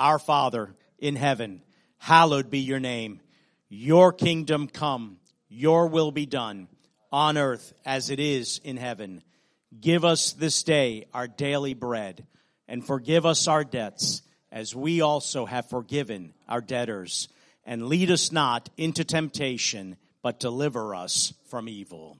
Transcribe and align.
Our 0.00 0.18
Father 0.18 0.74
in 0.98 1.14
heaven, 1.14 1.60
hallowed 1.98 2.50
be 2.50 2.60
your 2.60 2.80
name. 2.80 3.20
Your 3.68 4.12
kingdom 4.14 4.66
come, 4.66 5.18
your 5.50 5.88
will 5.88 6.10
be 6.10 6.24
done 6.24 6.68
on 7.12 7.36
earth 7.36 7.74
as 7.84 8.08
it 8.08 8.18
is 8.18 8.60
in 8.64 8.78
heaven. 8.78 9.22
Give 9.78 10.04
us 10.04 10.32
this 10.32 10.62
day 10.62 11.04
our 11.12 11.28
daily 11.28 11.74
bread 11.74 12.26
and 12.66 12.84
forgive 12.84 13.26
us 13.26 13.46
our 13.46 13.62
debts 13.62 14.22
as 14.50 14.74
we 14.74 15.02
also 15.02 15.44
have 15.44 15.68
forgiven 15.68 16.32
our 16.48 16.62
debtors. 16.62 17.28
And 17.66 17.86
lead 17.86 18.10
us 18.10 18.32
not 18.32 18.70
into 18.78 19.04
temptation, 19.04 19.96
but 20.22 20.40
deliver 20.40 20.94
us 20.94 21.34
from 21.50 21.68
evil. 21.68 22.18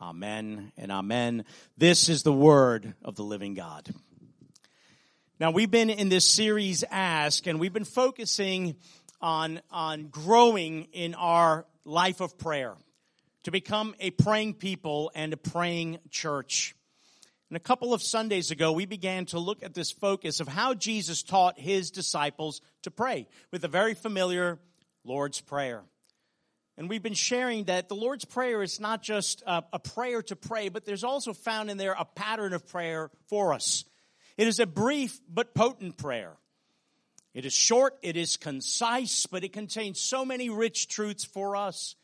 Amen 0.00 0.70
and 0.78 0.92
amen. 0.92 1.44
This 1.76 2.08
is 2.08 2.22
the 2.22 2.32
word 2.32 2.94
of 3.02 3.16
the 3.16 3.24
living 3.24 3.54
God. 3.54 3.92
Now 5.40 5.52
we've 5.52 5.70
been 5.70 5.88
in 5.88 6.10
this 6.10 6.30
series 6.30 6.84
Ask 6.90 7.46
and 7.46 7.58
we've 7.58 7.72
been 7.72 7.86
focusing 7.86 8.76
on, 9.22 9.62
on 9.70 10.08
growing 10.08 10.88
in 10.92 11.14
our 11.14 11.64
life 11.86 12.20
of 12.20 12.36
prayer 12.36 12.74
to 13.44 13.50
become 13.50 13.94
a 14.00 14.10
praying 14.10 14.52
people 14.52 15.10
and 15.14 15.32
a 15.32 15.38
praying 15.38 15.98
church. 16.10 16.74
And 17.48 17.56
a 17.56 17.60
couple 17.60 17.94
of 17.94 18.02
Sundays 18.02 18.50
ago, 18.50 18.72
we 18.72 18.84
began 18.84 19.24
to 19.26 19.38
look 19.38 19.62
at 19.62 19.72
this 19.72 19.90
focus 19.90 20.40
of 20.40 20.46
how 20.46 20.74
Jesus 20.74 21.22
taught 21.22 21.58
his 21.58 21.90
disciples 21.90 22.60
to 22.82 22.90
pray 22.90 23.26
with 23.50 23.64
a 23.64 23.68
very 23.68 23.94
familiar 23.94 24.58
Lord's 25.04 25.40
Prayer. 25.40 25.84
And 26.76 26.86
we've 26.86 27.02
been 27.02 27.14
sharing 27.14 27.64
that 27.64 27.88
the 27.88 27.96
Lord's 27.96 28.26
Prayer 28.26 28.62
is 28.62 28.78
not 28.78 29.02
just 29.02 29.42
a, 29.46 29.64
a, 29.72 29.78
prayer 29.78 30.20
to 30.24 30.36
pray, 30.36 30.68
but 30.68 30.84
there's 30.84 31.02
also 31.02 31.32
found 31.32 31.70
in 31.70 31.78
there 31.78 31.96
a 31.98 32.04
pattern 32.04 32.52
of 32.52 32.68
prayer 32.68 33.10
for 33.30 33.54
us. 33.54 33.86
It 34.36 34.46
is 34.46 34.58
a 34.58 34.66
brief 34.66 35.20
but 35.28 35.54
potent 35.54 35.96
prayer. 35.96 36.36
It 37.32 37.44
is 37.44 37.52
short, 37.52 37.96
it 38.02 38.16
is 38.16 38.36
concise, 38.36 39.26
but 39.26 39.44
it 39.44 39.52
contains 39.52 40.00
so 40.00 40.24
many 40.24 40.50
rich 40.50 40.88
truths 40.88 41.24
for 41.24 41.54
us. 41.54 41.94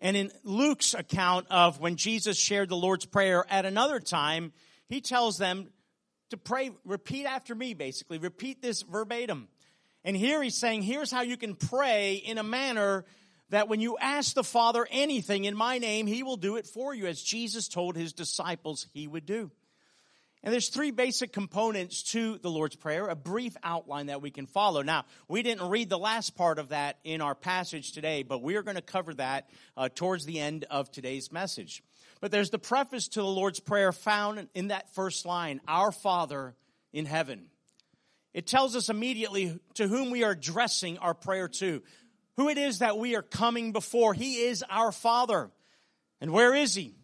And 0.00 0.16
in 0.16 0.30
Luke's 0.42 0.92
account 0.92 1.46
of 1.50 1.80
when 1.80 1.96
Jesus 1.96 2.38
shared 2.38 2.68
the 2.68 2.76
Lord's 2.76 3.06
Prayer 3.06 3.46
at 3.48 3.64
another 3.64 4.00
time, 4.00 4.52
he 4.88 5.00
tells 5.00 5.38
them 5.38 5.70
to 6.30 6.36
pray, 6.36 6.72
repeat 6.84 7.24
after 7.24 7.54
me, 7.54 7.72
basically. 7.72 8.18
Repeat 8.18 8.60
this 8.60 8.82
verbatim. 8.82 9.48
And 10.04 10.14
here 10.14 10.42
he's 10.42 10.56
saying, 10.56 10.82
here's 10.82 11.10
how 11.10 11.22
you 11.22 11.38
can 11.38 11.54
pray 11.54 12.16
in 12.16 12.36
a 12.36 12.42
manner 12.42 13.06
that 13.48 13.68
when 13.68 13.80
you 13.80 13.96
ask 13.98 14.34
the 14.34 14.44
Father 14.44 14.86
anything 14.90 15.44
in 15.46 15.56
my 15.56 15.78
name, 15.78 16.06
he 16.06 16.22
will 16.22 16.36
do 16.36 16.56
it 16.56 16.66
for 16.66 16.94
you, 16.94 17.06
as 17.06 17.22
Jesus 17.22 17.68
told 17.68 17.96
his 17.96 18.12
disciples 18.12 18.86
he 18.92 19.06
would 19.06 19.24
do. 19.24 19.50
And 20.44 20.52
there's 20.52 20.68
three 20.68 20.90
basic 20.90 21.32
components 21.32 22.02
to 22.12 22.36
the 22.36 22.50
Lord's 22.50 22.76
Prayer, 22.76 23.06
a 23.06 23.16
brief 23.16 23.56
outline 23.62 24.06
that 24.06 24.20
we 24.20 24.30
can 24.30 24.44
follow. 24.44 24.82
Now, 24.82 25.06
we 25.26 25.42
didn't 25.42 25.70
read 25.70 25.88
the 25.88 25.98
last 25.98 26.36
part 26.36 26.58
of 26.58 26.68
that 26.68 26.98
in 27.02 27.22
our 27.22 27.34
passage 27.34 27.92
today, 27.92 28.22
but 28.22 28.42
we 28.42 28.56
are 28.56 28.62
going 28.62 28.76
to 28.76 28.82
cover 28.82 29.14
that 29.14 29.48
uh, 29.74 29.88
towards 29.88 30.26
the 30.26 30.38
end 30.38 30.66
of 30.70 30.90
today's 30.90 31.32
message. 31.32 31.82
But 32.20 32.30
there's 32.30 32.50
the 32.50 32.58
preface 32.58 33.08
to 33.08 33.20
the 33.20 33.26
Lord's 33.26 33.58
Prayer 33.58 33.90
found 33.90 34.48
in 34.52 34.68
that 34.68 34.94
first 34.94 35.24
line, 35.24 35.62
Our 35.66 35.90
Father 35.90 36.54
in 36.92 37.06
heaven. 37.06 37.46
It 38.34 38.46
tells 38.46 38.76
us 38.76 38.90
immediately 38.90 39.58
to 39.76 39.88
whom 39.88 40.10
we 40.10 40.24
are 40.24 40.32
addressing 40.32 40.98
our 40.98 41.14
prayer 41.14 41.48
to, 41.48 41.82
who 42.36 42.50
it 42.50 42.58
is 42.58 42.80
that 42.80 42.98
we 42.98 43.16
are 43.16 43.22
coming 43.22 43.72
before. 43.72 44.12
He 44.12 44.42
is 44.42 44.62
our 44.68 44.92
Father. 44.92 45.50
And 46.20 46.32
where 46.32 46.54
is 46.54 46.74
He? 46.74 46.96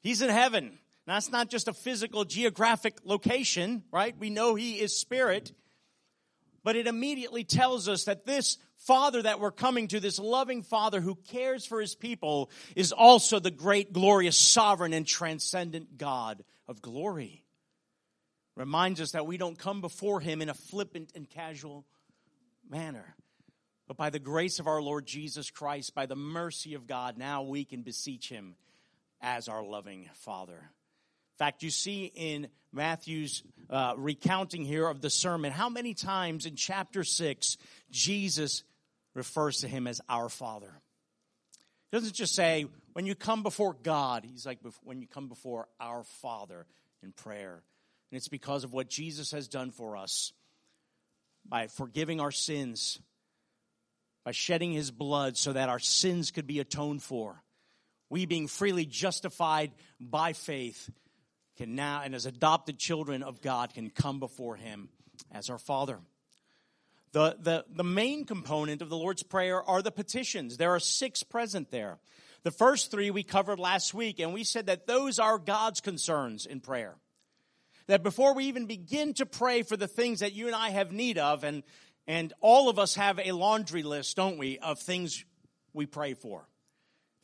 He's 0.00 0.20
in 0.20 0.30
heaven. 0.30 0.80
Now, 1.06 1.14
that's 1.14 1.32
not 1.32 1.50
just 1.50 1.68
a 1.68 1.72
physical 1.72 2.24
geographic 2.24 2.98
location, 3.04 3.82
right? 3.90 4.16
We 4.16 4.30
know 4.30 4.54
He 4.54 4.80
is 4.80 4.96
Spirit. 4.96 5.52
But 6.64 6.76
it 6.76 6.86
immediately 6.86 7.42
tells 7.42 7.88
us 7.88 8.04
that 8.04 8.24
this 8.24 8.56
Father 8.76 9.22
that 9.22 9.40
we're 9.40 9.50
coming 9.50 9.88
to, 9.88 10.00
this 10.00 10.18
loving 10.18 10.62
Father 10.62 11.00
who 11.00 11.16
cares 11.16 11.66
for 11.66 11.80
His 11.80 11.96
people, 11.96 12.50
is 12.76 12.92
also 12.92 13.40
the 13.40 13.50
great, 13.50 13.92
glorious, 13.92 14.38
sovereign, 14.38 14.92
and 14.92 15.06
transcendent 15.06 15.98
God 15.98 16.44
of 16.68 16.80
glory. 16.80 17.44
Reminds 18.54 19.00
us 19.00 19.12
that 19.12 19.26
we 19.26 19.38
don't 19.38 19.58
come 19.58 19.80
before 19.80 20.20
Him 20.20 20.40
in 20.40 20.48
a 20.48 20.54
flippant 20.54 21.10
and 21.16 21.28
casual 21.28 21.84
manner. 22.68 23.16
But 23.88 23.96
by 23.96 24.10
the 24.10 24.20
grace 24.20 24.60
of 24.60 24.68
our 24.68 24.80
Lord 24.80 25.04
Jesus 25.04 25.50
Christ, 25.50 25.94
by 25.96 26.06
the 26.06 26.16
mercy 26.16 26.74
of 26.74 26.86
God, 26.86 27.18
now 27.18 27.42
we 27.42 27.64
can 27.64 27.82
beseech 27.82 28.28
Him 28.28 28.54
as 29.20 29.48
our 29.48 29.64
loving 29.64 30.08
Father 30.14 30.70
fact, 31.42 31.64
you 31.64 31.70
see 31.70 32.04
in 32.14 32.46
Matthew's 32.72 33.42
uh, 33.68 33.94
recounting 33.96 34.64
here 34.64 34.86
of 34.86 35.00
the 35.00 35.10
sermon, 35.10 35.50
how 35.50 35.68
many 35.68 35.92
times 35.92 36.46
in 36.46 36.54
chapter 36.54 37.02
6 37.02 37.56
Jesus 37.90 38.62
refers 39.16 39.58
to 39.58 39.66
him 39.66 39.88
as 39.88 40.00
our 40.08 40.28
Father. 40.28 40.72
He 41.90 41.96
doesn't 41.96 42.14
just 42.14 42.36
say, 42.36 42.66
when 42.92 43.06
you 43.06 43.16
come 43.16 43.42
before 43.42 43.74
God, 43.82 44.24
he's 44.24 44.46
like, 44.46 44.60
when 44.84 45.00
you 45.00 45.08
come 45.08 45.26
before 45.26 45.66
our 45.80 46.04
Father 46.04 46.64
in 47.02 47.10
prayer. 47.10 47.64
And 48.12 48.16
it's 48.16 48.28
because 48.28 48.62
of 48.62 48.72
what 48.72 48.88
Jesus 48.88 49.32
has 49.32 49.48
done 49.48 49.72
for 49.72 49.96
us 49.96 50.32
by 51.44 51.66
forgiving 51.66 52.20
our 52.20 52.30
sins, 52.30 53.00
by 54.24 54.30
shedding 54.30 54.70
his 54.70 54.92
blood 54.92 55.36
so 55.36 55.54
that 55.54 55.68
our 55.68 55.80
sins 55.80 56.30
could 56.30 56.46
be 56.46 56.60
atoned 56.60 57.02
for. 57.02 57.42
We 58.10 58.26
being 58.26 58.46
freely 58.46 58.86
justified 58.86 59.72
by 59.98 60.34
faith 60.34 60.88
can 61.56 61.74
now, 61.74 62.02
and 62.04 62.14
as 62.14 62.26
adopted 62.26 62.78
children 62.78 63.22
of 63.22 63.40
God, 63.40 63.74
can 63.74 63.90
come 63.90 64.18
before 64.18 64.56
Him 64.56 64.88
as 65.30 65.50
our 65.50 65.58
Father. 65.58 65.98
The, 67.12 67.36
the, 67.38 67.64
the 67.68 67.84
main 67.84 68.24
component 68.24 68.80
of 68.80 68.88
the 68.88 68.96
Lord's 68.96 69.22
Prayer 69.22 69.62
are 69.62 69.82
the 69.82 69.90
petitions. 69.90 70.56
There 70.56 70.74
are 70.74 70.80
six 70.80 71.22
present 71.22 71.70
there. 71.70 71.98
The 72.42 72.50
first 72.50 72.90
three 72.90 73.10
we 73.10 73.22
covered 73.22 73.58
last 73.58 73.94
week, 73.94 74.18
and 74.18 74.32
we 74.32 74.44
said 74.44 74.66
that 74.66 74.86
those 74.86 75.18
are 75.18 75.38
God's 75.38 75.80
concerns 75.80 76.46
in 76.46 76.60
prayer. 76.60 76.96
That 77.86 78.02
before 78.02 78.34
we 78.34 78.46
even 78.46 78.66
begin 78.66 79.14
to 79.14 79.26
pray 79.26 79.62
for 79.62 79.76
the 79.76 79.86
things 79.86 80.20
that 80.20 80.32
you 80.32 80.46
and 80.46 80.56
I 80.56 80.70
have 80.70 80.90
need 80.90 81.18
of, 81.18 81.44
and, 81.44 81.62
and 82.06 82.32
all 82.40 82.68
of 82.68 82.78
us 82.78 82.94
have 82.94 83.20
a 83.22 83.32
laundry 83.32 83.82
list, 83.82 84.16
don't 84.16 84.38
we, 84.38 84.58
of 84.58 84.78
things 84.78 85.24
we 85.72 85.86
pray 85.86 86.14
for. 86.14 86.48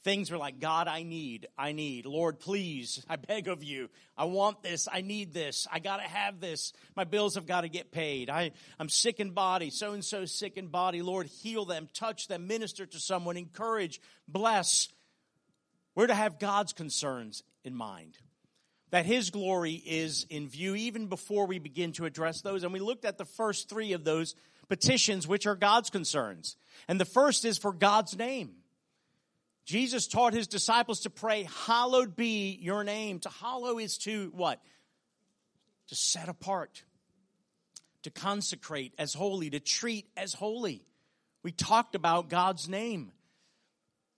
Things 0.05 0.31
are 0.31 0.39
like, 0.39 0.61
God, 0.61 0.87
I 0.87 1.03
need, 1.03 1.49
I 1.59 1.73
need. 1.73 2.07
Lord, 2.07 2.39
please, 2.39 3.05
I 3.09 3.17
beg 3.17 3.49
of 3.49 3.65
you. 3.65 3.89
I 4.17 4.25
want 4.27 4.63
this. 4.63 4.87
I 4.91 5.01
need 5.01 5.35
this. 5.35 5.67
I 5.73 5.81
got 5.81 5.97
to 5.97 6.05
have 6.05 6.39
this. 6.39 6.73
My 6.95 7.03
bills 7.03 7.35
have 7.35 7.47
got 7.47 7.63
to 7.63 7.69
get 7.69 7.91
paid. 7.91 8.31
I, 8.31 8.53
I'm 8.79 8.89
sick 8.89 9.19
in 9.19 9.31
body. 9.31 9.71
So 9.71 9.95
and 9.95 10.05
so 10.05 10.25
sick 10.25 10.57
in 10.57 10.69
body. 10.69 11.03
Lord, 11.03 11.27
heal 11.27 11.65
them, 11.65 11.89
touch 11.93 12.29
them, 12.29 12.47
minister 12.47 12.87
to 12.87 13.01
someone, 13.01 13.37
encourage, 13.37 14.01
bless. 14.29 14.89
We're 15.97 16.07
to 16.07 16.15
have 16.15 16.39
God's 16.39 16.73
concerns 16.73 17.43
in 17.65 17.75
mind. 17.75 18.17
That 18.91 19.05
His 19.05 19.31
glory 19.31 19.75
is 19.75 20.27
in 20.31 20.49
view 20.49 20.77
even 20.77 21.09
before 21.09 21.47
we 21.47 21.59
begin 21.59 21.91
to 21.93 22.05
address 22.05 22.41
those. 22.41 22.63
And 22.63 22.73
we 22.73 22.79
looked 22.79 23.05
at 23.05 23.19
the 23.19 23.25
first 23.25 23.69
three 23.69 23.95
of 23.95 24.05
those 24.05 24.37
petitions, 24.69 25.27
which 25.27 25.47
are 25.47 25.57
God's 25.57 25.91
concerns. 25.91 26.57
And 26.87 27.01
the 27.01 27.05
first 27.05 27.45
is 27.45 27.59
for 27.59 27.73
God's 27.73 28.17
name. 28.17 28.58
Jesus 29.69 30.07
taught 30.07 30.33
his 30.33 30.47
disciples 30.47 31.01
to 31.01 31.11
pray, 31.11 31.47
Hallowed 31.67 32.17
be 32.17 32.59
your 32.63 32.85
name. 32.85 33.19
To 33.19 33.29
hallow 33.29 33.79
is 33.79 33.99
to 33.99 34.33
what? 34.35 34.63
To 35.89 35.95
set 35.95 36.31
apart, 36.31 36.85
to 38.05 38.11
consecrate 38.11 38.95
as 38.99 39.13
holy, 39.13 39.51
to 39.51 39.61
treat 39.61 40.07
as 40.17 40.33
holy. 40.33 40.87
We 41.43 41.53
talked 41.53 41.95
about 41.95 42.31
God's 42.31 42.67
name. 42.67 43.13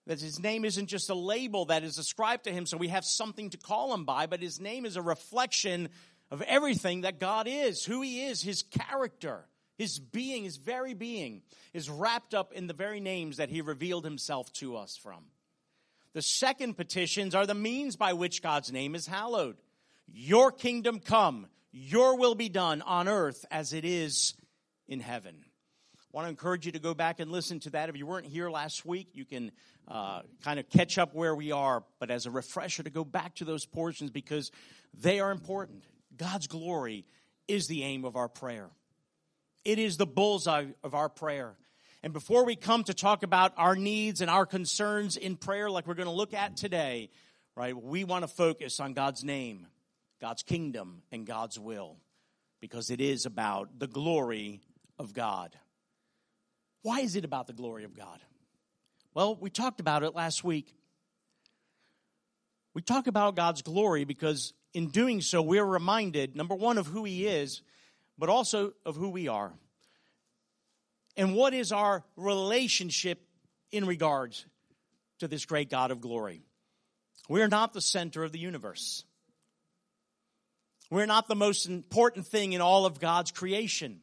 That 0.06 0.20
his 0.20 0.38
name 0.38 0.64
isn't 0.64 0.86
just 0.86 1.10
a 1.10 1.14
label 1.14 1.64
that 1.64 1.82
is 1.82 1.98
ascribed 1.98 2.44
to 2.44 2.52
him 2.52 2.64
so 2.64 2.76
we 2.76 2.86
have 2.86 3.04
something 3.04 3.50
to 3.50 3.58
call 3.58 3.92
him 3.92 4.04
by, 4.04 4.26
but 4.26 4.40
his 4.40 4.60
name 4.60 4.86
is 4.86 4.94
a 4.94 5.02
reflection 5.02 5.88
of 6.30 6.42
everything 6.42 7.00
that 7.00 7.18
God 7.18 7.48
is, 7.48 7.84
who 7.84 8.02
he 8.02 8.22
is, 8.22 8.40
his 8.40 8.62
character. 8.62 9.46
His 9.78 9.98
being, 9.98 10.44
his 10.44 10.58
very 10.58 10.94
being, 10.94 11.42
is 11.74 11.90
wrapped 11.90 12.34
up 12.34 12.52
in 12.52 12.68
the 12.68 12.72
very 12.72 13.00
names 13.00 13.38
that 13.38 13.48
he 13.50 13.62
revealed 13.62 14.04
himself 14.04 14.52
to 14.54 14.76
us 14.76 14.96
from. 14.96 15.24
The 16.12 16.22
second 16.22 16.74
petitions 16.76 17.34
are 17.34 17.46
the 17.46 17.54
means 17.54 17.96
by 17.96 18.14
which 18.14 18.42
God's 18.42 18.72
name 18.72 18.94
is 18.94 19.06
hallowed. 19.06 19.56
Your 20.12 20.50
kingdom 20.50 20.98
come, 20.98 21.46
your 21.72 22.16
will 22.16 22.34
be 22.34 22.48
done 22.48 22.82
on 22.82 23.06
earth 23.06 23.46
as 23.50 23.72
it 23.72 23.84
is 23.84 24.34
in 24.88 25.00
heaven. 25.00 25.36
I 25.96 26.16
want 26.16 26.24
to 26.26 26.30
encourage 26.30 26.66
you 26.66 26.72
to 26.72 26.80
go 26.80 26.92
back 26.92 27.20
and 27.20 27.30
listen 27.30 27.60
to 27.60 27.70
that. 27.70 27.88
If 27.88 27.96
you 27.96 28.04
weren't 28.04 28.26
here 28.26 28.50
last 28.50 28.84
week, 28.84 29.10
you 29.12 29.24
can 29.24 29.52
uh, 29.86 30.22
kind 30.42 30.58
of 30.58 30.68
catch 30.68 30.98
up 30.98 31.14
where 31.14 31.34
we 31.34 31.52
are, 31.52 31.84
but 32.00 32.10
as 32.10 32.26
a 32.26 32.32
refresher, 32.32 32.82
to 32.82 32.90
go 32.90 33.04
back 33.04 33.36
to 33.36 33.44
those 33.44 33.64
portions 33.64 34.10
because 34.10 34.50
they 34.92 35.20
are 35.20 35.30
important. 35.30 35.84
God's 36.16 36.48
glory 36.48 37.06
is 37.46 37.68
the 37.68 37.84
aim 37.84 38.04
of 38.04 38.16
our 38.16 38.28
prayer, 38.28 38.70
it 39.64 39.78
is 39.78 39.96
the 39.96 40.06
bullseye 40.06 40.66
of 40.82 40.94
our 40.94 41.08
prayer. 41.08 41.54
And 42.02 42.12
before 42.12 42.44
we 42.44 42.56
come 42.56 42.84
to 42.84 42.94
talk 42.94 43.22
about 43.22 43.52
our 43.56 43.76
needs 43.76 44.20
and 44.20 44.30
our 44.30 44.46
concerns 44.46 45.16
in 45.16 45.36
prayer, 45.36 45.70
like 45.70 45.86
we're 45.86 45.94
going 45.94 46.06
to 46.08 46.12
look 46.12 46.32
at 46.32 46.56
today, 46.56 47.10
right, 47.56 47.76
we 47.76 48.04
want 48.04 48.22
to 48.22 48.28
focus 48.28 48.80
on 48.80 48.94
God's 48.94 49.22
name, 49.22 49.66
God's 50.20 50.42
kingdom, 50.42 51.02
and 51.12 51.26
God's 51.26 51.58
will. 51.58 51.98
because 52.60 52.90
it 52.90 53.00
is 53.00 53.26
about 53.26 53.78
the 53.78 53.86
glory 53.86 54.60
of 54.98 55.12
God. 55.12 55.56
Why 56.82 57.00
is 57.00 57.16
it 57.16 57.24
about 57.24 57.46
the 57.46 57.52
glory 57.52 57.84
of 57.84 57.96
God? 57.96 58.20
Well, 59.14 59.36
we 59.40 59.50
talked 59.50 59.80
about 59.80 60.02
it 60.02 60.14
last 60.14 60.44
week. 60.44 60.74
We 62.74 62.82
talk 62.82 63.06
about 63.06 63.34
God's 63.34 63.62
glory 63.62 64.04
because 64.04 64.52
in 64.72 64.88
doing 64.88 65.20
so, 65.20 65.42
we're 65.42 65.64
reminded, 65.64 66.36
number 66.36 66.54
one, 66.54 66.78
of 66.78 66.86
who 66.86 67.04
He 67.04 67.26
is, 67.26 67.62
but 68.16 68.28
also 68.28 68.72
of 68.86 68.94
who 68.94 69.08
we 69.08 69.26
are. 69.26 69.52
And 71.20 71.34
what 71.34 71.52
is 71.52 71.70
our 71.70 72.02
relationship 72.16 73.20
in 73.70 73.84
regards 73.84 74.46
to 75.18 75.28
this 75.28 75.44
great 75.44 75.68
God 75.68 75.90
of 75.90 76.00
glory? 76.00 76.40
We're 77.28 77.46
not 77.46 77.74
the 77.74 77.82
center 77.82 78.24
of 78.24 78.32
the 78.32 78.38
universe. 78.38 79.04
We're 80.90 81.04
not 81.04 81.28
the 81.28 81.34
most 81.34 81.66
important 81.66 82.26
thing 82.26 82.54
in 82.54 82.62
all 82.62 82.86
of 82.86 83.00
God's 83.00 83.32
creation. 83.32 84.00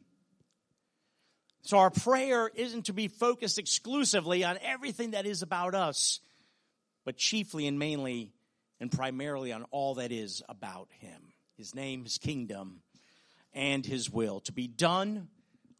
So 1.64 1.80
our 1.80 1.90
prayer 1.90 2.52
isn't 2.54 2.86
to 2.86 2.94
be 2.94 3.08
focused 3.08 3.58
exclusively 3.58 4.44
on 4.44 4.60
everything 4.62 5.12
that 5.12 5.26
is 5.26 5.42
about 5.42 5.74
us, 5.74 6.20
but 7.04 7.18
chiefly 7.18 7.66
and 7.66 7.80
mainly 7.80 8.32
and 8.80 8.92
primarily 8.92 9.52
on 9.52 9.66
all 9.72 9.96
that 9.96 10.12
is 10.12 10.44
about 10.48 10.90
Him 11.00 11.34
His 11.58 11.74
name, 11.74 12.04
His 12.04 12.20
kingdom, 12.20 12.82
and 13.56 13.84
His 13.84 14.08
will 14.08 14.40
to 14.42 14.52
be 14.52 14.68
done 14.68 15.30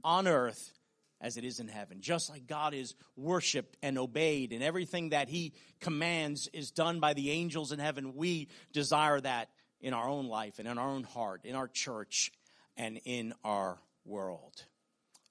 on 0.04 0.28
earth 0.28 0.74
as 1.22 1.38
it 1.38 1.44
is 1.44 1.60
in 1.60 1.68
heaven. 1.68 2.02
Just 2.02 2.30
like 2.30 2.48
God 2.48 2.74
is 2.74 2.94
worshiped 3.16 3.78
and 3.82 3.98
obeyed, 3.98 4.54
and 4.54 4.64
everything 4.64 5.10
that 5.10 5.30
He 5.30 5.54
commands 5.80 6.48
is 6.54 6.72
done 6.72 7.00
by 7.00 7.14
the 7.14 7.32
angels 7.32 7.72
in 7.72 7.80
heaven, 7.80 8.16
we 8.16 8.50
desire 8.74 9.20
that 9.22 9.50
in 9.82 9.94
our 9.94 10.08
own 10.08 10.28
life 10.28 10.60
and 10.60 10.68
in 10.68 10.78
our 10.78 10.90
own 10.90 11.04
heart, 11.04 11.42
in 11.44 11.56
our 11.56 11.68
church, 11.68 12.32
and 12.76 13.00
in 13.06 13.34
our 13.44 13.80
world. 14.06 14.66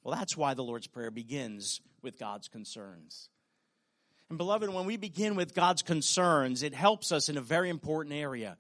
Well, 0.02 0.14
that's 0.14 0.36
why 0.36 0.54
the 0.54 0.62
Lord's 0.62 0.86
Prayer 0.86 1.10
begins 1.10 1.80
with 2.02 2.18
God's 2.18 2.48
concerns. 2.48 3.28
And 4.28 4.38
beloved, 4.38 4.68
when 4.68 4.86
we 4.86 4.96
begin 4.96 5.36
with 5.36 5.54
God's 5.54 5.82
concerns, 5.82 6.62
it 6.62 6.74
helps 6.74 7.12
us 7.12 7.28
in 7.28 7.36
a 7.36 7.40
very 7.40 7.70
important 7.70 8.14
area. 8.14 8.56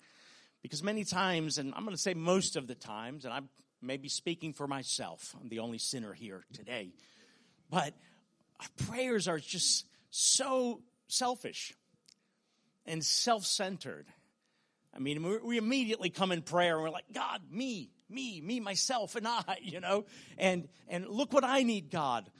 Because 0.62 0.82
many 0.82 1.04
times, 1.04 1.58
and 1.58 1.72
I'm 1.74 1.84
going 1.84 1.94
to 1.94 2.00
say 2.00 2.14
most 2.14 2.56
of 2.56 2.66
the 2.66 2.74
times, 2.74 3.24
and 3.24 3.34
I'm 3.34 3.48
maybe 3.82 4.08
speaking 4.08 4.52
for 4.52 4.66
myself, 4.66 5.34
I'm 5.40 5.48
the 5.48 5.60
only 5.60 5.78
sinner 5.78 6.12
here 6.12 6.44
today, 6.52 6.92
but 7.70 7.94
our 8.60 8.86
prayers 8.86 9.28
are 9.28 9.38
just 9.38 9.86
so 10.10 10.80
selfish 11.08 11.74
and 12.86 13.04
self 13.04 13.44
centered. 13.44 14.06
I 14.94 14.98
mean, 14.98 15.40
we 15.44 15.58
immediately 15.58 16.08
come 16.08 16.32
in 16.32 16.42
prayer 16.42 16.74
and 16.74 16.82
we're 16.82 16.90
like, 16.90 17.12
God, 17.12 17.42
me, 17.50 17.90
me, 18.08 18.40
me, 18.40 18.60
myself, 18.60 19.14
and 19.14 19.28
I, 19.28 19.58
you 19.62 19.80
know, 19.80 20.06
and, 20.38 20.68
and 20.88 21.06
look 21.06 21.32
what 21.32 21.44
I 21.44 21.62
need, 21.62 21.90
God, 21.90 22.30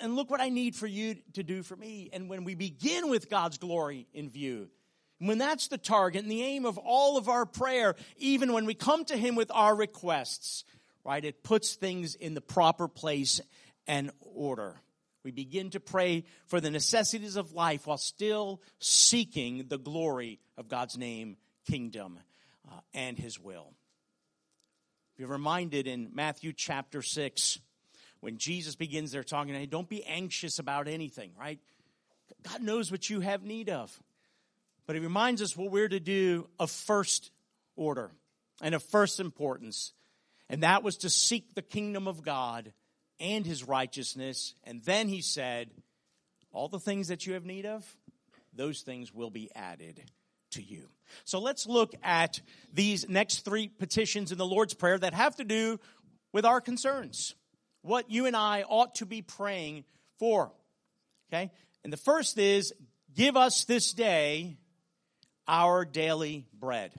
and 0.00 0.16
look 0.16 0.30
what 0.30 0.40
I 0.40 0.48
need 0.48 0.74
for 0.74 0.86
you 0.86 1.16
to 1.34 1.42
do 1.42 1.62
for 1.62 1.76
me. 1.76 2.08
And 2.12 2.30
when 2.30 2.44
we 2.44 2.54
begin 2.54 3.10
with 3.10 3.28
God's 3.28 3.58
glory 3.58 4.06
in 4.14 4.30
view, 4.30 4.68
when 5.18 5.38
that's 5.38 5.68
the 5.68 5.78
target 5.78 6.22
and 6.22 6.30
the 6.30 6.42
aim 6.42 6.64
of 6.64 6.78
all 6.78 7.18
of 7.18 7.28
our 7.28 7.44
prayer, 7.44 7.96
even 8.16 8.52
when 8.52 8.64
we 8.64 8.74
come 8.74 9.04
to 9.06 9.16
Him 9.16 9.34
with 9.34 9.50
our 9.52 9.74
requests, 9.74 10.64
right, 11.04 11.24
it 11.24 11.42
puts 11.42 11.74
things 11.74 12.14
in 12.14 12.34
the 12.34 12.40
proper 12.40 12.88
place 12.88 13.40
and 13.88 14.12
order. 14.20 14.76
We 15.24 15.32
begin 15.32 15.70
to 15.70 15.80
pray 15.80 16.24
for 16.46 16.60
the 16.60 16.70
necessities 16.70 17.34
of 17.36 17.52
life 17.52 17.86
while 17.86 17.98
still 17.98 18.62
seeking 18.78 19.66
the 19.66 19.78
glory 19.78 20.38
of 20.56 20.68
God's 20.68 20.96
name, 20.96 21.36
kingdom, 21.68 22.20
uh, 22.70 22.80
and 22.94 23.18
His 23.18 23.40
will. 23.40 23.72
You're 25.16 25.28
reminded 25.28 25.88
in 25.88 26.10
Matthew 26.14 26.52
chapter 26.52 27.02
6 27.02 27.58
when 28.20 28.36
Jesus 28.38 28.76
begins 28.76 29.10
there 29.10 29.24
talking, 29.24 29.54
hey, 29.54 29.66
don't 29.66 29.88
be 29.88 30.04
anxious 30.04 30.60
about 30.60 30.86
anything, 30.86 31.32
right? 31.38 31.58
God 32.48 32.62
knows 32.62 32.92
what 32.92 33.10
you 33.10 33.20
have 33.20 33.42
need 33.42 33.68
of. 33.68 33.98
But 34.86 34.96
he 34.96 35.02
reminds 35.02 35.42
us 35.42 35.56
what 35.56 35.70
we're 35.70 35.88
to 35.88 36.00
do 36.00 36.48
of 36.58 36.70
first 36.70 37.30
order 37.76 38.10
and 38.62 38.74
of 38.74 38.82
first 38.82 39.20
importance. 39.20 39.92
And 40.48 40.62
that 40.62 40.82
was 40.82 40.98
to 40.98 41.10
seek 41.10 41.54
the 41.54 41.62
kingdom 41.62 42.08
of 42.08 42.22
God 42.22 42.72
and 43.20 43.44
his 43.44 43.64
righteousness. 43.66 44.54
And 44.64 44.82
then 44.82 45.08
he 45.08 45.20
said, 45.20 45.70
all 46.52 46.68
the 46.68 46.80
things 46.80 47.08
that 47.08 47.26
you 47.26 47.34
have 47.34 47.44
need 47.44 47.66
of, 47.66 47.84
those 48.54 48.80
things 48.80 49.12
will 49.12 49.30
be 49.30 49.50
added 49.54 50.02
to 50.52 50.62
you. 50.62 50.88
So 51.24 51.38
let's 51.38 51.66
look 51.66 51.94
at 52.02 52.40
these 52.72 53.08
next 53.08 53.44
three 53.44 53.68
petitions 53.68 54.32
in 54.32 54.38
the 54.38 54.46
Lord's 54.46 54.74
Prayer 54.74 54.98
that 54.98 55.14
have 55.14 55.36
to 55.36 55.44
do 55.44 55.78
with 56.32 56.44
our 56.44 56.60
concerns. 56.60 57.34
What 57.82 58.10
you 58.10 58.26
and 58.26 58.36
I 58.36 58.64
ought 58.68 58.96
to 58.96 59.06
be 59.06 59.22
praying 59.22 59.84
for. 60.18 60.50
Okay? 61.30 61.50
And 61.84 61.92
the 61.92 61.98
first 61.98 62.38
is 62.38 62.72
give 63.14 63.36
us 63.36 63.64
this 63.64 63.92
day 63.92 64.56
our 65.46 65.84
daily 65.84 66.46
bread. 66.52 66.92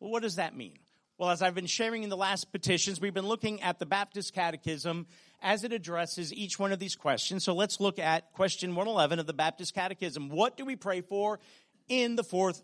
Well, 0.00 0.10
what 0.10 0.22
does 0.22 0.36
that 0.36 0.56
mean? 0.56 0.78
Well, 1.18 1.30
as 1.30 1.42
I've 1.42 1.54
been 1.54 1.66
sharing 1.66 2.02
in 2.02 2.10
the 2.10 2.16
last 2.16 2.50
petitions, 2.50 3.00
we've 3.00 3.14
been 3.14 3.28
looking 3.28 3.62
at 3.62 3.78
the 3.78 3.86
Baptist 3.86 4.34
Catechism 4.34 5.06
as 5.42 5.64
it 5.64 5.72
addresses 5.72 6.32
each 6.32 6.58
one 6.58 6.72
of 6.72 6.78
these 6.78 6.94
questions. 6.94 7.44
So 7.44 7.54
let's 7.54 7.80
look 7.80 7.98
at 7.98 8.32
question 8.32 8.70
111 8.70 9.18
of 9.18 9.26
the 9.26 9.32
Baptist 9.32 9.74
Catechism. 9.74 10.28
What 10.28 10.56
do 10.56 10.64
we 10.64 10.76
pray 10.76 11.00
for 11.00 11.40
in 11.88 12.16
the 12.16 12.24
fourth 12.24 12.62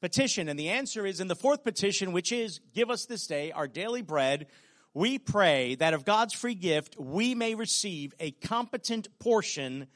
petition? 0.00 0.48
And 0.48 0.58
the 0.58 0.70
answer 0.70 1.06
is 1.06 1.20
in 1.20 1.28
the 1.28 1.36
fourth 1.36 1.62
petition, 1.62 2.12
which 2.12 2.32
is, 2.32 2.60
Give 2.74 2.90
us 2.90 3.06
this 3.06 3.26
day 3.26 3.52
our 3.52 3.68
daily 3.68 4.02
bread. 4.02 4.48
We 4.92 5.18
pray 5.18 5.76
that 5.76 5.94
of 5.94 6.04
God's 6.04 6.34
free 6.34 6.56
gift, 6.56 6.96
we 6.98 7.36
may 7.36 7.54
receive 7.54 8.12
a 8.18 8.32
competent 8.32 9.06
portion 9.20 9.86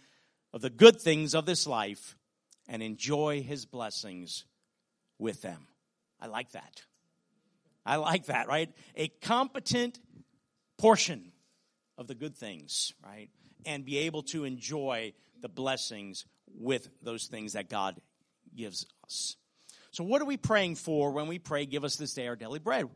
of 0.52 0.60
the 0.60 0.70
good 0.70 1.00
things 1.00 1.34
of 1.34 1.46
this 1.46 1.66
life 1.66 2.16
and 2.68 2.80
enjoy 2.80 3.42
his 3.42 3.66
blessings 3.66 4.44
with 5.18 5.42
them. 5.42 5.66
I 6.20 6.28
like 6.28 6.52
that. 6.52 6.82
I 7.84 7.96
like 7.96 8.26
that, 8.26 8.46
right? 8.46 8.70
A 8.96 9.08
competent 9.08 9.98
portion 10.78 11.32
of 11.96 12.06
the 12.06 12.14
good 12.14 12.36
things, 12.36 12.92
right? 13.04 13.28
And 13.64 13.84
be 13.84 13.98
able 13.98 14.22
to 14.24 14.44
enjoy 14.44 15.12
the 15.40 15.48
blessings 15.48 16.24
with 16.58 16.88
those 17.02 17.26
things 17.26 17.54
that 17.54 17.68
God 17.68 18.00
gives 18.56 18.86
us. 19.04 19.36
So, 19.90 20.04
what 20.04 20.20
are 20.20 20.26
we 20.26 20.36
praying 20.36 20.76
for 20.76 21.12
when 21.12 21.28
we 21.28 21.38
pray, 21.38 21.66
Give 21.66 21.84
us 21.84 21.96
this 21.96 22.14
day 22.14 22.26
our 22.26 22.36
daily 22.36 22.58
bread? 22.58 22.88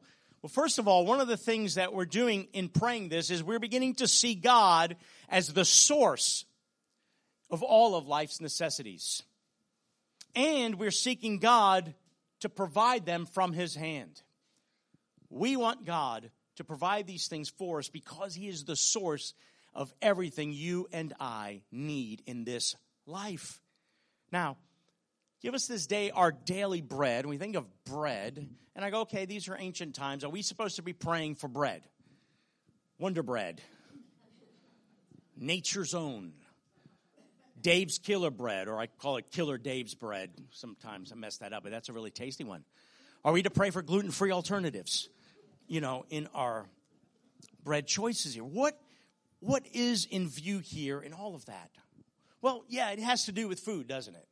Well, 0.43 0.50
first 0.50 0.79
of 0.79 0.87
all, 0.87 1.05
one 1.05 1.21
of 1.21 1.29
the 1.29 1.37
things 1.37 1.75
that 1.75 1.93
we're 1.93 2.05
doing 2.05 2.47
in 2.53 2.69
praying 2.69 3.09
this 3.09 3.31
is 3.31 3.43
we're 3.43 3.59
beginning 3.59 3.97
to 3.97 4.06
see 4.06 4.35
God 4.35 4.97
as 5.29 5.53
the 5.53 5.65
source 5.65 6.44
of 7.51 7.63
all 7.63 7.96
of 7.96 8.06
life's 8.06 8.41
necessities. 8.41 9.22
And 10.37 10.77
we're 10.77 10.93
seeking 10.93 11.39
God 11.39 11.94
to 12.41 12.49
provide 12.49 13.05
them 13.05 13.27
from 13.27 13.53
His 13.53 13.75
hand. 13.75 14.22
We 15.29 15.56
want 15.56 15.84
God 15.84 16.31
to 16.58 16.65
provide 16.65 17.06
these 17.06 17.27
things 17.27 17.48
for 17.48 17.79
us 17.79 17.88
because 17.88 18.34
He 18.34 18.46
is 18.46 18.65
the 18.65 18.77
source 18.77 19.34
of 19.74 19.93
everything 20.00 20.53
you 20.53 20.86
and 20.93 21.12
I 21.19 21.62
need 21.72 22.22
in 22.27 22.44
this 22.44 22.77
life. 23.06 23.60
Now, 24.31 24.56
Give 25.41 25.55
us 25.55 25.67
this 25.67 25.86
day 25.86 26.10
our 26.10 26.32
daily 26.32 26.81
bread. 26.81 27.24
We 27.24 27.38
think 27.38 27.55
of 27.55 27.67
bread, 27.84 28.48
and 28.74 28.84
I 28.84 28.91
go, 28.91 29.03
okay, 29.03 29.24
these 29.24 29.48
are 29.48 29.56
ancient 29.56 29.94
times. 29.94 30.24
Are 30.24 30.29
we 30.29 30.43
supposed 30.43 30.77
to 30.77 30.82
be 30.82 30.93
praying 30.93 31.36
for 31.36 31.46
bread? 31.46 31.82
Wonder 32.98 33.22
bread, 33.22 33.60
nature's 35.36 35.94
own, 35.94 36.32
Dave's 37.60 37.98
killer 37.98 38.32
bread, 38.32 38.67
or 38.67 38.77
I 38.77 38.86
call 38.86 39.19
it 39.19 39.31
killer 39.31 39.56
Dave's 39.56 39.94
bread. 39.94 40.31
Sometimes 40.50 41.12
I 41.12 41.15
mess 41.15 41.36
that 41.36 41.53
up, 41.53 41.62
but 41.62 41.70
that's 41.70 41.88
a 41.88 41.93
really 41.93 42.10
tasty 42.10 42.43
one. 42.43 42.65
Are 43.24 43.32
we 43.32 43.43
to 43.43 43.50
pray 43.50 43.70
for 43.70 43.82
gluten 43.82 44.10
free 44.10 44.32
alternatives, 44.32 45.08
you 45.69 45.81
know, 45.81 46.05
in 46.10 46.29
our 46.34 46.67
bread 47.63 47.87
choices 47.87 48.34
here? 48.34 48.44
What, 48.44 48.79
what 49.41 49.65
is 49.72 50.06
in 50.06 50.29
view 50.29 50.58
here 50.58 51.01
in 51.01 51.13
all 51.13 51.34
of 51.34 51.46
that? 51.46 51.70
Well, 52.41 52.65
yeah, 52.69 52.91
it 52.91 53.01
has 53.01 53.27
to 53.27 53.32
do 53.32 53.48
with 53.48 53.60
food, 53.60 53.87
doesn't 53.87 54.15
it? 54.15 54.27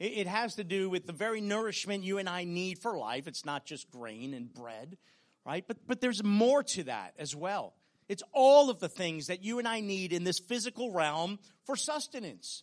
It 0.00 0.26
has 0.26 0.54
to 0.54 0.64
do 0.64 0.88
with 0.88 1.06
the 1.06 1.12
very 1.12 1.42
nourishment 1.42 2.04
you 2.04 2.16
and 2.18 2.28
I 2.28 2.44
need 2.44 2.78
for 2.78 2.96
life. 2.96 3.26
It's 3.26 3.44
not 3.44 3.66
just 3.66 3.90
grain 3.90 4.32
and 4.32 4.52
bread, 4.52 4.96
right? 5.44 5.64
But, 5.68 5.76
but 5.86 6.00
there's 6.00 6.24
more 6.24 6.62
to 6.62 6.84
that 6.84 7.12
as 7.18 7.36
well. 7.36 7.74
It's 8.08 8.22
all 8.32 8.70
of 8.70 8.80
the 8.80 8.88
things 8.88 9.26
that 9.26 9.44
you 9.44 9.58
and 9.58 9.68
I 9.68 9.80
need 9.80 10.12
in 10.12 10.24
this 10.24 10.38
physical 10.38 10.90
realm 10.90 11.38
for 11.64 11.76
sustenance. 11.76 12.62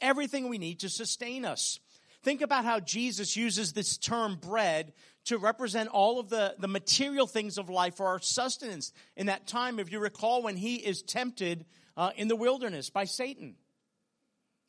Everything 0.00 0.48
we 0.48 0.58
need 0.58 0.80
to 0.80 0.88
sustain 0.88 1.44
us. 1.44 1.78
Think 2.22 2.40
about 2.40 2.64
how 2.64 2.80
Jesus 2.80 3.36
uses 3.36 3.72
this 3.72 3.98
term 3.98 4.36
bread 4.36 4.92
to 5.26 5.38
represent 5.38 5.88
all 5.88 6.18
of 6.18 6.28
the, 6.28 6.54
the 6.58 6.68
material 6.68 7.26
things 7.26 7.58
of 7.58 7.68
life 7.68 7.96
for 7.96 8.06
our 8.06 8.20
sustenance. 8.20 8.92
In 9.16 9.26
that 9.26 9.46
time, 9.46 9.78
if 9.78 9.92
you 9.92 10.00
recall, 10.00 10.42
when 10.42 10.56
he 10.56 10.76
is 10.76 11.02
tempted 11.02 11.64
uh, 11.96 12.10
in 12.16 12.28
the 12.28 12.36
wilderness 12.36 12.90
by 12.90 13.04
Satan. 13.04 13.54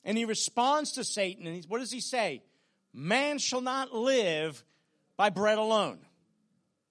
And 0.03 0.17
he 0.17 0.25
responds 0.25 0.93
to 0.93 1.03
Satan, 1.03 1.47
and 1.47 1.63
what 1.65 1.79
does 1.79 1.91
he 1.91 2.01
say? 2.01 2.43
Man 2.93 3.39
shall 3.39 3.61
not 3.61 3.93
live 3.93 4.63
by 5.15 5.29
bread 5.29 5.57
alone. 5.57 5.99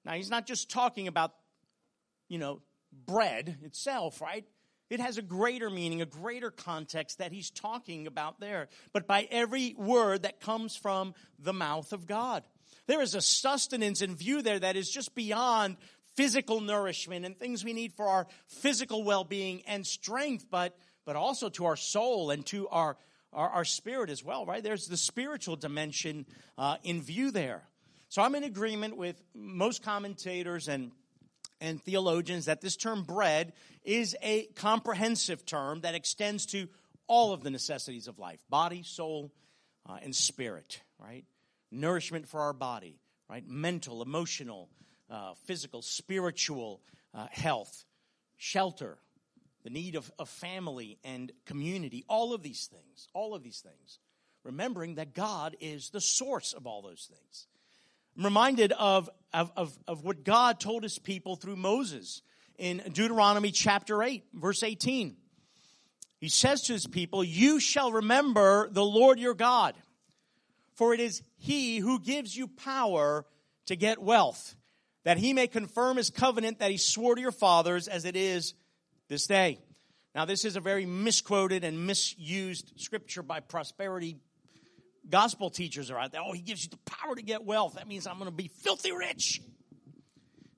Now, 0.05 0.15
he's 0.15 0.31
not 0.31 0.47
just 0.47 0.71
talking 0.71 1.07
about 1.07 1.33
you 2.33 2.39
know, 2.39 2.63
bread 3.07 3.59
itself, 3.63 4.23
right? 4.23 4.47
It 4.89 5.01
has 5.01 5.19
a 5.19 5.23
greater 5.23 5.69
meaning, 5.69 6.01
a 6.01 6.07
greater 6.07 6.51
context 6.51 7.19
that 7.19 7.31
he's 7.31 7.51
talking 7.51 8.07
about 8.07 8.41
there. 8.41 8.69
But 8.95 9.07
by 9.07 9.29
every 9.31 9.75
word 9.77 10.23
that 10.23 10.41
comes 10.41 10.75
from 10.75 11.15
the 11.39 11.53
mouth 11.53 11.93
of 11.93 12.07
God. 12.07 12.43
There 12.87 13.01
is 13.01 13.15
a 13.15 13.21
sustenance 13.21 14.03
in 14.03 14.15
view 14.15 14.43
there 14.43 14.59
that 14.59 14.77
is 14.77 14.91
just 14.91 15.15
beyond 15.15 15.77
physical 16.15 16.61
nourishment 16.61 17.25
and 17.25 17.39
things 17.39 17.65
we 17.65 17.73
need 17.73 17.93
for 17.93 18.07
our 18.07 18.27
physical 18.47 19.05
well-being 19.05 19.63
and 19.67 19.87
strength, 19.87 20.47
but, 20.51 20.77
but 21.07 21.17
also 21.17 21.49
to 21.51 21.67
our 21.67 21.77
soul 21.77 22.31
and 22.31 22.45
to 22.47 22.69
our, 22.69 22.97
our, 23.33 23.49
our 23.49 23.65
spirit 23.65 24.11
as 24.11 24.23
well, 24.23 24.45
right? 24.45 24.63
There's 24.63 24.89
the 24.89 24.97
spiritual 24.97 25.57
dimension 25.57 26.27
uh, 26.59 26.77
in 26.83 27.01
view 27.01 27.31
there. 27.31 27.63
So 28.09 28.21
I'm 28.21 28.35
in 28.35 28.45
agreement 28.45 28.97
with 28.97 29.23
most 29.35 29.83
commentators 29.83 30.69
and 30.69 30.93
and 31.63 31.81
theologians 31.81 32.47
that 32.47 32.61
this 32.61 32.77
term 32.77 33.05
bread 33.05 33.53
is 33.85 34.17
a 34.21 34.47
comprehensive 34.57 35.47
term 35.47 35.83
that 35.83 35.95
extends 35.95 36.45
to 36.47 36.69
all 37.07 37.33
of 37.33 37.45
the 37.45 37.51
necessities 37.51 38.09
of 38.09 38.19
life 38.19 38.41
body, 38.51 38.83
soul, 38.83 39.33
uh, 39.89 39.97
and 40.03 40.15
spirit, 40.15 40.83
right? 40.99 41.25
Nourishment 41.73 42.29
for 42.29 42.41
our 42.41 42.53
body, 42.53 43.01
right? 43.29 43.47
Mental, 43.47 44.03
emotional, 44.03 44.69
uh, 45.11 45.33
physical, 45.47 45.83
spiritual 45.83 46.81
uh, 47.15 47.27
health, 47.31 47.85
shelter, 48.37 48.99
the 49.65 49.71
need 49.71 49.95
of, 49.95 50.11
of 50.19 50.29
family 50.29 50.99
and 51.05 51.33
community, 51.47 52.05
all 52.09 52.35
of 52.35 52.43
these 52.43 52.67
things, 52.67 53.09
all 53.15 53.35
of 53.35 53.43
these 53.43 53.61
things. 53.61 53.99
Remembering 54.45 54.97
that 54.97 55.15
God 55.15 55.57
is 55.61 55.91
the 55.91 56.01
source 56.01 56.53
of 56.53 56.67
all 56.67 56.83
those 56.83 57.09
things. 57.11 57.47
I'm 58.17 58.25
reminded 58.25 58.73
of, 58.73 59.09
of, 59.33 59.53
of, 59.57 59.79
of 59.89 60.05
what 60.05 60.25
God 60.25 60.61
told 60.61 60.83
his 60.83 60.99
people 60.99 61.37
through 61.37 61.57
Moses 61.57 62.23
in 62.59 62.83
Deuteronomy 62.93 63.51
chapter 63.51 64.03
8, 64.03 64.25
verse 64.35 64.63
18. 64.63 65.17
He 66.19 66.29
says 66.29 66.63
to 66.63 66.73
his 66.73 66.87
people, 66.87 67.25
You 67.25 67.59
shall 67.59 67.93
remember 67.93 68.69
the 68.71 68.85
Lord 68.85 69.19
your 69.19 69.35
God, 69.35 69.75
for 70.75 70.93
it 70.95 71.01
is 71.01 71.23
he 71.43 71.79
who 71.79 71.99
gives 71.99 72.37
you 72.37 72.47
power 72.47 73.27
to 73.67 73.75
get 73.75 74.01
wealth, 74.01 74.55
that 75.03 75.19
he 75.19 75.33
may 75.33 75.49
confirm 75.49 75.97
his 75.97 76.09
covenant 76.09 76.61
that 76.61 76.71
he 76.71 76.77
swore 76.77 77.17
to 77.17 77.21
your 77.21 77.33
fathers 77.33 77.89
as 77.89 78.05
it 78.05 78.15
is 78.15 78.55
this 79.09 79.27
day. 79.27 79.59
Now, 80.15 80.25
this 80.25 80.45
is 80.45 80.55
a 80.55 80.61
very 80.61 80.87
misquoted 80.87 81.65
and 81.65 81.85
misused 81.85 82.75
scripture 82.77 83.25
by 83.25 83.41
prosperity 83.41 84.19
gospel 85.11 85.51
teachers 85.51 85.91
are 85.91 85.99
out 85.99 86.13
there. 86.13 86.21
Oh, 86.25 86.33
he 86.33 86.43
gives 86.43 86.63
you 86.63 86.71
the 86.71 86.93
power 86.93 87.17
to 87.17 87.23
get 87.23 87.45
wealth. 87.45 87.75
That 87.75 87.89
means 87.89 88.07
I'm 88.07 88.19
going 88.19 88.31
to 88.31 88.37
be 88.37 88.49
filthy 88.63 88.93
rich. 88.93 89.41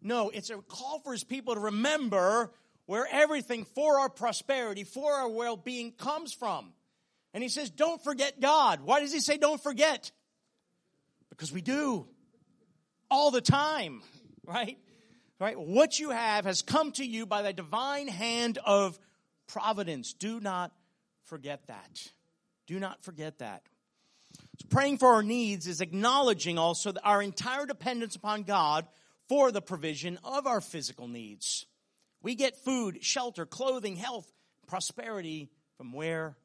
No, 0.03 0.29
it's 0.29 0.51
a 0.51 0.59
call 0.59 1.01
for 1.01 1.13
his 1.13 1.25
people 1.25 1.55
to 1.55 1.61
remember 1.61 2.53
where 2.85 3.09
everything 3.11 3.65
for 3.75 4.01
our 4.01 4.11
prosperity, 4.11 4.85
for 4.85 5.15
our 5.15 5.31
well 5.31 5.57
being 5.57 5.93
comes 5.93 6.35
from. 6.35 6.75
And 7.33 7.43
he 7.43 7.49
says, 7.49 7.71
don't 7.71 8.05
forget 8.05 8.39
God. 8.39 8.83
Why 8.83 9.01
does 9.01 9.15
he 9.15 9.21
say 9.21 9.39
don't 9.39 9.63
forget? 9.63 10.13
Because 11.37 11.53
we 11.53 11.61
do. 11.61 12.07
All 13.11 13.31
the 13.31 13.41
time, 13.41 14.03
right? 14.47 14.79
Right? 15.41 15.59
What 15.59 15.99
you 15.99 16.11
have 16.11 16.45
has 16.45 16.63
come 16.63 16.93
to 16.93 17.05
you 17.05 17.27
by 17.27 17.43
the 17.43 17.53
divine 17.53 18.09
hand 18.09 18.59
of 18.65 18.99
providence. 19.47 20.13
Do 20.13 20.41
not 20.41 20.73
forget 21.25 21.67
that. 21.67 22.13
Do 22.67 22.79
not 22.79 23.03
forget 23.03 23.39
that. 23.39 23.63
So 24.61 24.67
praying 24.71 24.99
for 24.99 25.09
our 25.15 25.23
needs 25.23 25.67
is 25.67 25.81
acknowledging 25.81 26.59
also 26.59 26.93
our 27.03 27.23
entire 27.23 27.67
dependence 27.67 28.17
upon 28.17 28.45
God 28.45 28.87
for 29.29 29.51
the 29.51 29.63
provision 29.63 30.19
of 30.25 30.47
our 30.47 30.61
physical 30.61 31.09
needs. 31.09 31.67
We 32.23 32.35
get 32.35 32.57
food, 32.57 33.05
shelter, 33.05 33.47
clothing, 33.47 33.97
health, 33.97 34.31
prosperity 34.67 35.51
from 35.77 35.93
where? 35.93 36.37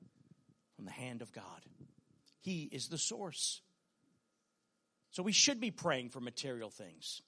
From 0.75 0.86
the 0.86 0.91
hand 0.91 1.22
of 1.22 1.31
God. 1.31 1.43
He 2.41 2.63
is 2.72 2.88
the 2.88 2.98
source. 2.98 3.62
So 5.12 5.24
we 5.24 5.32
should 5.32 5.60
be 5.60 5.72
praying 5.72 6.10
for 6.10 6.20
material 6.20 6.70
things. 6.70 7.22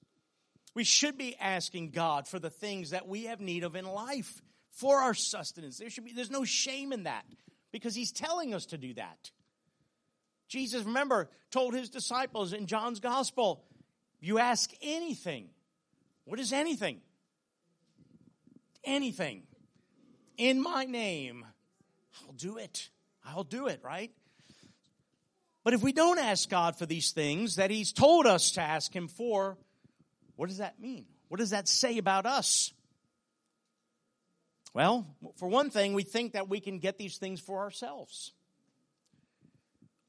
We 0.74 0.84
should 0.84 1.18
be 1.18 1.36
asking 1.40 1.92
God 1.92 2.28
for 2.28 2.40
the 2.40 2.50
things 2.50 2.92
that 2.92 3.08
we 3.08 3.26
have 3.26 3.42
need 3.42 3.64
of 3.64 3.76
in 3.76 3.86
life 3.86 4.42
for 4.72 5.00
our 5.00 5.14
sustenance. 5.14 5.78
There 5.78 5.90
should 5.90 6.06
be 6.06 6.14
there's 6.14 6.32
no 6.32 6.46
shame 6.46 6.94
in 6.94 7.04
that 7.04 7.26
because 7.72 7.96
he's 7.96 8.12
telling 8.12 8.54
us 8.54 8.68
to 8.68 8.78
do 8.78 8.94
that. 8.94 9.32
Jesus, 10.48 10.84
remember, 10.84 11.30
told 11.50 11.74
his 11.74 11.90
disciples 11.90 12.54
in 12.54 12.68
John's 12.68 13.00
gospel, 13.00 13.64
you 14.20 14.38
ask 14.38 14.70
anything. 14.82 15.50
What 16.26 16.40
is 16.40 16.54
anything? 16.54 17.02
Anything. 18.84 19.44
In 20.38 20.62
my 20.62 20.86
name, 20.86 21.46
I'll 22.26 22.34
do 22.34 22.58
it. 22.58 22.90
I'll 23.26 23.44
do 23.44 23.68
it, 23.68 23.82
right? 23.84 24.12
But 25.64 25.74
if 25.74 25.84
we 25.84 25.94
don't 25.94 26.20
ask 26.20 26.50
God 26.50 26.76
for 26.76 26.86
these 26.86 27.12
things 27.12 27.56
that 27.56 27.72
He's 27.72 27.94
told 27.94 28.26
us 28.26 28.52
to 28.52 28.62
ask 28.62 28.96
Him 28.96 29.08
for, 29.08 29.58
what 30.36 30.50
does 30.50 30.58
that 30.58 30.80
mean? 30.80 31.06
What 31.28 31.40
does 31.40 31.52
that 31.52 31.68
say 31.68 31.98
about 31.98 32.26
us? 32.26 32.74
Well, 34.74 35.06
for 35.38 35.48
one 35.48 35.70
thing, 35.70 35.94
we 35.94 36.04
think 36.04 36.34
that 36.34 36.50
we 36.50 36.60
can 36.60 36.80
get 36.80 36.98
these 36.98 37.18
things 37.18 37.40
for 37.40 37.60
ourselves 37.60 38.32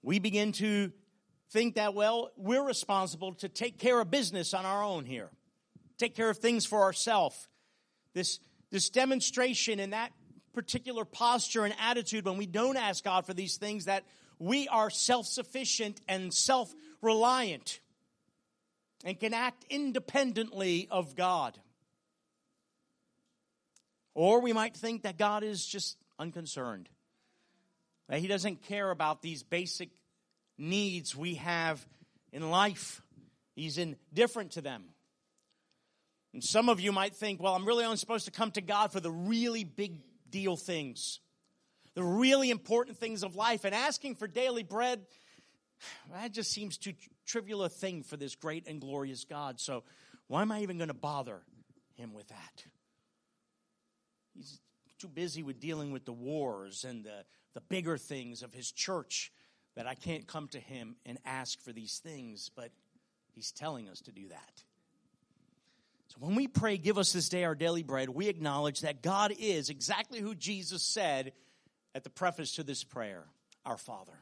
we 0.03 0.19
begin 0.19 0.53
to 0.53 0.93
think 1.51 1.77
that, 1.77 1.95
well, 1.95 2.33
we're 2.37 2.65
responsible 2.65 3.35
to 3.35 3.49
take 3.49 3.79
care 3.79 4.01
of 4.01 4.11
business 4.11 4.53
on 4.53 4.67
our 4.67 4.83
own 4.83 5.05
here, 5.05 5.31
take 5.99 6.15
care 6.15 6.29
of 6.29 6.39
things 6.39 6.67
for 6.67 6.83
ourselves. 6.83 7.49
This, 8.15 8.41
this 8.71 8.91
demonstration 8.91 9.81
in 9.81 9.91
that 9.91 10.11
particular 10.53 11.05
posture 11.05 11.65
and 11.65 11.75
attitude 11.81 12.27
when 12.27 12.37
we 12.37 12.47
don't 12.47 12.77
ask 12.77 13.05
God 13.05 13.25
for 13.25 13.33
these 13.33 13.57
things 13.57 13.87
that 13.87 14.05
we 14.43 14.67
are 14.67 14.91
self 14.91 15.27
sufficient 15.27 16.01
and 16.09 16.35
self 16.35 16.75
reliant 17.01 17.79
and 19.05 19.19
can 19.19 19.35
act 19.35 19.65
independently 19.71 20.89
of 20.91 21.15
God. 21.15 21.59
Or 24.15 24.41
we 24.41 24.53
might 24.53 24.77
think 24.77 25.03
that 25.03 25.17
God 25.17 25.45
is 25.45 25.65
just 25.65 25.97
unconcerned. 26.19 26.89
That 28.09 28.19
he 28.19 28.27
doesn't 28.27 28.65
care 28.65 28.91
about 28.91 29.23
these 29.23 29.45
basic 29.45 29.91
needs 30.59 31.17
we 31.17 31.37
have 31.37 31.87
in 32.33 32.51
life. 32.51 33.01
He's 33.55 33.79
indifferent 33.79 34.53
to 34.53 34.61
them. 34.61 34.85
And 36.35 36.43
some 36.43 36.69
of 36.69 36.81
you 36.81 36.91
might 36.91 37.15
think, 37.15 37.41
well, 37.41 37.55
I'm 37.55 37.67
really 37.67 37.85
only 37.85 37.97
supposed 37.97 38.25
to 38.25 38.33
come 38.33 38.51
to 38.53 38.61
God 38.61 38.93
for 38.93 39.01
the 39.01 39.11
really 39.11 39.65
big 39.65 39.99
deal 40.29 40.57
things, 40.57 41.21
the 41.95 42.03
really 42.03 42.51
important 42.51 42.97
things 42.97 43.23
of 43.23 43.37
life. 43.37 43.65
And 43.65 43.75
asking 43.75 44.17
for 44.17 44.27
daily 44.27 44.63
bread, 44.63 45.03
that 46.13 46.33
just 46.33 46.51
seems 46.51 46.79
too 46.79 46.95
trivial 47.27 47.65
a 47.65 47.69
thing 47.69 48.03
for 48.03 48.17
this 48.17 48.35
great 48.35 48.67
and 48.67 48.81
glorious 48.81 49.25
God. 49.25 49.61
So 49.61 49.85
why 50.29 50.43
am 50.43 50.53
I 50.53 50.61
even 50.61 50.79
going 50.79 50.89
to 50.89 50.95
bother 50.95 51.43
him 51.95 52.15
with 52.15 52.29
that? 52.29 52.65
He's 54.35 54.61
too 54.99 55.09
busy 55.09 55.43
with 55.43 55.61
dealing 55.61 55.93
with 55.93 56.05
the 56.05 56.13
wars 56.13 56.85
and 56.85 57.05
the, 57.05 57.25
the 57.55 57.61
bigger 57.61 57.99
things 57.99 58.43
of 58.43 58.55
his 58.55 58.71
church 58.71 59.33
that 59.75 59.87
I 59.87 59.95
can't 59.95 60.27
come 60.27 60.49
to 60.49 60.61
him 60.61 60.97
and 61.05 61.19
ask 61.25 61.61
for 61.61 61.73
these 61.73 61.99
things, 61.99 62.51
but 62.55 62.71
he's 63.35 63.53
telling 63.53 63.89
us 63.89 64.01
to 64.03 64.13
do 64.13 64.29
that. 64.29 64.63
So 66.09 66.19
when 66.21 66.35
we 66.35 66.47
pray, 66.47 66.77
give 66.77 66.99
us 66.99 67.13
this 67.13 67.31
day 67.31 67.45
our 67.45 67.55
daily 67.55 67.83
bread, 67.83 68.11
we 68.11 68.29
acknowledge 68.29 68.81
that 68.81 69.03
God 69.03 69.33
is 69.39 69.71
exactly 69.71 70.21
who 70.21 70.35
Jesus 70.35 70.83
said 70.83 71.33
at 71.95 72.05
the 72.05 72.11
preface 72.11 72.53
to 72.57 72.63
this 72.63 72.85
prayer 72.85 73.25
our 73.65 73.77
Father. 73.77 74.19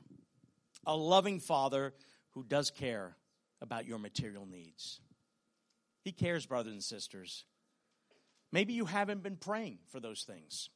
A 0.86 0.96
loving 0.96 1.40
Father 1.40 1.94
who 2.32 2.44
does 2.44 2.70
care 2.70 3.16
about 3.60 3.86
your 3.86 3.98
material 3.98 4.46
needs. 4.46 5.00
He 6.04 6.12
cares, 6.12 6.46
brothers 6.46 6.72
and 6.72 6.82
sisters. 6.82 7.44
Maybe 8.52 8.72
you 8.72 8.84
haven't 8.84 9.22
been 9.22 9.36
praying 9.36 9.78
for 9.88 10.00
those 10.00 10.24
things. 10.24 10.70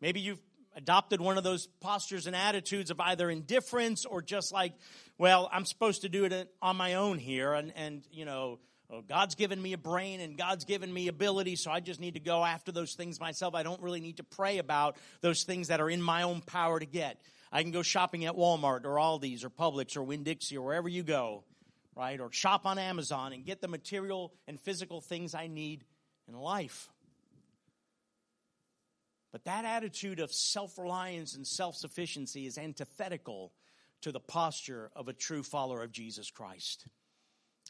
Maybe 0.00 0.20
you've 0.20 0.40
adopted 0.76 1.20
one 1.20 1.36
of 1.36 1.44
those 1.44 1.66
postures 1.80 2.26
and 2.26 2.36
attitudes 2.36 2.90
of 2.90 3.00
either 3.00 3.28
indifference 3.28 4.04
or 4.04 4.22
just 4.22 4.52
like, 4.52 4.72
well, 5.18 5.48
I'm 5.52 5.64
supposed 5.64 6.02
to 6.02 6.08
do 6.08 6.24
it 6.24 6.48
on 6.62 6.76
my 6.76 6.94
own 6.94 7.18
here. 7.18 7.52
And, 7.52 7.72
and 7.76 8.02
you 8.10 8.24
know, 8.24 8.60
oh, 8.90 9.02
God's 9.02 9.34
given 9.34 9.60
me 9.60 9.72
a 9.72 9.78
brain 9.78 10.20
and 10.20 10.36
God's 10.36 10.64
given 10.64 10.92
me 10.92 11.08
ability, 11.08 11.56
so 11.56 11.70
I 11.70 11.80
just 11.80 12.00
need 12.00 12.14
to 12.14 12.20
go 12.20 12.44
after 12.44 12.72
those 12.72 12.94
things 12.94 13.20
myself. 13.20 13.54
I 13.54 13.62
don't 13.62 13.80
really 13.82 14.00
need 14.00 14.18
to 14.18 14.24
pray 14.24 14.58
about 14.58 14.96
those 15.20 15.44
things 15.44 15.68
that 15.68 15.80
are 15.80 15.90
in 15.90 16.02
my 16.02 16.22
own 16.22 16.40
power 16.40 16.78
to 16.78 16.86
get. 16.86 17.20
I 17.52 17.62
can 17.62 17.72
go 17.72 17.82
shopping 17.82 18.24
at 18.24 18.34
Walmart 18.36 18.84
or 18.84 18.96
Aldi's 18.96 19.44
or 19.44 19.50
Publix 19.50 19.96
or 19.96 20.02
Winn-Dixie 20.02 20.56
or 20.56 20.64
wherever 20.64 20.88
you 20.88 21.02
go, 21.02 21.44
right? 21.96 22.20
Or 22.20 22.30
shop 22.30 22.64
on 22.64 22.78
Amazon 22.78 23.32
and 23.32 23.44
get 23.44 23.60
the 23.60 23.68
material 23.68 24.32
and 24.46 24.60
physical 24.60 25.00
things 25.00 25.34
I 25.34 25.48
need 25.48 25.84
in 26.28 26.34
life. 26.34 26.88
But 29.32 29.44
that 29.44 29.64
attitude 29.64 30.20
of 30.20 30.32
self 30.32 30.78
reliance 30.78 31.36
and 31.36 31.46
self 31.46 31.76
sufficiency 31.76 32.46
is 32.46 32.58
antithetical 32.58 33.52
to 34.02 34.12
the 34.12 34.20
posture 34.20 34.90
of 34.96 35.08
a 35.08 35.12
true 35.12 35.42
follower 35.42 35.82
of 35.82 35.92
Jesus 35.92 36.30
Christ. 36.30 36.86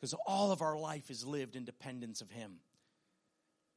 Because 0.01 0.15
all 0.27 0.53
of 0.53 0.63
our 0.63 0.79
life 0.79 1.11
is 1.11 1.27
lived 1.27 1.57
in 1.57 1.65
dependence 1.65 2.21
of 2.21 2.31
Him. 2.31 2.57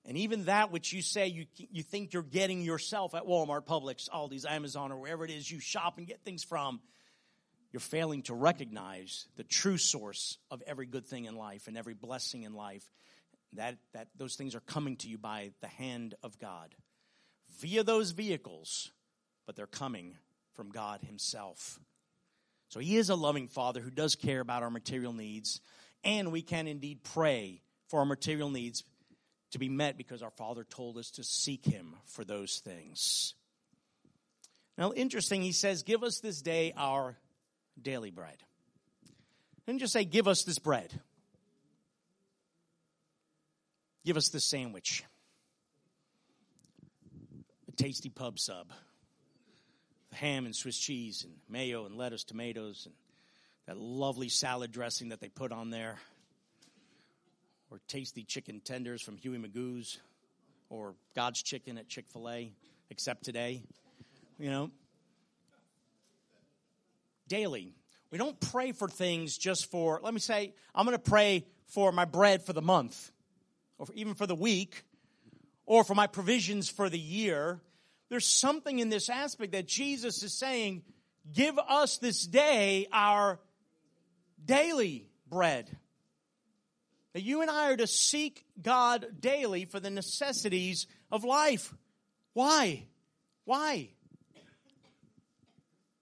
And 0.05 0.17
even 0.17 0.45
that 0.45 0.71
which 0.71 0.91
you 0.91 1.01
say 1.01 1.27
you, 1.27 1.45
you 1.55 1.83
think 1.83 2.13
you're 2.13 2.23
getting 2.23 2.61
yourself 2.61 3.15
at 3.15 3.23
Walmart, 3.23 3.65
Publix, 3.65 4.09
Aldi's, 4.09 4.45
Amazon, 4.45 4.91
or 4.91 4.97
wherever 4.97 5.23
it 5.23 5.31
is 5.31 5.49
you 5.49 5.59
shop 5.59 5.97
and 5.97 6.05
get 6.07 6.21
things 6.23 6.43
from, 6.43 6.81
you're 7.71 7.79
failing 7.79 8.21
to 8.23 8.33
recognize 8.33 9.27
the 9.35 9.43
true 9.43 9.77
source 9.77 10.37
of 10.51 10.61
every 10.67 10.85
good 10.85 11.05
thing 11.05 11.25
in 11.25 11.35
life 11.35 11.67
and 11.67 11.77
every 11.77 11.93
blessing 11.93 12.43
in 12.43 12.53
life. 12.53 12.83
That, 13.53 13.77
that 13.93 14.07
those 14.17 14.35
things 14.35 14.55
are 14.55 14.61
coming 14.61 14.97
to 14.97 15.07
you 15.07 15.17
by 15.17 15.51
the 15.61 15.67
hand 15.67 16.15
of 16.23 16.39
God 16.39 16.73
via 17.59 17.83
those 17.83 18.11
vehicles, 18.11 18.91
but 19.45 19.55
they're 19.55 19.67
coming 19.67 20.15
from 20.55 20.69
God 20.69 21.01
Himself. 21.03 21.79
So 22.69 22.79
He 22.79 22.97
is 22.97 23.09
a 23.09 23.15
loving 23.15 23.47
Father 23.47 23.79
who 23.79 23.91
does 23.91 24.15
care 24.15 24.39
about 24.39 24.63
our 24.63 24.71
material 24.71 25.13
needs, 25.13 25.61
and 26.03 26.31
we 26.31 26.41
can 26.41 26.67
indeed 26.67 27.03
pray 27.03 27.61
for 27.87 27.99
our 27.99 28.05
material 28.05 28.49
needs 28.49 28.83
to 29.51 29.59
be 29.59 29.69
met 29.69 29.97
because 29.97 30.21
our 30.23 30.31
Father 30.31 30.63
told 30.63 30.97
us 30.97 31.11
to 31.11 31.23
seek 31.23 31.65
Him 31.65 31.95
for 32.05 32.23
those 32.23 32.59
things. 32.59 33.35
Now, 34.77 34.91
interesting, 34.93 35.41
He 35.41 35.51
says, 35.51 35.83
Give 35.83 36.03
us 36.03 36.19
this 36.19 36.41
day 36.41 36.73
our 36.75 37.15
daily 37.79 38.11
bread. 38.11 38.37
Didn't 39.65 39.79
just 39.79 39.93
say, 39.93 40.05
Give 40.05 40.27
us 40.27 40.43
this 40.43 40.59
bread. 40.59 40.91
Give 44.05 44.17
us 44.17 44.29
this 44.29 44.43
sandwich. 44.43 45.03
A 47.67 47.71
tasty 47.71 48.09
pub 48.09 48.39
sub. 48.39 48.67
Ham 50.13 50.45
and 50.45 50.55
Swiss 50.55 50.77
cheese 50.77 51.23
and 51.23 51.33
mayo 51.49 51.85
and 51.85 51.95
lettuce, 51.95 52.23
tomatoes, 52.23 52.85
and 52.85 52.93
that 53.65 53.77
lovely 53.77 54.29
salad 54.29 54.71
dressing 54.71 55.09
that 55.09 55.21
they 55.21 55.29
put 55.29 55.51
on 55.51 55.69
there 55.69 55.97
or 57.69 57.79
tasty 57.87 58.23
chicken 58.23 58.59
tenders 58.59 59.01
from 59.01 59.17
Huey 59.17 59.37
Magoo's 59.37 59.99
or 60.69 60.95
God's 61.15 61.41
chicken 61.41 61.77
at 61.77 61.87
Chick 61.87 62.05
fil 62.11 62.29
A, 62.29 62.51
except 62.89 63.23
today. 63.23 63.63
You 64.39 64.49
know, 64.49 64.71
daily. 67.27 67.73
We 68.11 68.17
don't 68.17 68.39
pray 68.39 68.73
for 68.73 68.87
things 68.87 69.37
just 69.37 69.71
for, 69.71 69.99
let 70.03 70.13
me 70.13 70.19
say, 70.19 70.53
I'm 70.75 70.85
going 70.85 70.97
to 70.97 71.01
pray 71.01 71.45
for 71.67 71.91
my 71.91 72.05
bread 72.05 72.43
for 72.43 72.53
the 72.53 72.61
month, 72.61 73.11
or 73.79 73.87
even 73.95 74.13
for 74.13 74.27
the 74.27 74.35
week, 74.35 74.83
or 75.65 75.83
for 75.83 75.95
my 75.95 76.07
provisions 76.07 76.69
for 76.69 76.89
the 76.89 76.99
year. 76.99 77.61
There's 78.09 78.27
something 78.27 78.77
in 78.79 78.89
this 78.89 79.09
aspect 79.09 79.53
that 79.53 79.67
Jesus 79.67 80.21
is 80.21 80.37
saying, 80.37 80.83
give 81.31 81.57
us 81.57 81.97
this 81.97 82.27
day 82.27 82.87
our 82.91 83.39
daily 84.45 85.09
bread. 85.27 85.69
That 87.13 87.23
you 87.23 87.41
and 87.41 87.51
I 87.51 87.71
are 87.71 87.77
to 87.77 87.87
seek 87.87 88.43
God 88.61 89.05
daily 89.19 89.65
for 89.65 89.79
the 89.79 89.91
necessities 89.91 90.87
of 91.11 91.23
life. 91.23 91.73
Why? 92.33 92.85
Why? 93.45 93.89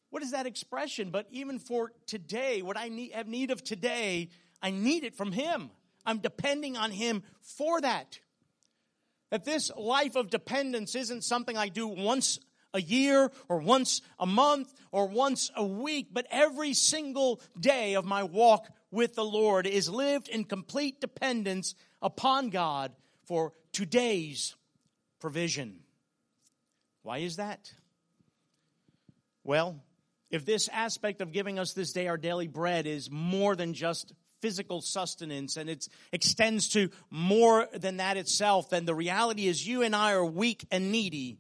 What 0.10 0.24
is 0.24 0.32
that 0.32 0.46
expression? 0.46 1.10
But 1.10 1.28
even 1.32 1.60
for 1.60 1.92
today, 2.06 2.62
what 2.62 2.78
I 2.78 2.90
need, 2.90 3.14
have 3.14 3.28
need 3.28 3.52
of 3.52 3.64
today, 3.64 4.30
I 4.62 4.72
need 4.72 5.04
it 5.04 5.16
from 5.16 5.32
Him. 5.32 5.72
I'm 6.06 6.20
depending 6.20 6.78
on 6.78 6.92
Him 6.92 7.24
for 7.58 7.82
that. 7.82 8.20
That 9.32 9.46
this 9.46 9.72
life 9.76 10.16
of 10.16 10.30
dependence 10.30 10.96
isn't 10.96 11.24
something 11.24 11.58
I 11.58 11.70
do 11.70 11.88
once 11.88 12.40
a 12.74 12.82
year 12.82 13.32
or 13.50 13.58
once 13.60 14.02
a 14.20 14.26
month 14.26 14.74
or 14.92 15.08
once 15.08 15.52
a 15.56 15.66
week, 15.66 16.08
but 16.12 16.28
every 16.32 16.74
single 16.74 17.42
day 17.60 17.96
of 17.96 18.06
my 18.06 18.24
walk 18.24 18.68
with 18.92 19.16
the 19.16 19.26
Lord 19.26 19.68
is 19.68 19.90
lived 19.90 20.28
in 20.28 20.44
complete 20.44 21.00
dependence 21.00 21.76
upon 22.02 22.50
God 22.50 22.92
for 23.26 23.54
today's 23.72 24.56
provision. 25.20 25.80
Why 27.04 27.20
is 27.20 27.38
that? 27.38 27.72
Well, 29.44 29.82
if 30.30 30.46
this 30.46 30.70
aspect 30.70 31.22
of 31.22 31.32
giving 31.32 31.60
us 31.60 31.74
this 31.74 31.94
day 31.94 32.08
our 32.08 32.18
daily 32.18 32.48
bread 32.48 32.86
is 32.86 33.10
more 33.10 33.56
than 33.56 33.74
just 33.74 34.14
physical 34.42 34.82
sustenance 34.82 35.58
and 35.58 35.70
it 35.70 35.88
extends 36.12 36.70
to 36.70 36.90
more 37.10 37.68
than 37.74 37.98
that 37.98 38.18
itself, 38.18 38.70
then 38.70 38.86
the 38.86 38.96
reality 38.96 39.48
is 39.48 39.66
you 39.66 39.84
and 39.84 39.96
I 39.96 40.14
are 40.14 40.26
weak 40.26 40.66
and 40.72 40.92
needy 40.92 41.38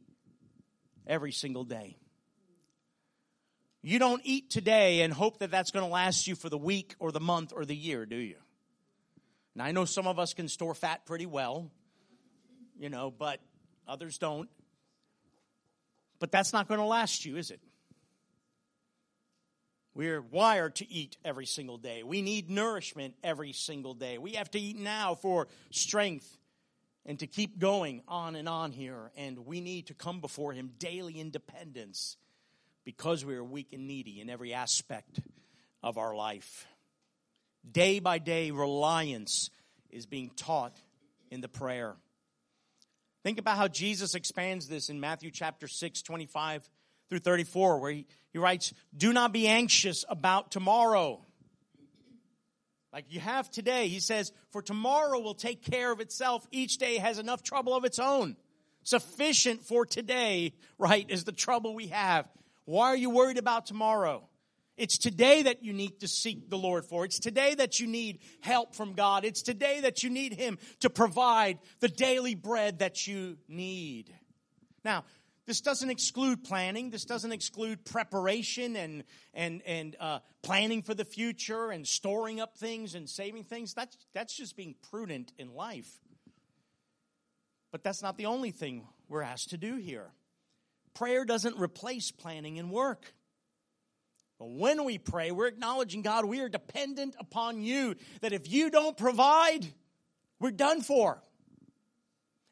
every 1.11 1.33
single 1.33 1.65
day. 1.65 1.97
You 3.83 3.99
don't 3.99 4.21
eat 4.23 4.49
today 4.49 5.01
and 5.01 5.11
hope 5.11 5.39
that 5.39 5.51
that's 5.51 5.71
going 5.71 5.85
to 5.85 5.91
last 5.91 6.25
you 6.25 6.35
for 6.35 6.49
the 6.49 6.57
week 6.57 6.95
or 6.99 7.11
the 7.11 7.19
month 7.19 7.51
or 7.53 7.65
the 7.65 7.75
year, 7.75 8.05
do 8.05 8.15
you? 8.15 8.37
Now, 9.53 9.65
I 9.65 9.71
know 9.73 9.85
some 9.85 10.07
of 10.07 10.19
us 10.19 10.33
can 10.33 10.47
store 10.47 10.73
fat 10.73 11.05
pretty 11.05 11.25
well, 11.25 11.69
you 12.79 12.89
know, 12.89 13.11
but 13.11 13.41
others 13.87 14.17
don't. 14.17 14.49
But 16.19 16.31
that's 16.31 16.53
not 16.53 16.69
going 16.69 16.79
to 16.79 16.85
last 16.85 17.25
you, 17.25 17.35
is 17.35 17.51
it? 17.51 17.59
We're 19.93 20.21
wired 20.21 20.75
to 20.75 20.89
eat 20.89 21.17
every 21.25 21.45
single 21.45 21.77
day. 21.77 22.03
We 22.03 22.21
need 22.21 22.49
nourishment 22.49 23.15
every 23.21 23.51
single 23.51 23.93
day. 23.93 24.17
We 24.17 24.33
have 24.33 24.49
to 24.51 24.59
eat 24.59 24.77
now 24.77 25.15
for 25.15 25.49
strength 25.71 26.37
and 27.05 27.19
to 27.19 27.27
keep 27.27 27.59
going 27.59 28.01
on 28.07 28.35
and 28.35 28.47
on 28.47 28.71
here. 28.71 29.11
And 29.17 29.45
we 29.45 29.61
need 29.61 29.87
to 29.87 29.93
come 29.93 30.21
before 30.21 30.53
Him 30.53 30.71
daily 30.77 31.19
in 31.19 31.31
dependence 31.31 32.17
because 32.83 33.23
we 33.25 33.35
are 33.35 33.43
weak 33.43 33.73
and 33.73 33.87
needy 33.87 34.21
in 34.21 34.29
every 34.29 34.53
aspect 34.53 35.19
of 35.83 35.97
our 35.97 36.15
life. 36.15 36.65
Day 37.69 37.99
by 37.99 38.17
day, 38.17 38.51
reliance 38.51 39.49
is 39.89 40.05
being 40.05 40.31
taught 40.35 40.75
in 41.29 41.41
the 41.41 41.47
prayer. 41.47 41.95
Think 43.23 43.37
about 43.37 43.57
how 43.57 43.67
Jesus 43.67 44.15
expands 44.15 44.67
this 44.67 44.89
in 44.89 44.99
Matthew 44.99 45.29
chapter 45.31 45.67
6, 45.67 46.01
25 46.01 46.67
through 47.09 47.19
34, 47.19 47.79
where 47.79 47.91
he, 47.91 48.07
he 48.31 48.39
writes, 48.39 48.73
Do 48.95 49.13
not 49.13 49.31
be 49.31 49.47
anxious 49.47 50.05
about 50.09 50.51
tomorrow. 50.51 51.23
Like 52.93 53.05
you 53.09 53.19
have 53.19 53.49
today, 53.49 53.87
he 53.87 53.99
says, 53.99 54.31
For 54.51 54.61
tomorrow 54.61 55.19
will 55.19 55.35
take 55.35 55.63
care 55.63 55.91
of 55.91 55.99
itself. 55.99 56.45
Each 56.51 56.77
day 56.77 56.97
has 56.97 57.19
enough 57.19 57.43
trouble 57.43 57.75
of 57.75 57.85
its 57.85 57.99
own. 57.99 58.35
Sufficient 58.83 59.63
for 59.63 59.85
today, 59.85 60.53
right, 60.77 61.05
is 61.09 61.23
the 61.23 61.31
trouble 61.31 61.75
we 61.75 61.87
have. 61.87 62.27
Why 62.65 62.87
are 62.87 62.95
you 62.95 63.09
worried 63.09 63.37
about 63.37 63.65
tomorrow? 63.65 64.27
It's 64.77 64.97
today 64.97 65.43
that 65.43 65.63
you 65.63 65.73
need 65.73 65.99
to 65.99 66.07
seek 66.07 66.49
the 66.49 66.57
Lord 66.57 66.85
for. 66.85 67.05
It's 67.05 67.19
today 67.19 67.53
that 67.55 67.79
you 67.79 67.87
need 67.87 68.19
help 68.39 68.73
from 68.73 68.93
God. 68.93 69.25
It's 69.25 69.41
today 69.41 69.81
that 69.81 70.01
you 70.01 70.09
need 70.09 70.33
Him 70.33 70.57
to 70.79 70.89
provide 70.89 71.59
the 71.79 71.87
daily 71.87 72.35
bread 72.35 72.79
that 72.79 73.05
you 73.05 73.37
need. 73.47 74.11
Now, 74.83 75.03
this 75.51 75.59
doesn't 75.59 75.89
exclude 75.89 76.45
planning. 76.45 76.91
This 76.91 77.03
doesn't 77.03 77.33
exclude 77.33 77.83
preparation 77.83 78.77
and 78.77 79.03
and 79.33 79.61
and 79.65 79.97
uh, 79.99 80.19
planning 80.41 80.81
for 80.81 80.93
the 80.93 81.03
future 81.03 81.71
and 81.71 81.85
storing 81.85 82.39
up 82.39 82.55
things 82.57 82.95
and 82.95 83.09
saving 83.09 83.43
things. 83.43 83.73
That's 83.73 83.97
that's 84.13 84.33
just 84.33 84.55
being 84.55 84.75
prudent 84.89 85.33
in 85.37 85.53
life. 85.53 85.89
But 87.73 87.83
that's 87.83 88.01
not 88.01 88.15
the 88.15 88.27
only 88.27 88.51
thing 88.51 88.87
we're 89.09 89.23
asked 89.23 89.49
to 89.49 89.57
do 89.57 89.75
here. 89.75 90.13
Prayer 90.93 91.25
doesn't 91.25 91.57
replace 91.57 92.11
planning 92.11 92.57
and 92.57 92.71
work. 92.71 93.13
But 94.39 94.51
when 94.51 94.85
we 94.85 94.99
pray, 94.99 95.31
we're 95.31 95.47
acknowledging, 95.47 96.01
God, 96.01 96.23
we 96.23 96.39
are 96.39 96.47
dependent 96.47 97.17
upon 97.19 97.61
you, 97.61 97.95
that 98.21 98.31
if 98.31 98.49
you 98.49 98.69
don't 98.69 98.95
provide, 98.95 99.67
we're 100.39 100.51
done 100.51 100.81
for. 100.81 101.21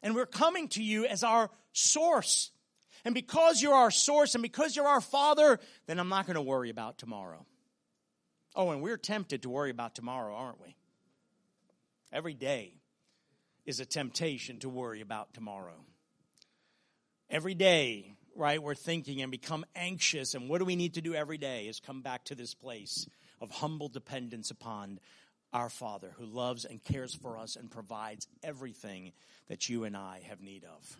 And 0.02 0.14
we're 0.14 0.26
coming 0.26 0.68
to 0.68 0.82
you 0.82 1.06
as 1.06 1.24
our 1.24 1.48
source. 1.72 2.50
And 3.04 3.14
because 3.14 3.62
you're 3.62 3.74
our 3.74 3.90
source 3.90 4.34
and 4.34 4.42
because 4.42 4.76
you're 4.76 4.86
our 4.86 5.00
Father, 5.00 5.58
then 5.86 5.98
I'm 5.98 6.08
not 6.08 6.26
going 6.26 6.34
to 6.34 6.42
worry 6.42 6.70
about 6.70 6.98
tomorrow. 6.98 7.46
Oh, 8.54 8.70
and 8.70 8.82
we're 8.82 8.96
tempted 8.96 9.42
to 9.42 9.50
worry 9.50 9.70
about 9.70 9.94
tomorrow, 9.94 10.34
aren't 10.34 10.60
we? 10.60 10.76
Every 12.12 12.34
day 12.34 12.74
is 13.64 13.80
a 13.80 13.86
temptation 13.86 14.58
to 14.58 14.68
worry 14.68 15.00
about 15.00 15.32
tomorrow. 15.34 15.84
Every 17.30 17.54
day 17.54 18.16
right? 18.34 18.62
We're 18.62 18.74
thinking 18.74 19.22
and 19.22 19.30
become 19.30 19.64
anxious. 19.74 20.34
And 20.34 20.48
what 20.48 20.58
do 20.58 20.64
we 20.64 20.76
need 20.76 20.94
to 20.94 21.00
do 21.00 21.14
every 21.14 21.38
day 21.38 21.66
is 21.66 21.80
come 21.80 22.02
back 22.02 22.24
to 22.26 22.34
this 22.34 22.54
place 22.54 23.06
of 23.40 23.50
humble 23.50 23.88
dependence 23.88 24.50
upon 24.50 24.98
our 25.52 25.68
Father 25.68 26.12
who 26.16 26.26
loves 26.26 26.64
and 26.64 26.82
cares 26.82 27.14
for 27.14 27.36
us 27.36 27.56
and 27.56 27.70
provides 27.70 28.28
everything 28.42 29.12
that 29.48 29.68
you 29.68 29.84
and 29.84 29.96
I 29.96 30.22
have 30.28 30.40
need 30.40 30.64
of. 30.64 30.96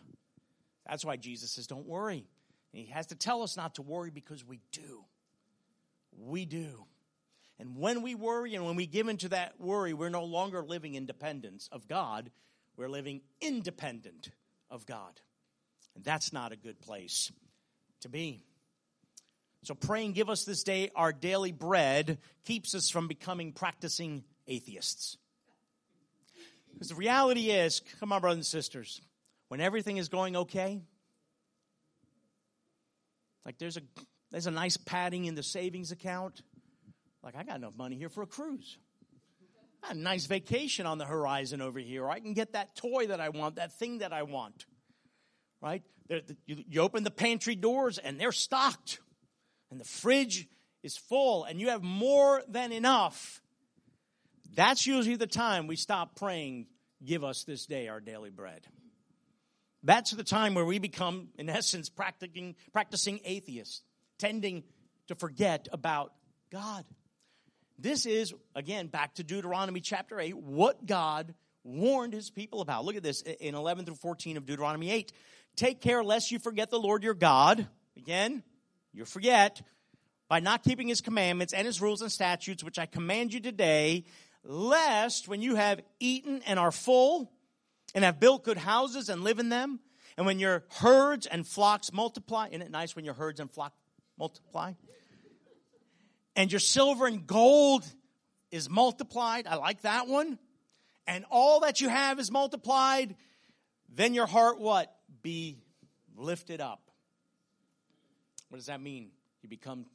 That's 0.91 1.05
why 1.05 1.17
Jesus 1.17 1.53
says, 1.53 1.69
Don't 1.69 1.87
worry. 1.87 2.27
And 2.75 2.85
he 2.85 2.91
has 2.91 3.07
to 3.07 3.15
tell 3.15 3.43
us 3.43 3.57
not 3.57 3.77
to 3.77 3.83
worry 3.83 4.11
because 4.11 4.45
we 4.45 4.61
do. 4.73 5.05
We 6.19 6.45
do. 6.45 6.85
And 7.59 7.77
when 7.77 8.03
we 8.03 8.15
worry 8.15 8.55
and 8.55 8.65
when 8.65 8.77
we 8.77 8.87
give 8.87 9.09
into 9.09 9.29
that 9.29 9.61
worry, 9.61 9.93
we're 9.93 10.09
no 10.09 10.25
longer 10.25 10.63
living 10.63 10.95
in 10.95 11.07
dependence 11.07 11.69
of 11.71 11.87
God, 11.87 12.31
we're 12.77 12.89
living 12.89 13.21
independent 13.41 14.31
of 14.71 14.87
God. 14.87 15.21
And 15.95 16.05
that's 16.05 16.33
not 16.33 16.53
a 16.53 16.57
good 16.57 16.81
place 16.81 17.31
to 18.01 18.09
be. 18.09 18.45
So 19.63 19.75
praying, 19.75 20.13
give 20.13 20.31
us 20.31 20.45
this 20.45 20.63
day 20.63 20.91
our 20.97 21.13
daily 21.13 21.53
bread, 21.53 22.19
keeps 22.45 22.75
us 22.75 22.89
from 22.89 23.09
becoming 23.09 23.53
practicing 23.53 24.25
atheists. 24.47 25.19
Because 26.73 26.89
the 26.89 26.95
reality 26.95 27.51
is, 27.51 27.83
come 28.01 28.13
on, 28.13 28.23
brothers 28.23 28.39
and 28.39 28.47
sisters, 28.47 29.03
when 29.51 29.61
everything 29.61 29.97
is 29.97 30.09
going 30.09 30.37
okay, 30.37 30.81
like 33.45 33.59
there's 33.59 33.77
a 33.77 33.81
there's 34.31 34.47
a 34.47 34.53
nice 34.53 34.77
padding 34.77 35.25
in 35.25 35.35
the 35.35 35.43
savings 35.43 35.91
account. 35.91 36.43
Like 37.25 37.35
I 37.35 37.43
got 37.43 37.57
enough 37.57 37.77
money 37.77 37.97
here 37.97 38.09
for 38.09 38.23
a 38.23 38.29
cruise. 38.29 38.79
a 39.91 39.95
nice 39.95 40.27
vacation 40.27 40.87
on 40.87 40.99
the 40.99 41.05
horizon 41.05 41.61
over 41.61 41.81
here. 41.81 42.09
I 42.09 42.21
can 42.21 42.33
get 42.33 42.53
that 42.53 42.77
toy 42.77 43.09
that 43.09 43.21
I 43.21 43.31
want, 43.31 43.57
that 43.57 43.73
thing 43.73 43.99
that 43.99 44.13
I 44.13 44.23
want. 44.23 44.67
Right? 45.61 45.83
You 46.47 46.81
open 46.81 47.03
the 47.03 47.11
pantry 47.11 47.57
doors 47.57 47.99
and 47.99 48.21
they're 48.21 48.31
stocked. 48.31 49.01
And 49.73 49.81
the 49.81 49.85
fridge 49.85 50.47
is 50.85 50.97
full 50.97 51.43
and 51.43 51.61
you 51.61 51.71
have 51.71 51.83
more 51.83 52.45
than 52.47 52.71
enough. 52.71 53.43
That's 54.55 54.87
usually 54.87 55.17
the 55.17 55.27
time 55.27 55.67
we 55.67 55.75
stop 55.75 56.15
praying, 56.15 56.67
give 57.05 57.25
us 57.25 57.43
this 57.43 57.67
day 57.67 57.89
our 57.89 57.99
daily 57.99 58.31
bread. 58.31 58.65
That's 59.83 60.11
the 60.11 60.25
time 60.25 60.55
where 60.55 60.65
we 60.65 60.79
become, 60.79 61.29
in 61.39 61.49
essence, 61.49 61.89
practicing, 61.89 62.55
practicing 62.73 63.21
atheists, 63.25 63.83
tending 64.19 64.65
to 65.09 65.15
forget 65.15 65.69
about 65.73 66.13
God. 66.51 66.85
This 67.79 68.05
is, 68.05 68.35
again, 68.55 68.89
back 68.89 69.15
to 69.15 69.25
Deuteronomy 69.25 69.81
chapter 69.81 70.21
8, 70.21 70.37
what 70.37 70.85
God 70.85 71.35
warned 71.65 72.13
his 72.13 72.31
people 72.31 72.61
about. 72.61 72.85
Look 72.85 72.97
at 72.97 73.03
this 73.03 73.23
in 73.23 73.55
11 73.55 73.87
through 73.87 73.97
14 73.97 74.37
of 74.37 74.45
Deuteronomy 74.45 74.91
8. 74.91 75.13
Take 75.57 75.81
care 75.81 76.05
lest 76.05 76.31
you 76.31 76.39
forget 76.39 76.71
the 76.71 76.79
Lord 76.79 77.03
your 77.03 77.15
God. 77.15 77.67
Again, 77.97 78.43
you 78.93 79.05
forget 79.05 79.63
by 80.29 80.41
not 80.41 80.63
keeping 80.63 80.89
his 80.89 81.01
commandments 81.01 81.53
and 81.53 81.67
his 81.67 81.81
rules 81.81 82.03
and 82.03 82.13
statutes, 82.13 82.63
which 82.63 82.79
I 82.79 82.87
command 82.87 83.33
you 83.33 83.41
today, 83.41 84.05
lest 84.45 85.27
when 85.27 85.43
you 85.43 85.57
have 85.57 85.81
eaten 85.99 86.43
and 86.47 86.59
are 86.59 86.71
full, 86.71 87.33
and 87.95 88.05
have 88.05 88.21
built 88.21 88.45
good 88.45 88.57
houses 88.57 89.09
and 89.09 89.23
live 89.23 89.39
in 89.39 89.49
them, 89.49 89.81
and 90.17 90.27
when 90.27 90.39
your 90.39 90.65
herds 90.79 91.27
and 91.27 91.47
flocks 91.47 91.93
multiply, 91.93 92.49
isn't 92.49 92.63
it 92.63 92.71
nice 92.71 92.95
when 92.95 93.05
your 93.05 93.15
herds 93.15 93.41
and 93.41 93.51
flock 93.51 93.73
multiply? 94.19 94.73
And 96.37 96.53
your 96.53 96.61
silver 96.61 97.07
and 97.07 97.27
gold 97.27 97.85
is 98.51 98.69
multiplied. 98.69 99.47
I 99.47 99.57
like 99.57 99.83
that 99.83 100.07
one. 100.07 100.39
And 101.07 101.25
all 101.31 101.61
that 101.61 101.81
you 101.81 101.89
have 101.89 102.19
is 102.19 102.31
multiplied. 102.31 103.17
Then 103.89 104.15
your 104.15 104.27
heart 104.27 104.61
what? 104.61 104.95
Be 105.23 105.59
lifted 106.17 106.61
up. 106.61 106.91
What 108.49 108.59
does 108.59 108.67
that 108.67 108.81
mean? 108.81 109.11
You 109.43 109.49
become 109.49 109.87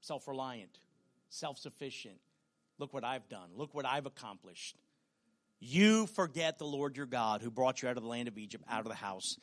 self 0.00 0.26
reliant, 0.26 0.78
self 1.28 1.58
sufficient. 1.58 2.16
Look 2.78 2.92
what 2.92 3.04
I've 3.04 3.28
done. 3.28 3.50
Look 3.56 3.74
what 3.74 3.86
I've 3.86 4.06
accomplished. 4.06 4.76
You 5.64 6.08
forget 6.08 6.58
the 6.58 6.64
Lord 6.64 6.96
your 6.96 7.06
God 7.06 7.40
who 7.40 7.48
brought 7.48 7.82
you 7.82 7.88
out 7.88 7.96
of 7.96 8.02
the 8.02 8.08
land 8.08 8.26
of 8.26 8.36
Egypt, 8.36 8.64
out 8.68 8.80
of 8.80 8.88
the 8.88 8.96
house 8.96 9.36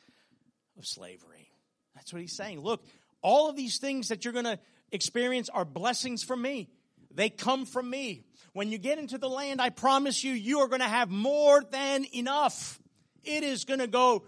of 0.76 0.86
slavery. 0.86 1.50
That's 1.94 2.12
what 2.12 2.20
he's 2.20 2.36
saying. 2.36 2.60
Look, 2.60 2.84
all 3.22 3.48
of 3.48 3.56
these 3.56 3.78
things 3.78 4.08
that 4.08 4.22
you're 4.22 4.34
going 4.34 4.44
to 4.44 4.58
experience 4.92 5.48
are 5.48 5.64
blessings 5.64 6.22
from 6.22 6.42
me. 6.42 6.68
They 7.10 7.30
come 7.30 7.64
from 7.64 7.88
me. 7.88 8.24
When 8.52 8.70
you 8.70 8.76
get 8.76 8.98
into 8.98 9.16
the 9.16 9.30
land, 9.30 9.62
I 9.62 9.70
promise 9.70 10.22
you, 10.22 10.34
you 10.34 10.58
are 10.58 10.68
going 10.68 10.82
to 10.82 10.88
have 10.88 11.08
more 11.08 11.64
than 11.70 12.04
enough. 12.14 12.78
It 13.24 13.42
is 13.42 13.64
going 13.64 13.80
to 13.80 13.86
go 13.86 14.24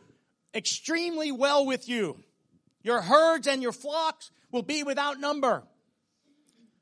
extremely 0.54 1.30
well 1.30 1.66
with 1.66 1.90
you. 1.90 2.16
Your 2.82 3.02
herds 3.02 3.46
and 3.46 3.62
your 3.62 3.72
flocks 3.72 4.30
will 4.50 4.62
be 4.62 4.82
without 4.82 5.20
number. 5.20 5.62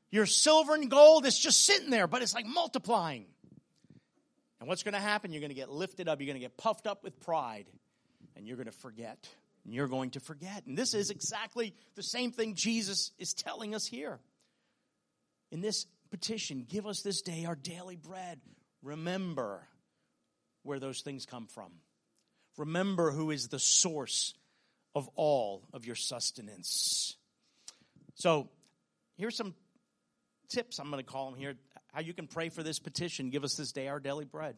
Your 0.09 0.25
silver 0.25 0.73
and 0.73 0.89
gold 0.89 1.25
is 1.25 1.37
just 1.37 1.65
sitting 1.65 1.89
there, 1.89 2.07
but 2.07 2.21
it's 2.21 2.33
like 2.33 2.45
multiplying. 2.45 3.25
And 4.61 4.69
what's 4.69 4.83
going 4.83 4.93
to 4.93 4.99
happen? 4.99 5.33
You're 5.33 5.41
going 5.41 5.49
to 5.49 5.55
get 5.55 5.71
lifted 5.71 6.07
up. 6.07 6.21
You're 6.21 6.27
going 6.27 6.39
to 6.39 6.45
get 6.45 6.55
puffed 6.55 6.85
up 6.85 7.03
with 7.03 7.19
pride. 7.19 7.65
And 8.35 8.47
you're 8.47 8.57
going 8.57 8.67
to 8.67 8.71
forget. 8.71 9.27
And 9.65 9.73
you're 9.73 9.87
going 9.87 10.11
to 10.11 10.19
forget. 10.19 10.67
And 10.67 10.77
this 10.77 10.93
is 10.93 11.09
exactly 11.09 11.73
the 11.95 12.03
same 12.03 12.31
thing 12.31 12.53
Jesus 12.53 13.11
is 13.17 13.33
telling 13.33 13.73
us 13.73 13.87
here. 13.87 14.19
In 15.51 15.61
this 15.61 15.87
petition, 16.11 16.63
give 16.69 16.85
us 16.85 17.01
this 17.01 17.23
day 17.23 17.45
our 17.45 17.55
daily 17.55 17.95
bread. 17.95 18.39
Remember 18.83 19.67
where 20.61 20.79
those 20.79 21.01
things 21.01 21.25
come 21.25 21.47
from. 21.47 21.71
Remember 22.55 23.09
who 23.09 23.31
is 23.31 23.47
the 23.47 23.59
source 23.59 24.35
of 24.93 25.09
all 25.15 25.63
of 25.73 25.87
your 25.87 25.95
sustenance. 25.95 27.15
So, 28.13 28.49
here's 29.17 29.35
some 29.35 29.55
tips 30.49 30.77
I'm 30.77 30.91
going 30.91 31.03
to 31.03 31.09
call 31.09 31.31
them 31.31 31.39
here 31.39 31.55
how 31.91 32.01
you 32.01 32.13
can 32.13 32.27
pray 32.27 32.49
for 32.49 32.63
this 32.63 32.79
petition. 32.79 33.29
Give 33.29 33.43
us 33.43 33.55
this 33.55 33.71
day 33.71 33.87
our 33.87 33.99
daily 33.99 34.25
bread. 34.25 34.55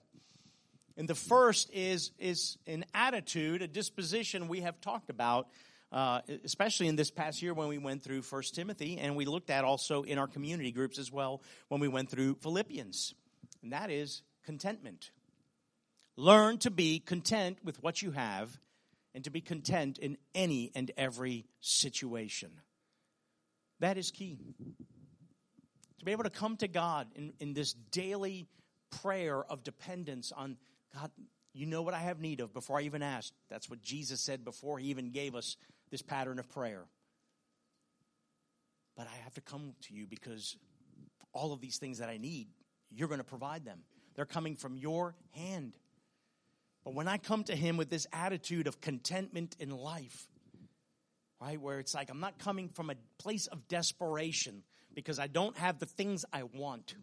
And 0.96 1.08
the 1.08 1.16
first 1.16 1.72
is, 1.74 2.12
is 2.20 2.58
an 2.68 2.86
attitude, 2.94 3.62
a 3.62 3.68
disposition 3.68 4.48
we 4.48 4.62
have 4.62 4.80
talked 4.80 5.10
about, 5.10 5.48
uh, 5.92 6.22
especially 6.44 6.88
in 6.88 6.96
this 6.96 7.10
past 7.10 7.42
year 7.42 7.54
when 7.54 7.68
we 7.68 7.80
went 7.80 8.04
through 8.04 8.22
First 8.22 8.54
Timothy, 8.54 9.00
and 9.00 9.16
we 9.16 9.26
looked 9.26 9.50
at 9.50 9.64
also 9.64 10.04
in 10.04 10.20
our 10.20 10.28
community 10.28 10.72
groups 10.72 11.00
as 11.00 11.12
well 11.12 11.42
when 11.70 11.82
we 11.82 11.88
went 11.88 12.10
through 12.10 12.36
Philippians. 12.36 13.16
And 13.64 13.74
that 13.74 13.90
is 13.90 14.22
contentment. 14.46 15.10
Learn 16.16 16.60
to 16.60 16.70
be 16.70 17.00
content 17.00 17.58
with 17.64 17.82
what 17.82 18.02
you 18.04 18.12
have 18.12 18.56
and 19.16 19.24
to 19.24 19.32
be 19.32 19.42
content 19.42 19.98
in 19.98 20.18
any 20.36 20.72
and 20.76 20.92
every 20.96 21.46
situation. 21.60 22.52
That 23.80 23.98
is 23.98 24.12
key 24.12 24.38
to 26.04 26.06
be 26.06 26.12
able 26.12 26.26
to 26.26 26.30
come 26.30 26.58
to 26.58 26.68
God 26.68 27.08
in, 27.16 27.32
in 27.40 27.54
this 27.54 27.72
daily 27.92 28.46
prayer 29.02 29.42
of 29.42 29.64
dependence 29.64 30.34
on 30.36 30.58
God, 30.94 31.10
you 31.54 31.66
know 31.66 31.82
what 31.82 31.94
I 31.94 32.00
have 32.00 32.20
need 32.20 32.42
of 32.42 32.54
before 32.54 32.78
I 32.78 32.82
even 32.82 33.02
ask. 33.02 33.32
That's 33.50 33.70
what 33.70 33.82
Jesus 33.82 34.20
said 34.20 34.44
before 34.44 34.80
he 34.80 34.88
even 34.90 35.12
gave 35.12 35.34
us 35.34 35.56
this 35.92 36.02
pattern 36.02 36.40
of 36.40 36.50
prayer. 36.50 36.84
But 38.98 39.08
I 39.08 39.16
have 39.24 39.34
to 39.36 39.42
come 39.42 39.76
to 39.84 39.94
you 39.94 40.06
because 40.06 40.58
all 41.32 41.54
of 41.54 41.62
these 41.62 41.78
things 41.78 42.00
that 42.00 42.10
I 42.10 42.18
need, 42.18 42.50
you're 42.92 43.08
going 43.08 43.22
to 43.22 43.24
provide 43.24 43.64
them. 43.64 43.80
They're 44.16 44.26
coming 44.26 44.58
from 44.58 44.76
your 44.76 45.16
hand. 45.32 45.72
But 46.84 46.96
when 46.96 47.08
I 47.08 47.18
come 47.18 47.46
to 47.46 47.56
him 47.56 47.78
with 47.78 47.90
this 47.90 48.08
attitude 48.12 48.68
of 48.68 48.82
contentment 48.82 49.56
in 49.58 49.70
life, 49.70 50.28
right, 51.40 51.60
where 51.62 51.80
it's 51.80 51.96
like 51.96 52.10
I'm 52.10 52.20
not 52.20 52.40
coming 52.40 52.68
from 52.68 52.90
a 52.90 52.96
place 53.20 53.48
of 53.48 53.70
desperation, 53.70 54.64
because 54.94 55.20
I 55.20 55.28
don't 55.28 55.58
have 55.58 55.80
the 55.80 55.86
things 55.86 56.26
I 56.32 56.44
want 56.44 56.96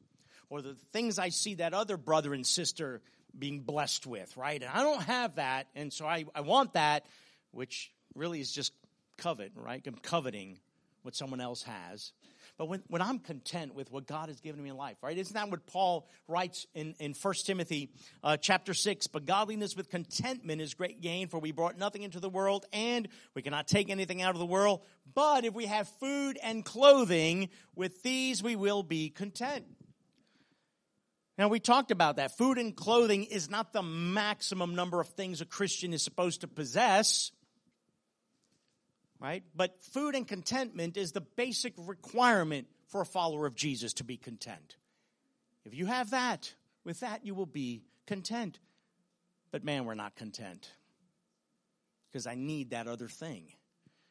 or 0.49 0.63
the 0.63 0.75
things 0.93 1.19
I 1.19 1.29
see 1.29 1.55
that 1.55 1.75
other 1.75 1.97
brother 1.97 2.35
and 2.35 2.47
sister 2.47 3.01
being 3.39 3.61
blessed 3.61 4.07
with, 4.07 4.37
right? 4.37 4.61
And 4.61 4.71
I 4.71 4.83
don't 4.83 5.03
have 5.03 5.37
that, 5.37 5.69
and 5.77 5.93
so 5.93 6.07
I, 6.07 6.25
I 6.35 6.41
want 6.41 6.75
that, 6.75 7.07
which 7.53 7.93
really 8.15 8.41
is 8.41 8.51
just 8.51 8.73
covet, 9.17 9.53
right? 9.55 9.83
I'm 9.87 9.95
coveting 9.95 10.59
what 11.03 11.15
someone 11.15 11.41
else 11.41 11.63
has. 11.63 12.13
But 12.61 12.69
when, 12.69 12.83
when 12.89 13.01
I'm 13.01 13.21
content 13.21 13.75
with 13.75 13.91
what 13.91 14.07
God 14.07 14.29
has 14.29 14.39
given 14.43 14.63
me 14.63 14.69
in 14.69 14.77
life, 14.77 14.99
right? 15.03 15.17
Isn't 15.17 15.33
that 15.33 15.49
what 15.49 15.65
Paul 15.65 16.07
writes 16.29 16.67
in, 16.75 16.95
in 16.99 17.15
1 17.15 17.35
Timothy 17.47 17.89
uh, 18.23 18.37
chapter 18.37 18.75
6? 18.75 19.07
But 19.07 19.25
godliness 19.25 19.75
with 19.75 19.89
contentment 19.89 20.61
is 20.61 20.75
great 20.75 21.01
gain, 21.01 21.29
for 21.29 21.39
we 21.39 21.53
brought 21.53 21.79
nothing 21.79 22.03
into 22.03 22.21
the 22.21 22.29
world, 22.29 22.67
and 22.71 23.09
we 23.35 23.41
cannot 23.41 23.67
take 23.67 23.89
anything 23.89 24.21
out 24.21 24.35
of 24.35 24.41
the 24.41 24.45
world. 24.45 24.83
But 25.15 25.47
if 25.47 25.55
we 25.55 25.65
have 25.69 25.89
food 26.01 26.39
and 26.43 26.63
clothing, 26.63 27.49
with 27.77 28.03
these 28.03 28.43
we 28.43 28.57
will 28.57 28.83
be 28.83 29.09
content. 29.09 29.65
Now, 31.39 31.49
we 31.49 31.61
talked 31.61 31.91
about 31.91 32.17
that. 32.17 32.37
Food 32.37 32.59
and 32.59 32.77
clothing 32.77 33.25
is 33.25 33.49
not 33.49 33.73
the 33.73 33.83
maximum 33.83 34.75
number 34.75 35.01
of 35.01 35.09
things 35.09 35.41
a 35.41 35.47
Christian 35.47 35.95
is 35.95 36.03
supposed 36.03 36.43
to 36.43 36.47
possess 36.47 37.33
right? 39.21 39.43
But 39.55 39.83
food 39.83 40.15
and 40.15 40.27
contentment 40.27 40.97
is 40.97 41.13
the 41.13 41.21
basic 41.21 41.75
requirement 41.77 42.67
for 42.89 43.03
a 43.03 43.07
follower 43.07 43.47
of 43.47 43.55
Jesus 43.55 43.93
to 43.95 44.05
be 44.05 44.17
content. 44.17 44.77
If 45.65 45.75
you 45.75 45.87
have 45.87 46.11
that, 46.11 46.55
with 46.85 47.01
that 47.01 47.25
you 47.25 47.35
will 47.35 47.47
be 47.47 47.85
content. 48.07 48.59
But 49.53 49.65
man, 49.65 49.85
we're 49.85 49.95
not 49.95 50.17
content 50.17 50.73
because 52.11 52.27
I 52.27 52.35
need 52.35 52.71
that 52.71 52.89
other 52.89 53.09
thing. 53.09 53.53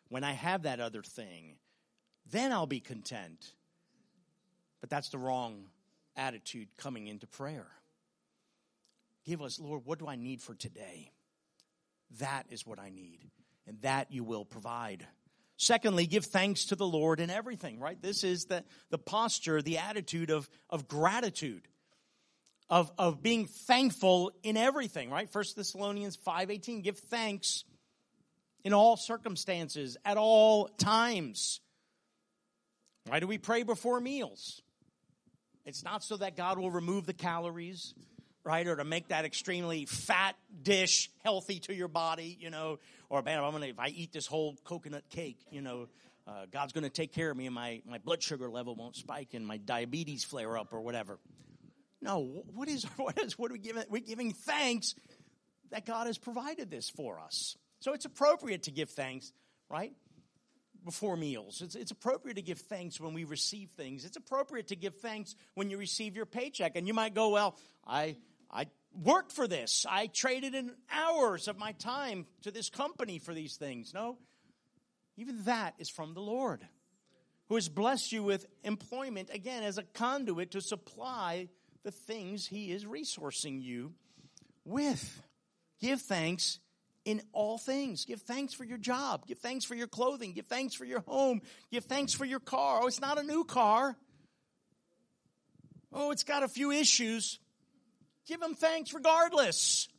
When 0.10 0.24
I 0.24 0.34
have 0.34 0.64
that 0.64 0.80
other 0.80 1.04
thing, 1.04 1.56
then 2.32 2.52
I'll 2.52 2.68
be 2.68 2.80
content. 2.80 3.54
But 4.82 4.90
that's 4.90 5.10
the 5.10 5.18
wrong 5.18 5.66
attitude 6.16 6.70
coming 6.78 7.08
into 7.08 7.28
prayer. 7.28 7.68
Give 9.26 9.42
us, 9.42 9.60
Lord, 9.60 9.82
what 9.86 10.00
do 10.00 10.08
I 10.08 10.16
need 10.16 10.42
for 10.42 10.54
today? 10.54 11.12
That 12.20 12.46
is 12.50 12.66
what 12.66 12.80
I 12.80 12.90
need 12.90 13.20
and 13.70 13.80
that 13.84 14.12
you 14.12 14.24
will 14.24 14.44
provide. 14.44 15.06
Secondly, 15.56 16.08
give 16.08 16.26
thanks 16.26 16.66
to 16.66 16.76
the 16.76 16.88
Lord 16.88 17.20
in 17.20 17.30
everything, 17.30 17.80
right? 17.80 18.02
This 18.02 18.24
is 18.24 18.46
the, 18.46 18.64
the 18.90 18.98
posture, 18.98 19.62
the 19.62 19.78
attitude 19.78 20.32
of, 20.32 20.50
of 20.72 20.88
gratitude, 20.88 21.68
of, 22.68 22.92
of 22.98 23.22
being 23.22 23.46
thankful 23.46 24.32
in 24.42 24.58
everything, 24.58 25.12
right? 25.12 25.30
First 25.30 25.56
Thessalonians 25.56 26.18
5.18, 26.18 26.84
give 26.84 26.98
thanks 26.98 27.64
in 28.64 28.74
all 28.74 28.98
circumstances, 28.98 29.98
at 30.04 30.18
all 30.18 30.68
times. 30.80 31.62
Why 33.06 33.20
do 33.20 33.28
we 33.28 33.38
pray 33.38 33.62
before 33.62 34.00
meals? 34.00 34.64
It's 35.64 35.84
not 35.84 36.04
so 36.04 36.18
that 36.18 36.36
God 36.36 36.58
will 36.58 36.72
remove 36.72 37.06
the 37.06 37.14
calories 37.14 37.94
right? 38.44 38.66
Or 38.68 38.76
to 38.76 38.84
make 38.84 39.10
that 39.10 39.26
extremely 39.26 39.86
fat 39.86 40.36
dish 40.62 41.10
healthy 41.24 41.60
to 41.62 41.74
your 41.74 41.88
body, 41.88 42.38
you 42.40 42.50
know, 42.50 42.80
or 43.10 43.22
man, 43.22 43.44
I'm 43.44 43.52
gonna 43.52 43.68
if 43.68 43.80
I 43.80 43.88
eat 43.88 44.12
this 44.12 44.28
whole 44.28 44.56
coconut 44.64 45.04
cake, 45.10 45.40
you 45.52 45.62
know, 45.62 45.88
uh, 46.28 46.46
God's 46.52 46.74
gonna 46.74 46.90
take 46.90 47.14
care 47.14 47.32
of 47.32 47.38
me 47.38 47.46
and 47.46 47.56
my, 47.56 47.82
my 47.86 47.98
blood 47.98 48.22
sugar 48.22 48.50
level 48.50 48.76
won't 48.76 48.96
spike 48.96 49.34
and 49.34 49.46
my 49.46 49.58
diabetes 49.58 50.24
flare 50.24 50.58
up 50.58 50.74
or 50.74 50.82
whatever. 50.82 51.20
No, 52.02 52.44
what 52.54 52.70
is 52.70 52.84
what 52.98 53.20
is 53.20 53.38
what 53.38 53.52
are 53.52 53.54
we 53.54 53.60
giving? 53.60 53.84
We're 53.90 54.02
giving 54.02 54.34
thanks 54.34 54.96
that 55.72 55.86
God 55.86 56.08
has 56.08 56.18
provided 56.18 56.72
this 56.72 56.90
for 56.90 57.20
us. 57.20 57.56
So 57.80 57.94
it's 57.94 58.06
appropriate 58.06 58.64
to 58.64 58.72
give 58.72 58.90
thanks, 58.90 59.32
right? 59.70 59.94
Before 60.84 61.16
meals. 61.16 61.62
It's, 61.62 61.76
it's 61.76 61.92
appropriate 61.92 62.36
to 62.36 62.42
give 62.42 62.60
thanks 62.60 63.00
when 63.00 63.14
we 63.14 63.24
receive 63.24 63.70
things. 63.72 64.06
It's 64.06 64.18
appropriate 64.18 64.70
to 64.70 64.76
give 64.76 64.96
thanks 64.96 65.36
when 65.54 65.70
you 65.70 65.78
receive 65.78 66.16
your 66.16 66.26
paycheck. 66.26 66.76
And 66.76 66.88
you 66.88 66.94
might 66.94 67.14
go, 67.14 67.30
well, 67.30 67.56
I, 67.86 68.18
I 68.52 68.68
worked 68.94 69.32
for 69.32 69.48
this. 69.48 69.86
I 69.90 70.08
traded 70.08 70.56
in 70.56 70.72
hours 70.92 71.48
of 71.48 71.58
my 71.58 71.74
time 71.74 72.26
to 72.44 72.52
this 72.52 72.70
company 72.70 73.20
for 73.20 73.34
these 73.34 73.56
things. 73.56 73.94
No, 73.94 74.18
even 75.18 75.44
that 75.44 75.76
is 75.80 75.90
from 75.90 76.14
the 76.14 76.22
Lord, 76.22 76.66
who 77.48 77.56
has 77.56 77.70
blessed 77.70 78.12
you 78.12 78.24
with 78.24 78.46
employment, 78.64 79.30
again, 79.34 79.64
as 79.64 79.78
a 79.78 79.84
conduit 79.84 80.52
to 80.52 80.62
supply 80.62 81.50
the 81.84 81.92
things 81.92 82.48
He 82.48 82.72
is 82.72 82.86
resourcing 82.86 83.62
you 83.62 83.94
with. 84.66 85.22
Give 85.80 86.02
thanks 86.02 86.60
in 87.06 87.22
all 87.32 87.58
things. 87.58 88.06
Give 88.06 88.22
thanks 88.22 88.54
for 88.54 88.64
your 88.64 88.78
job. 88.78 89.26
Give 89.26 89.38
thanks 89.38 89.66
for 89.66 89.76
your 89.76 89.88
clothing. 89.88 90.34
Give 90.34 90.46
thanks 90.46 90.76
for 90.76 90.86
your 90.86 91.00
home. 91.02 91.42
Give 91.72 91.84
thanks 91.84 92.14
for 92.14 92.26
your 92.26 92.40
car. 92.40 92.82
Oh, 92.84 92.88
it's 92.88 93.02
not 93.02 93.18
a 93.18 93.24
new 93.24 93.44
car. 93.44 93.98
Oh, 95.92 96.12
it's 96.12 96.24
got 96.24 96.44
a 96.44 96.48
few 96.48 96.72
issues. 96.72 97.40
Give 98.30 98.40
them 98.40 98.54
thanks 98.54 98.94
regardless. 98.94 99.90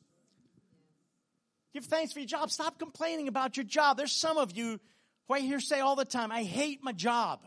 Give 1.74 1.84
thanks 1.84 2.12
for 2.12 2.20
your 2.20 2.28
job. 2.28 2.52
Stop 2.52 2.78
complaining 2.78 3.26
about 3.26 3.56
your 3.56 3.64
job. 3.64 3.96
There's 3.96 4.12
some 4.12 4.38
of 4.38 4.56
you 4.56 4.78
who 5.26 5.34
I 5.34 5.40
hear 5.40 5.58
say 5.58 5.80
all 5.80 5.96
the 5.96 6.04
time, 6.04 6.30
I 6.30 6.44
hate 6.44 6.78
my 6.80 6.92
job. 6.92 7.44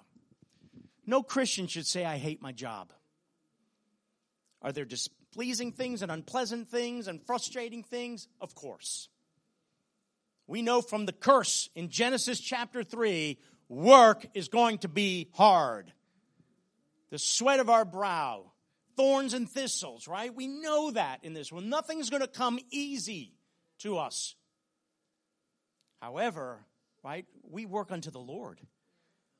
No 1.05 1.23
Christian 1.23 1.67
should 1.67 1.87
say, 1.87 2.03
I 2.03 2.17
hate 2.17 2.41
my 2.41 2.51
job. 2.51 2.91
Are 4.61 4.73
there 4.73 4.83
displeasing 4.83 5.71
things 5.71 6.01
and 6.01 6.11
unpleasant 6.11 6.67
things 6.67 7.07
and 7.07 7.25
frustrating 7.25 7.83
things? 7.83 8.27
Of 8.41 8.53
course. 8.53 9.07
We 10.47 10.61
know 10.61 10.81
from 10.81 11.05
the 11.05 11.13
curse 11.13 11.69
in 11.75 11.89
Genesis 11.89 12.41
chapter 12.41 12.83
3 12.83 13.37
work 13.69 14.25
is 14.33 14.49
going 14.49 14.79
to 14.79 14.89
be 14.89 15.29
hard. 15.33 15.93
The 17.09 17.19
sweat 17.19 17.61
of 17.61 17.69
our 17.69 17.85
brow, 17.85 18.52
thorns 18.95 19.33
and 19.33 19.49
thistles, 19.49 20.07
right? 20.07 20.33
We 20.33 20.47
know 20.47 20.91
that 20.91 21.19
in 21.23 21.33
this 21.33 21.51
world. 21.51 21.65
Nothing's 21.65 22.09
going 22.09 22.21
to 22.21 22.27
come 22.27 22.59
easy 22.71 23.33
to 23.79 23.97
us. 23.97 24.35
However, 26.01 26.59
right, 27.03 27.25
we 27.49 27.65
work 27.65 27.91
unto 27.91 28.11
the 28.11 28.19
Lord. 28.19 28.59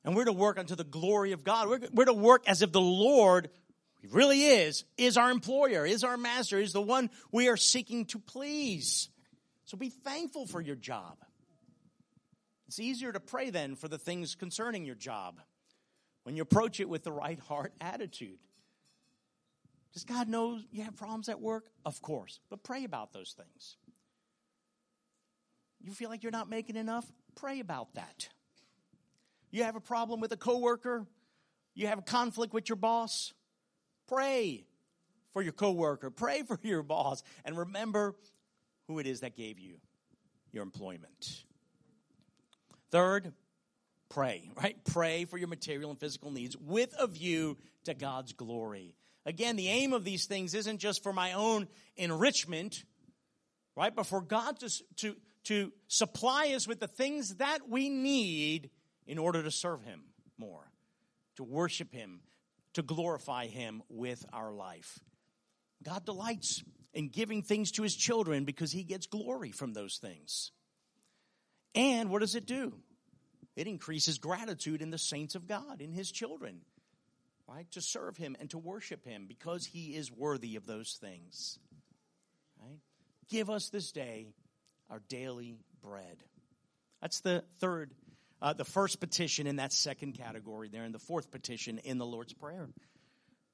And 0.04 0.14
we're 0.14 0.26
to 0.26 0.32
work 0.32 0.58
unto 0.58 0.74
the 0.74 0.84
glory 0.84 1.32
of 1.32 1.44
God. 1.44 1.68
We're, 1.68 1.80
we're 1.92 2.04
to 2.06 2.12
work 2.12 2.44
as 2.46 2.62
if 2.62 2.72
the 2.72 2.80
Lord 2.80 3.48
really 4.12 4.44
is, 4.44 4.84
is 4.98 5.16
our 5.16 5.30
employer, 5.30 5.86
is 5.86 6.04
our 6.04 6.16
master, 6.16 6.58
is 6.58 6.72
the 6.72 6.80
one 6.82 7.10
we 7.32 7.48
are 7.48 7.56
seeking 7.56 8.04
to 8.06 8.18
please. 8.18 9.08
So 9.64 9.76
be 9.78 9.88
thankful 9.88 10.46
for 10.46 10.60
your 10.60 10.76
job. 10.76 11.16
It's 12.68 12.78
easier 12.78 13.12
to 13.12 13.20
pray 13.20 13.50
then 13.50 13.76
for 13.76 13.88
the 13.88 13.98
things 13.98 14.34
concerning 14.34 14.84
your 14.84 14.94
job 14.94 15.40
when 16.24 16.36
you 16.36 16.42
approach 16.42 16.80
it 16.80 16.88
with 16.88 17.04
the 17.04 17.12
right 17.12 17.38
heart 17.40 17.72
attitude. 17.80 18.38
Does 19.94 20.04
God 20.04 20.28
know 20.28 20.58
you 20.72 20.82
have 20.82 20.96
problems 20.96 21.28
at 21.28 21.40
work? 21.40 21.70
Of 21.86 22.02
course. 22.02 22.40
But 22.50 22.62
pray 22.64 22.84
about 22.84 23.12
those 23.12 23.34
things. 23.36 23.76
You 25.80 25.92
feel 25.92 26.10
like 26.10 26.22
you're 26.22 26.32
not 26.32 26.50
making 26.50 26.76
enough? 26.76 27.10
Pray 27.36 27.60
about 27.60 27.94
that. 27.94 28.28
You 29.50 29.62
have 29.62 29.76
a 29.76 29.80
problem 29.80 30.20
with 30.20 30.32
a 30.32 30.36
coworker? 30.36 31.06
You 31.74 31.86
have 31.86 31.98
a 31.98 32.02
conflict 32.02 32.52
with 32.52 32.68
your 32.68 32.76
boss? 32.76 33.32
Pray 34.08 34.64
for 35.32 35.42
your 35.42 35.52
coworker. 35.52 36.10
Pray 36.10 36.42
for 36.42 36.58
your 36.62 36.82
boss. 36.82 37.22
And 37.44 37.56
remember 37.56 38.16
who 38.88 38.98
it 38.98 39.06
is 39.06 39.20
that 39.20 39.36
gave 39.36 39.60
you 39.60 39.76
your 40.52 40.62
employment. 40.62 41.44
Third, 42.90 43.32
pray, 44.08 44.50
right? 44.60 44.76
Pray 44.84 45.24
for 45.24 45.38
your 45.38 45.48
material 45.48 45.90
and 45.90 45.98
physical 45.98 46.30
needs 46.30 46.56
with 46.56 46.94
a 46.98 47.06
view 47.06 47.58
to 47.84 47.94
God's 47.94 48.32
glory. 48.32 48.96
Again, 49.26 49.56
the 49.56 49.68
aim 49.68 49.92
of 49.92 50.04
these 50.04 50.26
things 50.26 50.54
isn't 50.54 50.78
just 50.78 51.02
for 51.02 51.12
my 51.12 51.32
own 51.32 51.68
enrichment, 51.96 52.84
right? 53.74 53.94
But 53.94 54.06
for 54.06 54.20
God 54.20 54.58
to, 54.60 54.70
to, 54.96 55.16
to 55.44 55.72
supply 55.88 56.48
us 56.54 56.68
with 56.68 56.80
the 56.80 56.88
things 56.88 57.36
that 57.36 57.68
we 57.68 57.88
need 57.88 58.70
in 59.06 59.18
order 59.18 59.42
to 59.42 59.50
serve 59.50 59.82
Him 59.82 60.02
more, 60.36 60.70
to 61.36 61.44
worship 61.44 61.92
Him, 61.92 62.20
to 62.74 62.82
glorify 62.82 63.46
Him 63.46 63.82
with 63.88 64.24
our 64.32 64.52
life. 64.52 64.98
God 65.82 66.04
delights 66.04 66.62
in 66.92 67.08
giving 67.08 67.42
things 67.42 67.72
to 67.72 67.82
His 67.82 67.96
children 67.96 68.44
because 68.44 68.72
He 68.72 68.82
gets 68.82 69.06
glory 69.06 69.52
from 69.52 69.72
those 69.72 69.96
things. 69.96 70.52
And 71.74 72.10
what 72.10 72.20
does 72.20 72.34
it 72.34 72.46
do? 72.46 72.74
It 73.56 73.66
increases 73.66 74.18
gratitude 74.18 74.82
in 74.82 74.90
the 74.90 74.98
saints 74.98 75.34
of 75.34 75.46
God, 75.46 75.80
in 75.80 75.92
His 75.92 76.10
children 76.10 76.60
right? 77.48 77.70
To 77.72 77.80
serve 77.80 78.16
him 78.16 78.36
and 78.40 78.50
to 78.50 78.58
worship 78.58 79.04
him 79.04 79.26
because 79.28 79.66
he 79.66 79.94
is 79.94 80.10
worthy 80.10 80.56
of 80.56 80.66
those 80.66 80.98
things. 81.00 81.58
Right? 82.60 82.78
Give 83.28 83.50
us 83.50 83.68
this 83.68 83.92
day 83.92 84.26
our 84.90 85.02
daily 85.08 85.56
bread. 85.82 86.22
That's 87.00 87.20
the 87.20 87.44
third, 87.58 87.92
uh, 88.40 88.52
the 88.52 88.64
first 88.64 89.00
petition 89.00 89.46
in 89.46 89.56
that 89.56 89.72
second 89.72 90.12
category 90.12 90.68
there, 90.68 90.84
and 90.84 90.94
the 90.94 90.98
fourth 90.98 91.30
petition 91.30 91.78
in 91.78 91.98
the 91.98 92.06
Lord's 92.06 92.32
Prayer. 92.32 92.68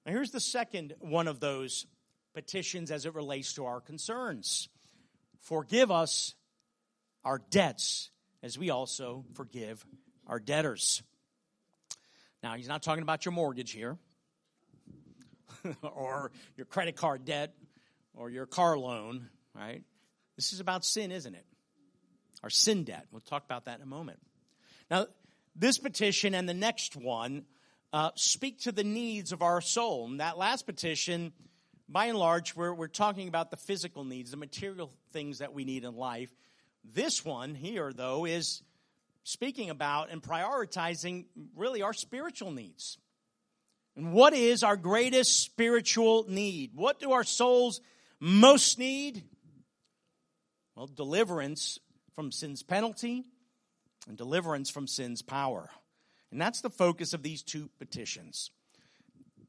Now, 0.06 0.12
here's 0.12 0.30
the 0.30 0.40
second 0.40 0.94
one 1.00 1.28
of 1.28 1.40
those 1.40 1.86
petitions 2.34 2.90
as 2.90 3.06
it 3.06 3.14
relates 3.14 3.54
to 3.54 3.66
our 3.66 3.80
concerns 3.80 4.68
Forgive 5.40 5.90
us 5.90 6.34
our 7.24 7.38
debts 7.50 8.10
as 8.42 8.58
we 8.58 8.70
also 8.70 9.24
forgive 9.34 9.84
our 10.26 10.38
debtors. 10.38 11.02
Now, 12.42 12.54
he's 12.56 12.68
not 12.68 12.82
talking 12.82 13.02
about 13.02 13.24
your 13.24 13.32
mortgage 13.32 13.72
here, 13.72 13.98
or 15.82 16.32
your 16.56 16.66
credit 16.66 16.96
card 16.96 17.24
debt, 17.24 17.54
or 18.14 18.30
your 18.30 18.46
car 18.46 18.78
loan, 18.78 19.28
right? 19.54 19.82
This 20.36 20.52
is 20.52 20.60
about 20.60 20.84
sin, 20.84 21.12
isn't 21.12 21.34
it? 21.34 21.44
Our 22.42 22.50
sin 22.50 22.84
debt. 22.84 23.06
We'll 23.10 23.20
talk 23.20 23.44
about 23.44 23.66
that 23.66 23.76
in 23.76 23.82
a 23.82 23.86
moment. 23.86 24.20
Now, 24.90 25.06
this 25.54 25.78
petition 25.78 26.34
and 26.34 26.48
the 26.48 26.54
next 26.54 26.96
one 26.96 27.44
uh, 27.92 28.10
speak 28.14 28.60
to 28.60 28.72
the 28.72 28.84
needs 28.84 29.32
of 29.32 29.42
our 29.42 29.60
soul. 29.60 30.06
And 30.06 30.20
that 30.20 30.38
last 30.38 30.64
petition, 30.64 31.32
by 31.88 32.06
and 32.06 32.18
large, 32.18 32.56
we're, 32.56 32.72
we're 32.72 32.88
talking 32.88 33.28
about 33.28 33.50
the 33.50 33.56
physical 33.56 34.04
needs, 34.04 34.30
the 34.30 34.36
material 34.36 34.92
things 35.12 35.38
that 35.38 35.52
we 35.52 35.64
need 35.64 35.84
in 35.84 35.94
life. 35.94 36.30
This 36.84 37.24
one 37.24 37.54
here, 37.54 37.92
though, 37.92 38.24
is 38.24 38.62
speaking 39.24 39.70
about 39.70 40.10
and 40.10 40.22
prioritizing 40.22 41.26
really 41.56 41.82
our 41.82 41.92
spiritual 41.92 42.50
needs. 42.50 42.98
And 43.96 44.12
what 44.12 44.32
is 44.32 44.62
our 44.62 44.76
greatest 44.76 45.42
spiritual 45.42 46.24
need? 46.28 46.70
What 46.74 47.00
do 47.00 47.12
our 47.12 47.24
souls 47.24 47.80
most 48.18 48.78
need? 48.78 49.24
Well, 50.76 50.86
deliverance 50.86 51.78
from 52.14 52.32
sin's 52.32 52.62
penalty 52.62 53.24
and 54.08 54.16
deliverance 54.16 54.70
from 54.70 54.86
sin's 54.86 55.22
power. 55.22 55.68
And 56.30 56.40
that's 56.40 56.60
the 56.60 56.70
focus 56.70 57.12
of 57.12 57.22
these 57.22 57.42
two 57.42 57.68
petitions. 57.78 58.50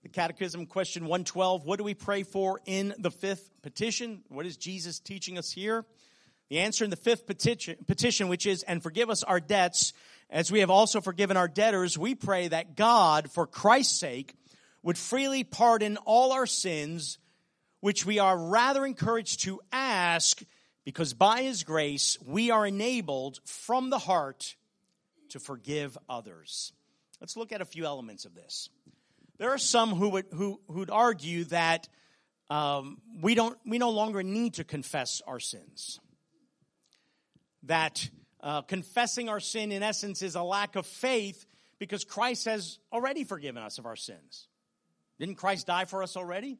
The 0.03 0.09
Catechism, 0.09 0.65
question 0.65 1.03
112 1.03 1.65
What 1.65 1.77
do 1.77 1.83
we 1.83 1.93
pray 1.93 2.23
for 2.23 2.59
in 2.65 2.93
the 2.97 3.11
fifth 3.11 3.51
petition? 3.61 4.23
What 4.29 4.45
is 4.45 4.57
Jesus 4.57 4.99
teaching 4.99 5.37
us 5.37 5.51
here? 5.51 5.85
The 6.51 6.59
answer 6.59 6.83
in 6.83 6.89
the 6.89 6.97
fifth 6.97 7.27
petition, 7.27 7.77
petition, 7.87 8.27
which 8.27 8.45
is, 8.45 8.63
and 8.63 8.83
forgive 8.83 9.09
us 9.09 9.23
our 9.23 9.39
debts 9.39 9.93
as 10.29 10.51
we 10.51 10.59
have 10.59 10.69
also 10.69 10.99
forgiven 10.99 11.37
our 11.37 11.47
debtors, 11.47 11.97
we 11.97 12.13
pray 12.13 12.49
that 12.49 12.75
God, 12.75 13.31
for 13.31 13.47
Christ's 13.47 13.97
sake, 13.97 14.35
would 14.83 14.97
freely 14.97 15.45
pardon 15.45 15.95
all 15.95 16.33
our 16.33 16.45
sins, 16.45 17.19
which 17.79 18.05
we 18.05 18.19
are 18.19 18.37
rather 18.37 18.85
encouraged 18.85 19.43
to 19.43 19.61
ask 19.71 20.43
because 20.83 21.13
by 21.13 21.43
his 21.43 21.63
grace 21.63 22.17
we 22.27 22.51
are 22.51 22.67
enabled 22.67 23.39
from 23.45 23.89
the 23.89 23.99
heart 23.99 24.57
to 25.29 25.39
forgive 25.39 25.97
others. 26.09 26.73
Let's 27.21 27.37
look 27.37 27.53
at 27.53 27.61
a 27.61 27.65
few 27.65 27.85
elements 27.85 28.25
of 28.25 28.35
this. 28.35 28.67
There 29.37 29.51
are 29.51 29.57
some 29.57 29.91
who 29.91 30.09
would 30.09 30.25
who 30.33 30.59
who'd 30.67 30.89
argue 30.89 31.45
that 31.45 31.87
um, 32.49 32.97
we 33.21 33.35
don't 33.35 33.57
we 33.65 33.77
no 33.77 33.91
longer 33.91 34.21
need 34.21 34.55
to 34.55 34.65
confess 34.65 35.21
our 35.25 35.39
sins 35.39 36.01
that 37.63 38.09
uh, 38.41 38.61
confessing 38.63 39.29
our 39.29 39.39
sin, 39.39 39.71
in 39.71 39.83
essence, 39.83 40.21
is 40.21 40.35
a 40.35 40.43
lack 40.43 40.75
of 40.75 40.85
faith 40.85 41.45
because 41.79 42.03
Christ 42.03 42.45
has 42.45 42.79
already 42.91 43.23
forgiven 43.23 43.61
us 43.61 43.77
of 43.77 43.85
our 43.85 43.95
sins. 43.95 44.47
Didn't 45.19 45.35
Christ 45.35 45.67
die 45.67 45.85
for 45.85 46.03
us 46.03 46.17
already? 46.17 46.57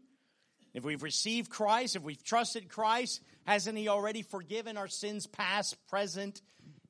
If 0.74 0.84
we've 0.84 1.04
received 1.04 1.50
Christ, 1.50 1.96
if 1.96 2.04
we've 2.04 2.24
trusted 2.24 2.70
Christ, 2.70 3.22
hasn't 3.46 3.78
He 3.78 3.88
already 3.88 4.22
forgiven 4.22 4.78
our 4.78 4.88
sins, 4.88 5.28
past, 5.28 5.76
present, 5.88 6.42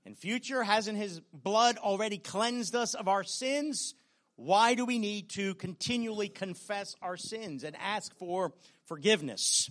and 0.06 0.18
future? 0.18 0.64
Hasn't 0.64 0.98
His 0.98 1.20
blood 1.34 1.78
already 1.78 2.18
cleansed 2.18 2.76
us 2.76 2.94
of 2.94 3.08
our 3.08 3.24
sins? 3.24 3.96
Why 4.36 4.76
do 4.76 4.86
we 4.86 5.00
need 5.00 5.30
to 5.32 5.56
continually 5.56 6.30
confess 6.30 6.96
our 7.02 7.18
sins 7.18 7.64
and 7.64 7.76
ask 7.76 8.14
for 8.18 8.54
forgiveness? 8.86 9.70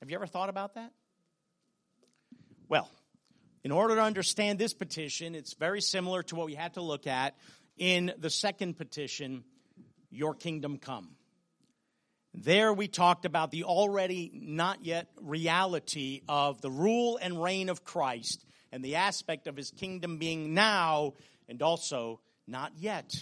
Have 0.00 0.10
you 0.10 0.16
ever 0.16 0.26
thought 0.26 0.48
about 0.48 0.74
that? 0.74 0.92
Well, 2.68 2.88
in 3.62 3.72
order 3.72 3.96
to 3.96 4.02
understand 4.02 4.58
this 4.58 4.74
petition, 4.74 5.34
it's 5.34 5.54
very 5.54 5.80
similar 5.80 6.22
to 6.24 6.36
what 6.36 6.46
we 6.46 6.54
had 6.54 6.74
to 6.74 6.80
look 6.80 7.06
at 7.06 7.36
in 7.76 8.12
the 8.18 8.30
second 8.30 8.76
petition, 8.76 9.44
Your 10.10 10.34
Kingdom 10.34 10.78
Come. 10.78 11.16
There 12.32 12.72
we 12.72 12.86
talked 12.86 13.24
about 13.24 13.50
the 13.50 13.64
already 13.64 14.30
not 14.32 14.84
yet 14.84 15.08
reality 15.20 16.22
of 16.28 16.60
the 16.60 16.70
rule 16.70 17.18
and 17.20 17.42
reign 17.42 17.68
of 17.68 17.84
Christ 17.84 18.44
and 18.70 18.84
the 18.84 18.96
aspect 18.96 19.46
of 19.48 19.56
his 19.56 19.72
kingdom 19.72 20.18
being 20.18 20.54
now 20.54 21.14
and 21.48 21.60
also 21.60 22.20
not 22.46 22.72
yet. 22.78 23.12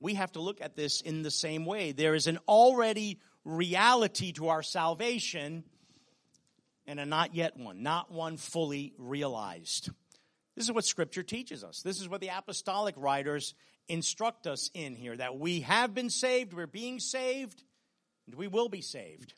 We 0.00 0.14
have 0.14 0.32
to 0.32 0.40
look 0.40 0.62
at 0.62 0.74
this 0.74 1.02
in 1.02 1.22
the 1.22 1.30
same 1.30 1.66
way. 1.66 1.92
There 1.92 2.14
is 2.14 2.26
an 2.26 2.38
already 2.48 3.20
reality 3.44 4.32
to 4.32 4.48
our 4.48 4.62
salvation 4.62 5.64
and 6.90 6.98
a 6.98 7.06
not 7.06 7.36
yet 7.36 7.56
one, 7.56 7.84
not 7.84 8.10
one 8.10 8.36
fully 8.36 8.92
realized. 8.98 9.90
This 10.56 10.64
is 10.64 10.72
what 10.72 10.84
Scripture 10.84 11.22
teaches 11.22 11.62
us. 11.62 11.82
This 11.82 12.00
is 12.00 12.08
what 12.08 12.20
the 12.20 12.36
apostolic 12.36 12.96
writers 12.98 13.54
instruct 13.88 14.48
us 14.48 14.72
in 14.74 14.96
here 14.96 15.16
that 15.16 15.38
we 15.38 15.60
have 15.60 15.94
been 15.94 16.10
saved, 16.10 16.52
we're 16.52 16.66
being 16.66 16.98
saved, 16.98 17.62
and 18.26 18.34
we 18.34 18.48
will 18.48 18.68
be 18.68 18.80
saved. 18.80 19.34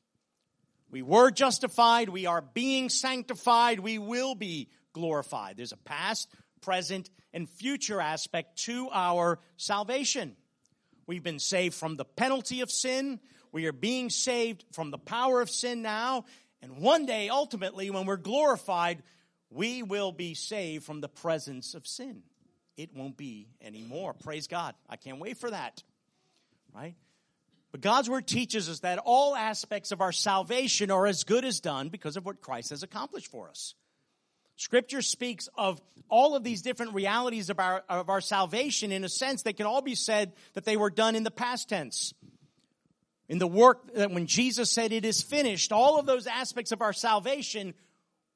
We 0.90 1.02
were 1.02 1.30
justified, 1.30 2.08
we 2.08 2.24
are 2.24 2.40
being 2.40 2.88
sanctified, 2.88 3.80
we 3.80 3.98
will 3.98 4.34
be 4.34 4.70
glorified. 4.94 5.58
There's 5.58 5.72
a 5.72 5.76
past, 5.76 6.30
present, 6.62 7.10
and 7.34 7.46
future 7.46 8.00
aspect 8.00 8.62
to 8.64 8.88
our 8.92 9.40
salvation. 9.58 10.36
We've 11.06 11.22
been 11.22 11.38
saved 11.38 11.74
from 11.74 11.96
the 11.96 12.06
penalty 12.06 12.62
of 12.62 12.70
sin. 12.70 13.20
We 13.52 13.66
are 13.66 13.72
being 13.72 14.08
saved 14.08 14.64
from 14.72 14.90
the 14.90 14.96
power 14.96 15.42
of 15.42 15.50
sin 15.50 15.82
now. 15.82 16.24
And 16.62 16.78
one 16.78 17.06
day, 17.06 17.28
ultimately, 17.28 17.90
when 17.90 18.06
we're 18.06 18.16
glorified, 18.16 19.02
we 19.50 19.82
will 19.82 20.12
be 20.12 20.34
saved 20.34 20.84
from 20.84 21.00
the 21.00 21.08
presence 21.08 21.74
of 21.74 21.86
sin. 21.86 22.22
It 22.76 22.94
won't 22.94 23.16
be 23.16 23.48
anymore. 23.60 24.14
Praise 24.14 24.46
God. 24.46 24.74
I 24.88 24.96
can't 24.96 25.18
wait 25.18 25.36
for 25.36 25.50
that. 25.50 25.82
Right? 26.74 26.94
But 27.72 27.80
God's 27.80 28.08
word 28.08 28.26
teaches 28.26 28.68
us 28.68 28.80
that 28.80 28.98
all 29.04 29.34
aspects 29.34 29.92
of 29.92 30.00
our 30.00 30.12
salvation 30.12 30.90
are 30.90 31.06
as 31.06 31.24
good 31.24 31.44
as 31.44 31.60
done 31.60 31.88
because 31.88 32.16
of 32.16 32.24
what 32.24 32.40
Christ 32.40 32.70
has 32.70 32.82
accomplished 32.82 33.30
for 33.30 33.48
us. 33.48 33.74
Scripture 34.56 35.02
speaks 35.02 35.48
of 35.56 35.80
all 36.08 36.36
of 36.36 36.44
these 36.44 36.62
different 36.62 36.94
realities 36.94 37.50
of 37.50 37.58
our, 37.58 37.82
of 37.88 38.08
our 38.08 38.20
salvation 38.20 38.92
in 38.92 39.02
a 39.02 39.08
sense 39.08 39.42
that 39.42 39.56
can 39.56 39.66
all 39.66 39.82
be 39.82 39.94
said 39.94 40.32
that 40.52 40.64
they 40.64 40.76
were 40.76 40.90
done 40.90 41.16
in 41.16 41.24
the 41.24 41.30
past 41.30 41.68
tense 41.68 42.14
in 43.28 43.38
the 43.38 43.46
work 43.46 43.94
that 43.94 44.10
when 44.10 44.26
Jesus 44.26 44.70
said 44.70 44.92
it 44.92 45.04
is 45.04 45.22
finished, 45.22 45.72
all 45.72 45.98
of 45.98 46.06
those 46.06 46.26
aspects 46.26 46.72
of 46.72 46.82
our 46.82 46.92
salvation 46.92 47.74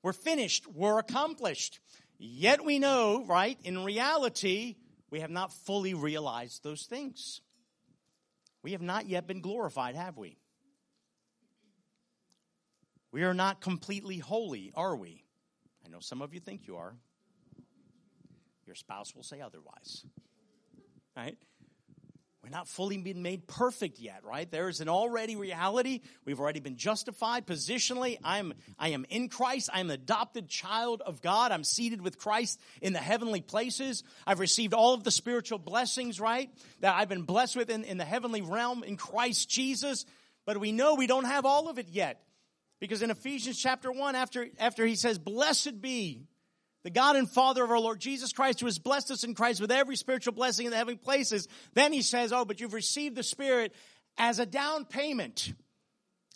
were 0.02 0.12
finished, 0.12 0.66
were 0.72 0.98
accomplished. 0.98 1.80
Yet 2.18 2.64
we 2.64 2.78
know, 2.78 3.24
right, 3.26 3.58
in 3.64 3.84
reality, 3.84 4.76
we 5.10 5.20
have 5.20 5.30
not 5.30 5.52
fully 5.52 5.94
realized 5.94 6.62
those 6.62 6.86
things. 6.86 7.40
We 8.62 8.72
have 8.72 8.82
not 8.82 9.06
yet 9.06 9.26
been 9.26 9.40
glorified, 9.40 9.94
have 9.94 10.16
we? 10.16 10.38
We 13.12 13.22
are 13.22 13.34
not 13.34 13.60
completely 13.60 14.18
holy, 14.18 14.72
are 14.74 14.96
we? 14.96 15.24
I 15.84 15.88
know 15.88 16.00
some 16.00 16.22
of 16.22 16.34
you 16.34 16.40
think 16.40 16.66
you 16.66 16.76
are. 16.76 16.94
Your 18.66 18.74
spouse 18.74 19.14
will 19.14 19.22
say 19.22 19.40
otherwise. 19.40 20.04
Right? 21.16 21.38
We're 22.46 22.56
not 22.56 22.68
fully 22.68 22.96
been 22.98 23.22
made 23.22 23.48
perfect 23.48 23.98
yet, 23.98 24.22
right? 24.22 24.48
There 24.48 24.68
is 24.68 24.80
an 24.80 24.88
already 24.88 25.34
reality. 25.34 26.02
We've 26.24 26.38
already 26.38 26.60
been 26.60 26.76
justified 26.76 27.44
positionally. 27.44 28.18
I'm, 28.22 28.54
I 28.78 28.90
am 28.90 29.04
in 29.08 29.28
Christ. 29.28 29.68
I'm 29.72 29.86
an 29.90 29.94
adopted 29.94 30.48
child 30.48 31.02
of 31.04 31.20
God. 31.20 31.50
I'm 31.50 31.64
seated 31.64 32.00
with 32.00 32.18
Christ 32.18 32.60
in 32.80 32.92
the 32.92 33.00
heavenly 33.00 33.40
places. 33.40 34.04
I've 34.28 34.38
received 34.38 34.74
all 34.74 34.94
of 34.94 35.02
the 35.02 35.10
spiritual 35.10 35.58
blessings, 35.58 36.20
right? 36.20 36.48
That 36.82 36.94
I've 36.94 37.08
been 37.08 37.22
blessed 37.22 37.56
with 37.56 37.68
in, 37.68 37.82
in 37.82 37.98
the 37.98 38.04
heavenly 38.04 38.42
realm 38.42 38.84
in 38.84 38.96
Christ 38.96 39.50
Jesus. 39.50 40.04
But 40.44 40.58
we 40.58 40.70
know 40.70 40.94
we 40.94 41.08
don't 41.08 41.24
have 41.24 41.46
all 41.46 41.68
of 41.68 41.80
it 41.80 41.88
yet. 41.88 42.22
Because 42.78 43.02
in 43.02 43.10
Ephesians 43.10 43.60
chapter 43.60 43.90
1, 43.90 44.14
after, 44.14 44.46
after 44.60 44.86
he 44.86 44.94
says, 44.94 45.18
Blessed 45.18 45.80
be 45.80 46.28
the 46.86 46.90
God 46.90 47.16
and 47.16 47.28
Father 47.28 47.64
of 47.64 47.70
our 47.72 47.80
Lord 47.80 47.98
Jesus 47.98 48.32
Christ, 48.32 48.60
who 48.60 48.66
has 48.66 48.78
blessed 48.78 49.10
us 49.10 49.24
in 49.24 49.34
Christ 49.34 49.60
with 49.60 49.72
every 49.72 49.96
spiritual 49.96 50.34
blessing 50.34 50.66
in 50.66 50.70
the 50.70 50.76
heavenly 50.76 50.96
places. 50.96 51.48
Then 51.74 51.92
he 51.92 52.00
says, 52.00 52.32
Oh, 52.32 52.44
but 52.44 52.60
you've 52.60 52.74
received 52.74 53.16
the 53.16 53.24
Spirit 53.24 53.74
as 54.16 54.38
a 54.38 54.46
down 54.46 54.84
payment, 54.84 55.52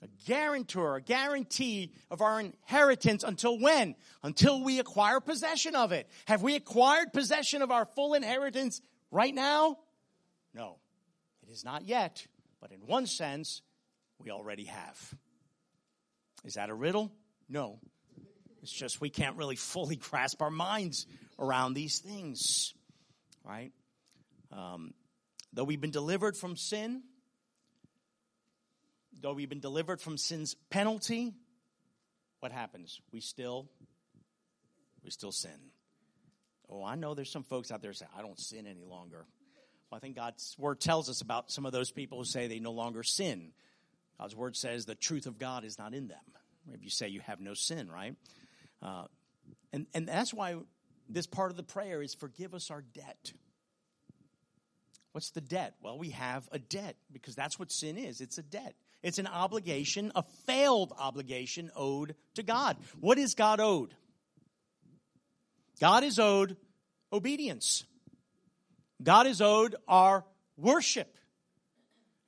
a 0.02 0.08
guarantor, 0.26 0.96
a 0.96 1.00
guarantee 1.00 1.92
of 2.10 2.20
our 2.20 2.40
inheritance 2.40 3.22
until 3.22 3.60
when? 3.60 3.94
Until 4.24 4.64
we 4.64 4.80
acquire 4.80 5.20
possession 5.20 5.76
of 5.76 5.92
it. 5.92 6.10
Have 6.24 6.42
we 6.42 6.56
acquired 6.56 7.12
possession 7.12 7.62
of 7.62 7.70
our 7.70 7.84
full 7.84 8.14
inheritance 8.14 8.82
right 9.12 9.32
now? 9.32 9.76
No, 10.52 10.78
it 11.46 11.52
is 11.52 11.64
not 11.64 11.86
yet, 11.86 12.26
but 12.60 12.72
in 12.72 12.80
one 12.88 13.06
sense, 13.06 13.62
we 14.18 14.32
already 14.32 14.64
have. 14.64 15.14
Is 16.44 16.54
that 16.54 16.70
a 16.70 16.74
riddle? 16.74 17.12
No. 17.48 17.78
It's 18.62 18.72
just 18.72 19.00
we 19.00 19.10
can't 19.10 19.36
really 19.36 19.56
fully 19.56 19.96
grasp 19.96 20.42
our 20.42 20.50
minds 20.50 21.06
around 21.38 21.74
these 21.74 21.98
things, 21.98 22.74
right? 23.44 23.72
Um, 24.52 24.94
though 25.52 25.64
we've 25.64 25.80
been 25.80 25.90
delivered 25.90 26.36
from 26.36 26.56
sin, 26.56 27.02
though 29.20 29.32
we've 29.32 29.48
been 29.48 29.60
delivered 29.60 30.00
from 30.00 30.16
sin's 30.16 30.54
penalty, 30.70 31.32
what 32.40 32.52
happens? 32.52 33.00
We 33.12 33.20
still, 33.20 33.68
we 35.04 35.10
still 35.10 35.32
sin. 35.32 35.70
Oh, 36.68 36.84
I 36.84 36.94
know 36.94 37.14
there's 37.14 37.30
some 37.30 37.42
folks 37.42 37.70
out 37.70 37.82
there 37.82 37.92
say, 37.92 38.06
I 38.16 38.22
don't 38.22 38.38
sin 38.38 38.66
any 38.66 38.84
longer. 38.84 39.26
Well, 39.90 39.96
I 39.96 40.00
think 40.00 40.16
God's 40.16 40.54
word 40.58 40.80
tells 40.80 41.10
us 41.10 41.20
about 41.20 41.50
some 41.50 41.66
of 41.66 41.72
those 41.72 41.90
people 41.90 42.18
who 42.18 42.24
say 42.24 42.46
they 42.46 42.60
no 42.60 42.72
longer 42.72 43.02
sin. 43.02 43.52
God's 44.18 44.36
word 44.36 44.56
says 44.56 44.86
the 44.86 44.94
truth 44.94 45.26
of 45.26 45.38
God 45.38 45.64
is 45.64 45.78
not 45.78 45.94
in 45.94 46.08
them. 46.08 46.18
If 46.72 46.84
you 46.84 46.90
say 46.90 47.08
you 47.08 47.20
have 47.20 47.40
no 47.40 47.54
sin, 47.54 47.90
right? 47.90 48.14
Uh, 48.82 49.04
and, 49.72 49.86
and 49.94 50.08
that's 50.08 50.32
why 50.32 50.56
this 51.08 51.26
part 51.26 51.50
of 51.50 51.56
the 51.56 51.62
prayer 51.62 52.02
is 52.02 52.14
forgive 52.14 52.54
us 52.54 52.70
our 52.70 52.82
debt. 52.82 53.32
What's 55.12 55.30
the 55.30 55.40
debt? 55.40 55.74
Well, 55.82 55.98
we 55.98 56.10
have 56.10 56.48
a 56.52 56.58
debt 56.58 56.96
because 57.12 57.34
that's 57.34 57.58
what 57.58 57.72
sin 57.72 57.98
is. 57.98 58.20
It's 58.20 58.38
a 58.38 58.42
debt. 58.42 58.74
It's 59.02 59.18
an 59.18 59.26
obligation, 59.26 60.12
a 60.14 60.22
failed 60.46 60.92
obligation 60.96 61.70
owed 61.74 62.14
to 62.34 62.42
God. 62.42 62.76
What 63.00 63.18
is 63.18 63.34
God 63.34 63.58
owed? 63.58 63.94
God 65.80 66.04
is 66.04 66.18
owed 66.18 66.56
obedience. 67.12 67.84
God 69.02 69.26
is 69.26 69.40
owed 69.40 69.74
our 69.88 70.24
worship. 70.56 71.16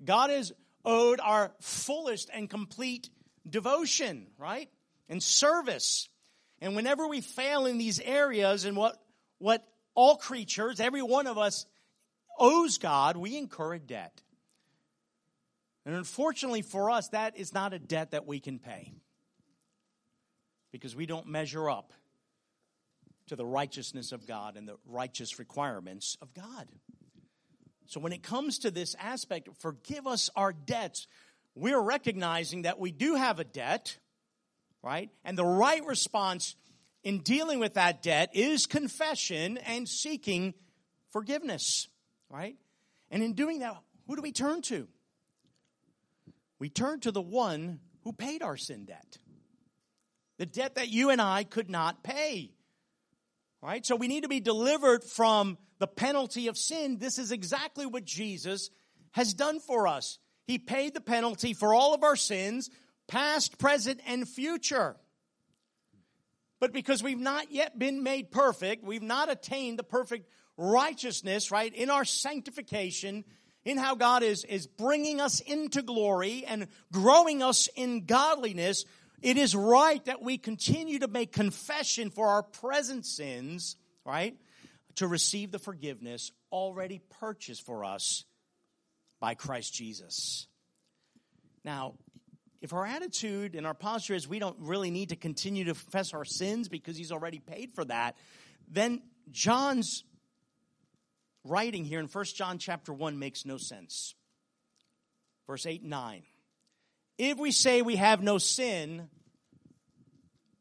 God 0.05 0.31
is 0.31 0.53
owed 0.85 1.21
our 1.21 1.53
fullest 1.61 2.31
and 2.33 2.49
complete 2.49 3.11
devotion, 3.49 4.27
right? 4.39 4.69
And 5.09 5.23
service. 5.23 6.09
And 6.63 6.77
whenever 6.77 7.09
we 7.09 7.21
fail 7.21 7.67
in 7.67 7.77
these 7.77 7.99
areas 7.99 8.65
and 8.65 8.77
what, 8.77 8.97
what 9.39 9.67
all 9.97 10.17
creatures, 10.17 10.79
every 10.79 11.03
one 11.03 11.27
of 11.27 11.37
us 11.37 11.67
owes 12.39 12.79
God, 12.79 13.17
we 13.17 13.37
incur 13.37 13.75
a 13.75 13.79
debt. 13.81 14.23
And 15.85 15.97
unfortunately 15.97 16.63
for 16.63 16.89
us, 16.89 17.09
that 17.09 17.37
is 17.37 17.53
not 17.53 17.75
a 17.75 17.81
debt 17.81 18.13
that 18.13 18.29
we 18.29 18.39
can 18.39 18.61
pay 18.61 18.93
because 20.71 20.95
we 20.95 21.05
don't 21.05 21.27
measure 21.27 21.69
up 21.69 21.93
to 23.27 23.35
the 23.35 23.45
righteousness 23.45 24.13
of 24.13 24.25
God 24.25 24.57
and 24.57 24.69
the 24.69 24.77
righteous 24.87 25.41
requirements 25.41 26.17
of 26.23 26.33
God. 26.33 26.69
So 27.87 27.99
when 27.99 28.13
it 28.13 28.23
comes 28.23 28.61
to 28.61 28.71
this 28.71 28.95
aspect, 29.01 29.49
forgive 29.59 30.07
us 30.07 30.31
our 30.37 30.53
debts, 30.53 31.09
we're 31.57 31.83
recognizing 31.83 32.63
that 32.63 32.79
we 32.79 32.93
do 32.93 33.17
have 33.17 33.41
a 33.41 33.45
debt 33.45 33.99
right? 34.83 35.11
And 35.25 35.37
the 35.37 35.45
right 35.45 35.85
response 35.87 36.57
in 37.03 37.21
dealing 37.21 37.59
with 37.59 37.75
that 37.75 38.03
debt 38.03 38.31
is 38.35 38.67
confession 38.67 39.59
and 39.59 39.89
seeking 39.89 40.55
forgiveness, 41.11 41.89
right? 42.31 42.57
And 43.11 43.23
in 43.23 43.35
doing 43.35 43.61
that, 43.61 43.77
who 44.07 44.17
do 44.17 44.23
we 44.23 44.33
turn 44.33 44.63
to? 44.63 44.89
We 46.59 46.69
turn 46.69 47.01
to 47.01 47.11
the 47.11 47.21
one 47.23 47.81
who 48.05 48.13
paid 48.13 48.43
our 48.43 48.57
sin 48.57 48.85
debt. 48.85 49.19
The 50.39 50.47
debt 50.47 50.77
that 50.77 50.89
you 50.89 51.11
and 51.11 51.21
I 51.21 51.45
could 51.45 51.71
not 51.71 52.03
pay. 52.03 52.53
Right? 53.61 53.85
So 53.87 53.95
we 53.95 54.09
need 54.09 54.23
to 54.23 54.29
be 54.29 54.41
delivered 54.41 55.05
from 55.05 55.57
the 55.79 55.87
penalty 55.87 56.49
of 56.49 56.57
sin. 56.59 56.99
This 56.99 57.19
is 57.19 57.31
exactly 57.31 57.87
what 57.87 58.05
Jesus 58.05 58.71
has 59.13 59.35
done 59.35 59.61
for 59.61 59.87
us. 59.87 60.19
He 60.47 60.59
paid 60.59 60.95
the 60.95 61.01
penalty 61.01 61.53
for 61.53 61.73
all 61.73 61.95
of 61.95 62.03
our 62.03 62.17
sins, 62.17 62.71
past, 63.09 63.59
present, 63.59 64.01
and 64.07 64.29
future. 64.29 64.97
But 66.61 66.73
because 66.73 67.03
we've 67.03 67.19
not 67.19 67.51
yet 67.51 67.79
been 67.79 68.03
made 68.03 68.31
perfect, 68.31 68.85
we've 68.85 69.03
not 69.03 69.31
attained 69.31 69.79
the 69.79 69.85
perfect 69.85 70.29
righteousness, 70.57 71.51
right, 71.51 71.75
in 71.75 71.91
our 71.91 72.05
sanctification, 72.05 73.25
in 73.65 73.79
how 73.79 73.95
God 73.95 74.23
is, 74.23 74.45
is 74.45 74.67
bringing 74.67 75.21
us 75.21 75.41
into 75.41 75.83
glory 75.83 76.45
and 76.47 76.69
growing 76.93 77.43
us 77.43 77.69
in 77.75 78.07
godliness, 78.07 78.85
it 79.23 79.37
is 79.37 79.55
right 79.55 80.05
that 80.05 80.23
we 80.23 80.39
continue 80.39 80.99
to 81.01 81.09
make 81.09 81.33
confession 81.33 82.11
for 82.11 82.29
our 82.29 82.43
present 82.43 83.07
sins, 83.07 83.77
right, 84.05 84.37
to 84.97 85.07
receive 85.07 85.53
the 85.53 85.59
forgiveness 85.59 86.33
already 86.51 87.01
purchased 87.21 87.65
for 87.65 87.85
us 87.85 88.25
by 89.21 89.35
Christ 89.35 89.73
Jesus. 89.73 90.47
Now, 91.65 91.95
if 92.63 92.73
our 92.73 92.87
attitude 92.87 93.57
and 93.57 93.67
our 93.67 93.75
posture 93.75 94.15
is 94.15 94.29
we 94.29 94.39
don't 94.39 94.57
really 94.61 94.93
need 94.93 95.09
to 95.09 95.17
continue 95.17 95.65
to 95.65 95.75
confess 95.75 96.15
our 96.15 96.25
sins 96.25 96.69
because 96.69 96.97
he's 96.97 97.11
already 97.11 97.41
paid 97.41 97.73
for 97.73 97.85
that, 97.87 98.17
then 98.71 99.03
John's 99.33 100.05
writing 101.45 101.85
here 101.85 101.99
in 101.99 102.07
1 102.07 102.25
John 102.37 102.59
chapter 102.59 102.93
1 102.93 103.19
makes 103.19 103.45
no 103.45 103.57
sense. 103.57 104.15
Verse 105.49 105.67
8 105.67 105.81
and 105.81 105.91
9. 105.91 106.23
If 107.19 107.37
we 107.37 107.51
say 107.51 107.83
we 107.83 107.97
have 107.97 108.23
no 108.23 108.39
sin, 108.39 109.09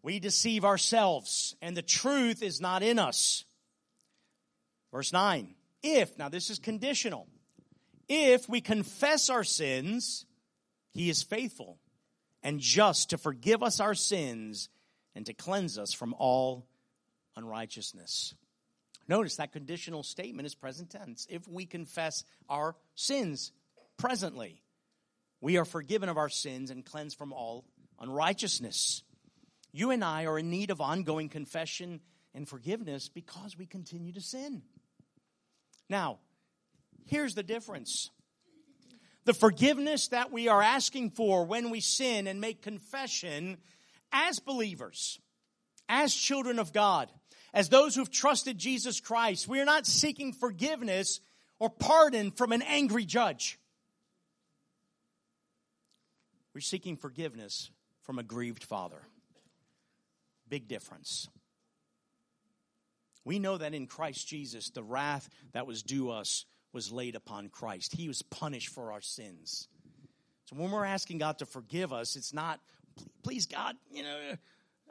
we 0.02 0.20
deceive 0.20 0.66
ourselves, 0.66 1.56
and 1.62 1.78
the 1.78 1.84
truth 1.84 2.41
is 2.41 2.60
not 2.60 2.82
in 2.82 2.97
us. 2.97 3.45
Verse 4.91 5.14
9. 5.14 5.54
If, 5.84 6.18
now 6.18 6.30
this 6.30 6.49
is 6.49 6.58
conditional, 6.58 7.28
if 8.10 8.49
we 8.49 8.60
confess 8.60 9.30
our 9.30 9.43
sins, 9.43 10.26
he 10.89 11.08
is 11.08 11.22
faithful 11.22 11.78
and 12.44 12.60
just 12.60 13.12
to 13.12 13.18
forgive 13.18 13.64
us 13.64 13.80
our 13.80 13.96
sins 13.96 14.70
and 15.16 15.26
to 15.26 15.34
cleanse 15.34 15.78
us 15.78 15.94
from 15.94 16.16
all 16.18 16.68
unrighteousness. 17.36 18.34
Notice 19.08 19.36
that 19.38 19.52
conditional 19.52 20.04
statement 20.04 20.46
is 20.46 20.56
present 20.56 20.89
tense. 20.89 21.28
If 21.30 21.48
we 21.48 21.66
confess 21.66 22.24
our 22.50 22.76
sins 22.96 23.52
presently, 23.98 24.62
we 25.42 25.58
are 25.58 25.66
forgiven 25.66 26.08
of 26.08 26.18
our 26.18 26.30
sins 26.30 26.72
and 26.72 26.86
cleansed 26.86 27.18
from 27.18 27.34
all 27.34 27.66
unrighteousness. 28.00 29.04
You 29.72 29.92
and 29.92 30.04
I 30.04 30.26
are 30.26 30.39
in 30.39 30.50
need 30.50 30.70
of 30.70 30.82
ongoing 30.82 31.30
confession 31.30 32.02
and 32.34 32.48
forgiveness 32.48 33.10
because 33.10 33.58
we 33.58 33.66
continue 33.66 34.14
to 34.14 34.22
sin. 34.22 34.62
Now, 35.89 36.20
here's 37.06 37.36
the 37.36 37.44
difference 37.44 38.10
the 39.26 39.34
forgiveness 39.34 40.09
that 40.09 40.32
we 40.32 40.47
are 40.47 40.61
asking 40.61 41.11
for 41.11 41.45
when 41.45 41.69
we 41.69 41.80
sin 41.80 42.28
and 42.28 42.41
make 42.41 42.61
confession 42.61 43.57
as 44.11 44.39
believers, 44.39 45.19
as 45.88 46.13
children 46.13 46.59
of 46.59 46.74
God, 46.74 47.09
as 47.53 47.69
those 47.69 47.95
who've 47.95 48.11
trusted 48.11 48.57
Jesus 48.57 48.99
Christ. 48.99 49.47
We 49.47 49.59
are 49.59 49.65
not 49.65 49.86
seeking 49.86 50.34
forgiveness 50.34 51.19
or 51.59 51.69
pardon 51.69 52.32
from 52.32 52.51
an 52.51 52.61
angry 52.63 53.05
judge. 53.05 53.59
We're 56.53 56.61
seeking 56.61 56.97
forgiveness 56.97 57.69
from 58.01 58.19
a 58.19 58.24
grieved 58.24 58.63
father. 58.63 59.01
Big 60.49 60.67
difference. 60.67 61.30
We 63.24 63.39
know 63.39 63.57
that 63.57 63.74
in 63.74 63.88
Christ 63.88 64.28
Jesus, 64.28 64.72
the 64.72 64.84
wrath 64.84 65.30
that 65.53 65.67
was 65.67 65.84
due 65.84 66.09
us 66.09 66.45
was 66.74 66.91
laid 66.91 67.15
upon 67.15 67.49
Christ. 67.49 67.93
He 67.93 68.07
was 68.07 68.22
punished 68.22 68.69
for 68.69 68.91
our 68.91 69.01
sins. 69.01 69.67
So 70.45 70.55
when 70.55 70.72
we're 70.72 70.86
asking 70.86 71.17
God 71.17 71.39
to 71.39 71.45
forgive 71.45 71.93
us, 71.93 72.15
it's 72.15 72.34
not, 72.34 72.59
please 73.24 73.45
God, 73.45 73.76
you 73.91 74.03
know, 74.03 74.17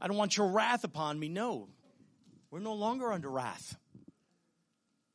I 0.01 0.09
don't 0.09 0.17
want 0.17 0.37
your 0.37 0.49
wrath 0.49 0.85
upon 0.85 1.19
me. 1.19 1.29
No, 1.29 1.69
we're 2.51 2.61
no 2.61 2.75
longer 2.75 3.13
under 3.13 3.29
wrath. 3.29 3.77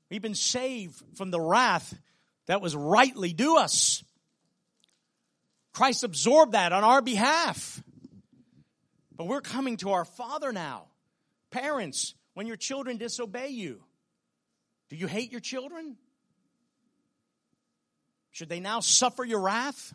We've 0.10 0.22
been 0.22 0.36
saved 0.36 1.02
from 1.16 1.32
the 1.32 1.42
wrath 1.42 1.98
that 2.46 2.62
was 2.62 2.76
rightly 2.76 3.34
due 3.34 3.58
us. 3.58 4.04
Christ 5.74 6.04
absorbed 6.04 6.54
that 6.54 6.72
on 6.72 6.84
our 6.84 7.02
behalf. 7.02 7.84
But 9.16 9.28
we're 9.28 9.42
coming 9.42 9.78
to 9.78 9.92
our 9.92 10.06
Father 10.06 10.52
now. 10.52 10.86
Parents, 11.50 12.14
when 12.34 12.48
your 12.48 12.58
children 12.58 12.98
disobey 12.98 13.50
you, 13.50 13.82
do 14.90 14.96
you 14.96 15.08
hate 15.08 15.32
your 15.32 15.42
children? 15.42 15.98
Should 18.36 18.50
they 18.50 18.60
now 18.60 18.82
suffer 18.82 19.24
your 19.24 19.40
wrath? 19.40 19.94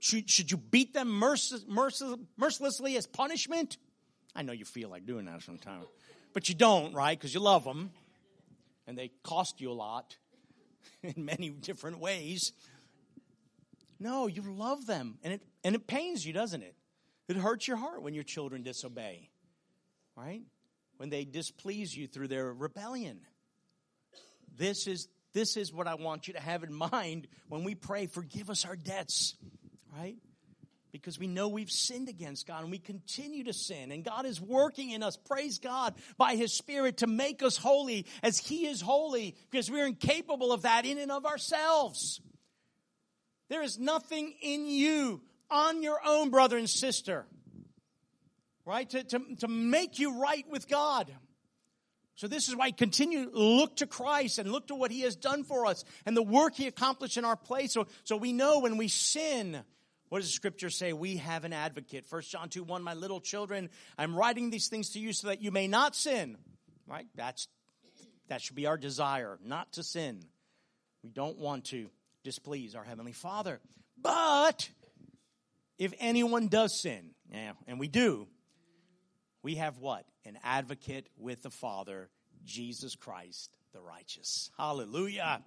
Should, 0.00 0.28
should 0.28 0.50
you 0.50 0.58
beat 0.58 0.92
them 0.92 1.08
merc- 1.08 1.66
merc- 1.66 1.94
mercilessly 2.36 2.98
as 2.98 3.06
punishment? 3.06 3.78
I 4.36 4.42
know 4.42 4.52
you 4.52 4.66
feel 4.66 4.90
like 4.90 5.06
doing 5.06 5.24
that 5.24 5.40
sometimes, 5.40 5.86
but 6.34 6.50
you 6.50 6.54
don't, 6.54 6.92
right? 6.92 7.18
Because 7.18 7.32
you 7.32 7.40
love 7.40 7.64
them 7.64 7.90
and 8.86 8.98
they 8.98 9.12
cost 9.22 9.62
you 9.62 9.70
a 9.70 9.72
lot 9.72 10.18
in 11.02 11.24
many 11.24 11.48
different 11.48 12.00
ways. 12.00 12.52
No, 13.98 14.26
you 14.26 14.42
love 14.42 14.84
them 14.84 15.16
and 15.24 15.32
it, 15.32 15.42
and 15.64 15.74
it 15.74 15.86
pains 15.86 16.26
you, 16.26 16.34
doesn't 16.34 16.60
it? 16.62 16.74
It 17.28 17.38
hurts 17.38 17.66
your 17.66 17.78
heart 17.78 18.02
when 18.02 18.12
your 18.12 18.24
children 18.24 18.62
disobey, 18.62 19.30
right? 20.18 20.42
When 20.98 21.08
they 21.08 21.24
displease 21.24 21.96
you 21.96 22.08
through 22.08 22.28
their 22.28 22.52
rebellion. 22.52 23.20
This 24.54 24.86
is 24.86 25.08
this 25.32 25.56
is 25.56 25.72
what 25.72 25.86
I 25.86 25.94
want 25.94 26.28
you 26.28 26.34
to 26.34 26.40
have 26.40 26.62
in 26.62 26.72
mind 26.72 27.26
when 27.48 27.64
we 27.64 27.74
pray, 27.74 28.06
forgive 28.06 28.50
us 28.50 28.64
our 28.64 28.76
debts, 28.76 29.34
right? 29.96 30.16
Because 30.90 31.18
we 31.18 31.26
know 31.26 31.48
we've 31.48 31.70
sinned 31.70 32.08
against 32.08 32.46
God 32.46 32.62
and 32.62 32.70
we 32.70 32.78
continue 32.78 33.44
to 33.44 33.52
sin. 33.52 33.92
And 33.92 34.04
God 34.04 34.26
is 34.26 34.40
working 34.40 34.90
in 34.90 35.02
us, 35.02 35.16
praise 35.16 35.58
God, 35.58 35.94
by 36.18 36.36
His 36.36 36.52
Spirit 36.52 36.98
to 36.98 37.06
make 37.06 37.42
us 37.42 37.56
holy 37.56 38.06
as 38.22 38.38
He 38.38 38.66
is 38.66 38.80
holy 38.80 39.34
because 39.50 39.70
we're 39.70 39.86
incapable 39.86 40.52
of 40.52 40.62
that 40.62 40.84
in 40.84 40.98
and 40.98 41.10
of 41.10 41.24
ourselves. 41.24 42.20
There 43.48 43.62
is 43.62 43.78
nothing 43.78 44.34
in 44.42 44.66
you 44.66 45.22
on 45.50 45.82
your 45.82 45.98
own, 46.04 46.30
brother 46.30 46.56
and 46.56 46.68
sister, 46.68 47.26
right? 48.64 48.88
To, 48.90 49.04
to, 49.04 49.20
to 49.40 49.48
make 49.48 49.98
you 49.98 50.20
right 50.20 50.44
with 50.50 50.68
God. 50.68 51.12
So 52.14 52.28
this 52.28 52.48
is 52.48 52.54
why 52.56 52.70
continue 52.70 53.30
look 53.32 53.76
to 53.76 53.86
Christ 53.86 54.38
and 54.38 54.52
look 54.52 54.68
to 54.68 54.74
what 54.74 54.90
he 54.90 55.00
has 55.02 55.16
done 55.16 55.44
for 55.44 55.66
us 55.66 55.84
and 56.04 56.16
the 56.16 56.22
work 56.22 56.54
he 56.54 56.66
accomplished 56.66 57.16
in 57.16 57.24
our 57.24 57.36
place. 57.36 57.72
So, 57.72 57.86
so 58.04 58.16
we 58.16 58.32
know 58.32 58.60
when 58.60 58.76
we 58.76 58.88
sin, 58.88 59.62
what 60.08 60.18
does 60.18 60.28
the 60.28 60.34
scripture 60.34 60.70
say? 60.70 60.92
We 60.92 61.16
have 61.16 61.44
an 61.44 61.52
advocate. 61.52 62.06
First 62.06 62.30
John 62.30 62.48
2, 62.50 62.64
1, 62.64 62.82
my 62.82 62.94
little 62.94 63.20
children, 63.20 63.70
I'm 63.96 64.14
writing 64.14 64.50
these 64.50 64.68
things 64.68 64.90
to 64.90 64.98
you 64.98 65.12
so 65.12 65.28
that 65.28 65.40
you 65.40 65.50
may 65.50 65.68
not 65.68 65.96
sin. 65.96 66.36
Right? 66.86 67.06
That's, 67.14 67.48
that 68.28 68.42
should 68.42 68.56
be 68.56 68.66
our 68.66 68.76
desire, 68.76 69.38
not 69.42 69.72
to 69.72 69.82
sin. 69.82 70.20
We 71.02 71.10
don't 71.10 71.38
want 71.38 71.64
to 71.66 71.88
displease 72.24 72.74
our 72.74 72.84
Heavenly 72.84 73.12
Father. 73.12 73.60
But 74.00 74.68
if 75.78 75.94
anyone 75.98 76.48
does 76.48 76.80
sin, 76.80 77.10
yeah, 77.32 77.52
and 77.66 77.80
we 77.80 77.88
do, 77.88 78.28
we 79.42 79.56
have 79.56 79.78
what? 79.78 80.04
An 80.24 80.38
advocate 80.44 81.08
with 81.18 81.42
the 81.42 81.50
Father, 81.50 82.08
Jesus 82.44 82.94
Christ 82.94 83.50
the 83.72 83.80
righteous. 83.80 84.50
Hallelujah. 84.58 85.42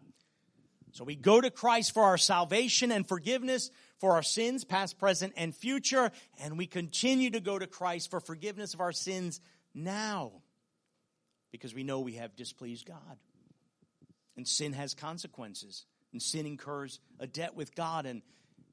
So 0.91 1.04
we 1.04 1.16
go 1.16 1.41
to 1.41 1.52
Christ 1.52 1.93
for 1.93 2.04
our 2.04 2.18
salvation 2.18 2.91
and 2.91 3.08
forgiveness 3.08 3.70
for 4.00 4.14
our 4.14 4.24
sins, 4.24 4.64
past, 4.64 4.98
present, 4.98 5.34
and 5.36 5.56
future, 5.56 6.12
and 6.39 6.58
we 6.58 6.68
continue 6.68 7.30
to 7.32 7.39
go 7.39 7.60
to 7.60 7.68
Christ 7.68 8.10
for 8.10 8.20
forgiveness 8.20 8.74
of 8.74 8.82
our 8.82 8.91
sins 8.91 9.41
now 9.74 10.32
because 11.52 11.74
we 11.74 11.84
know 11.84 12.00
we 12.00 12.14
have 12.14 12.36
displeased 12.36 12.86
God. 12.86 13.18
And 14.38 14.48
sin 14.48 14.74
has 14.74 14.93
consequences, 14.93 15.86
and 16.12 16.22
sin 16.22 16.46
incurs 16.46 17.00
a 17.20 17.28
debt 17.28 17.56
with 17.56 17.74
God, 17.74 18.06
and, 18.06 18.22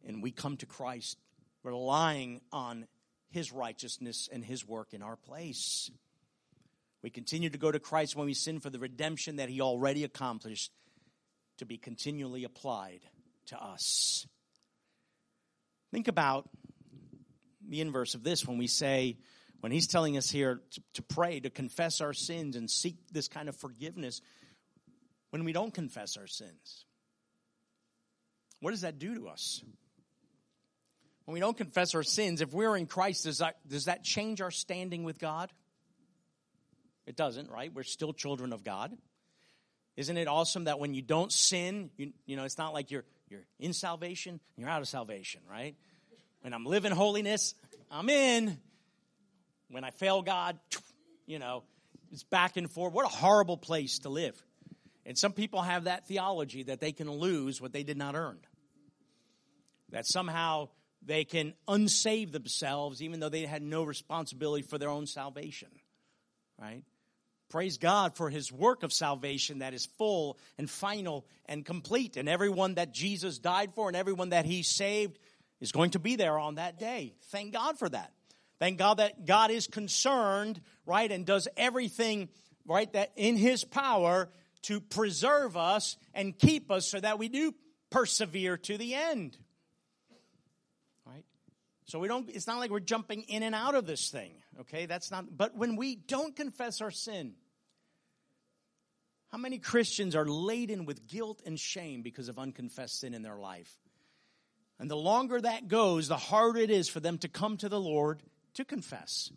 and 0.04 0.20
we 0.20 0.32
come 0.32 0.56
to 0.56 0.66
Christ 0.66 1.18
relying 1.62 2.40
on 2.50 2.86
his 3.32 3.52
righteousness 3.52 4.28
and 4.30 4.44
his 4.44 4.66
work 4.66 4.92
in 4.92 5.02
our 5.02 5.16
place. 5.16 5.90
We 7.02 7.10
continue 7.10 7.50
to 7.50 7.58
go 7.58 7.72
to 7.72 7.80
Christ 7.80 8.14
when 8.14 8.26
we 8.26 8.34
sin 8.34 8.60
for 8.60 8.70
the 8.70 8.78
redemption 8.78 9.36
that 9.36 9.48
he 9.48 9.60
already 9.60 10.04
accomplished 10.04 10.70
to 11.58 11.66
be 11.66 11.78
continually 11.78 12.44
applied 12.44 13.00
to 13.46 13.60
us. 13.60 14.26
Think 15.90 16.08
about 16.08 16.48
the 17.68 17.80
inverse 17.80 18.14
of 18.14 18.22
this 18.22 18.46
when 18.46 18.58
we 18.58 18.66
say, 18.66 19.16
when 19.60 19.72
he's 19.72 19.86
telling 19.86 20.16
us 20.16 20.30
here 20.30 20.60
to, 20.70 20.82
to, 20.94 21.02
pray, 21.02 21.40
to 21.40 21.50
confess 21.50 22.00
our 22.00 22.12
sins 22.12 22.56
and 22.56 22.70
seek 22.70 22.96
this 23.12 23.28
kind 23.28 23.48
of 23.48 23.56
forgiveness, 23.56 24.20
when 25.30 25.44
we 25.44 25.52
don't 25.52 25.72
confess 25.72 26.16
our 26.16 26.26
sins. 26.26 26.84
What 28.60 28.70
does 28.70 28.82
that 28.82 28.98
do 28.98 29.14
to 29.14 29.28
us? 29.28 29.62
When 31.24 31.34
we 31.34 31.40
don't 31.40 31.56
confess 31.56 31.94
our 31.94 32.02
sins, 32.02 32.40
if 32.40 32.52
we're 32.52 32.76
in 32.76 32.86
Christ, 32.86 33.24
does 33.24 33.38
that, 33.38 33.56
does 33.68 33.84
that 33.86 34.04
change 34.04 34.40
our 34.40 34.50
standing 34.50 35.04
with 35.04 35.18
God? 35.18 35.50
It 37.06 37.16
doesn't, 37.16 37.50
right? 37.50 37.72
We're 37.72 37.82
still 37.82 38.12
children 38.12 38.52
of 38.52 38.64
God. 38.64 38.92
Isn't 39.96 40.16
it 40.16 40.28
awesome 40.28 40.64
that 40.64 40.78
when 40.78 40.94
you 40.94 41.02
don't 41.02 41.32
sin, 41.32 41.90
you, 41.96 42.12
you 42.26 42.36
know, 42.36 42.44
it's 42.44 42.58
not 42.58 42.72
like 42.72 42.90
you're 42.90 43.04
You're 43.28 43.46
in 43.58 43.72
salvation, 43.72 44.32
and 44.32 44.40
you're 44.58 44.68
out 44.68 44.82
of 44.82 44.88
salvation, 44.88 45.40
right? 45.50 45.74
When 46.42 46.52
I'm 46.52 46.66
living 46.66 46.92
holiness, 46.92 47.54
I'm 47.90 48.10
in. 48.10 48.58
When 49.70 49.84
I 49.84 49.90
fail 49.90 50.20
God, 50.20 50.58
you 51.26 51.38
know, 51.38 51.62
it's 52.10 52.24
back 52.24 52.58
and 52.58 52.70
forth. 52.70 52.92
What 52.92 53.06
a 53.06 53.08
horrible 53.08 53.56
place 53.56 54.00
to 54.00 54.10
live. 54.10 54.36
And 55.06 55.16
some 55.16 55.32
people 55.32 55.62
have 55.62 55.84
that 55.84 56.06
theology 56.06 56.64
that 56.64 56.78
they 56.78 56.92
can 56.92 57.10
lose 57.10 57.58
what 57.58 57.72
they 57.72 57.84
did 57.84 57.96
not 57.96 58.14
earn. 58.14 58.38
That 59.92 60.04
somehow 60.06 60.68
they 61.04 61.24
can 61.24 61.54
unsave 61.68 62.32
themselves 62.32 63.02
even 63.02 63.20
though 63.20 63.28
they 63.28 63.46
had 63.46 63.62
no 63.62 63.82
responsibility 63.82 64.62
for 64.62 64.78
their 64.78 64.90
own 64.90 65.06
salvation. 65.06 65.68
Right? 66.60 66.84
Praise 67.50 67.76
God 67.76 68.16
for 68.16 68.30
his 68.30 68.50
work 68.50 68.82
of 68.82 68.92
salvation 68.92 69.58
that 69.58 69.74
is 69.74 69.86
full 69.98 70.38
and 70.56 70.70
final 70.70 71.26
and 71.46 71.66
complete. 71.66 72.16
And 72.16 72.28
everyone 72.28 72.74
that 72.74 72.94
Jesus 72.94 73.38
died 73.38 73.74
for 73.74 73.88
and 73.88 73.96
everyone 73.96 74.30
that 74.30 74.46
he 74.46 74.62
saved 74.62 75.18
is 75.60 75.70
going 75.70 75.90
to 75.90 75.98
be 75.98 76.16
there 76.16 76.38
on 76.38 76.54
that 76.54 76.78
day. 76.78 77.14
Thank 77.30 77.52
God 77.52 77.78
for 77.78 77.88
that. 77.88 78.12
Thank 78.58 78.78
God 78.78 78.94
that 78.98 79.26
God 79.26 79.50
is 79.50 79.66
concerned, 79.66 80.60
right, 80.86 81.10
and 81.10 81.26
does 81.26 81.46
everything, 81.56 82.28
right, 82.64 82.90
that 82.92 83.12
in 83.16 83.36
his 83.36 83.64
power 83.64 84.30
to 84.62 84.80
preserve 84.80 85.56
us 85.56 85.96
and 86.14 86.38
keep 86.38 86.70
us 86.70 86.88
so 86.88 87.00
that 87.00 87.18
we 87.18 87.28
do 87.28 87.52
persevere 87.90 88.56
to 88.56 88.78
the 88.78 88.94
end. 88.94 89.36
So 91.92 91.98
we 91.98 92.08
don't, 92.08 92.30
it's 92.30 92.46
not 92.46 92.58
like 92.58 92.70
we're 92.70 92.80
jumping 92.80 93.20
in 93.24 93.42
and 93.42 93.54
out 93.54 93.74
of 93.74 93.84
this 93.84 94.08
thing, 94.08 94.32
okay? 94.60 94.86
That's 94.86 95.10
not, 95.10 95.36
but 95.36 95.54
when 95.54 95.76
we 95.76 95.94
don't 95.94 96.34
confess 96.34 96.80
our 96.80 96.90
sin, 96.90 97.34
how 99.30 99.36
many 99.36 99.58
Christians 99.58 100.16
are 100.16 100.24
laden 100.24 100.86
with 100.86 101.06
guilt 101.06 101.42
and 101.44 101.60
shame 101.60 102.00
because 102.00 102.30
of 102.30 102.38
unconfessed 102.38 103.00
sin 103.00 103.12
in 103.12 103.20
their 103.20 103.36
life? 103.36 103.70
And 104.78 104.90
the 104.90 104.96
longer 104.96 105.38
that 105.38 105.68
goes, 105.68 106.08
the 106.08 106.16
harder 106.16 106.60
it 106.60 106.70
is 106.70 106.88
for 106.88 106.98
them 106.98 107.18
to 107.18 107.28
come 107.28 107.58
to 107.58 107.68
the 107.68 107.78
Lord 107.78 108.22
to 108.54 108.64
confess 108.64 109.30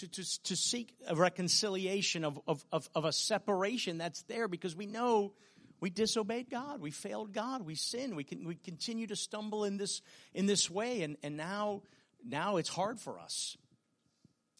to, 0.00 0.08
to, 0.08 0.42
to 0.44 0.56
seek 0.56 0.94
a 1.06 1.14
reconciliation 1.14 2.24
of, 2.24 2.40
of, 2.46 2.64
of, 2.72 2.88
of 2.94 3.04
a 3.04 3.12
separation 3.12 3.98
that's 3.98 4.22
there 4.22 4.48
because 4.48 4.74
we 4.74 4.86
know 4.86 5.34
we 5.80 5.90
disobeyed 5.90 6.50
God. 6.50 6.80
We 6.80 6.90
failed 6.90 7.32
God. 7.32 7.64
We 7.64 7.74
sinned. 7.74 8.16
We 8.16 8.24
can, 8.24 8.46
we 8.46 8.54
continue 8.54 9.06
to 9.06 9.16
stumble 9.16 9.64
in 9.64 9.78
this, 9.78 10.02
in 10.34 10.46
this 10.46 10.70
way. 10.70 11.02
And, 11.02 11.16
and 11.22 11.36
now, 11.36 11.82
now 12.24 12.56
it's 12.56 12.68
hard 12.68 13.00
for 13.00 13.18
us. 13.18 13.56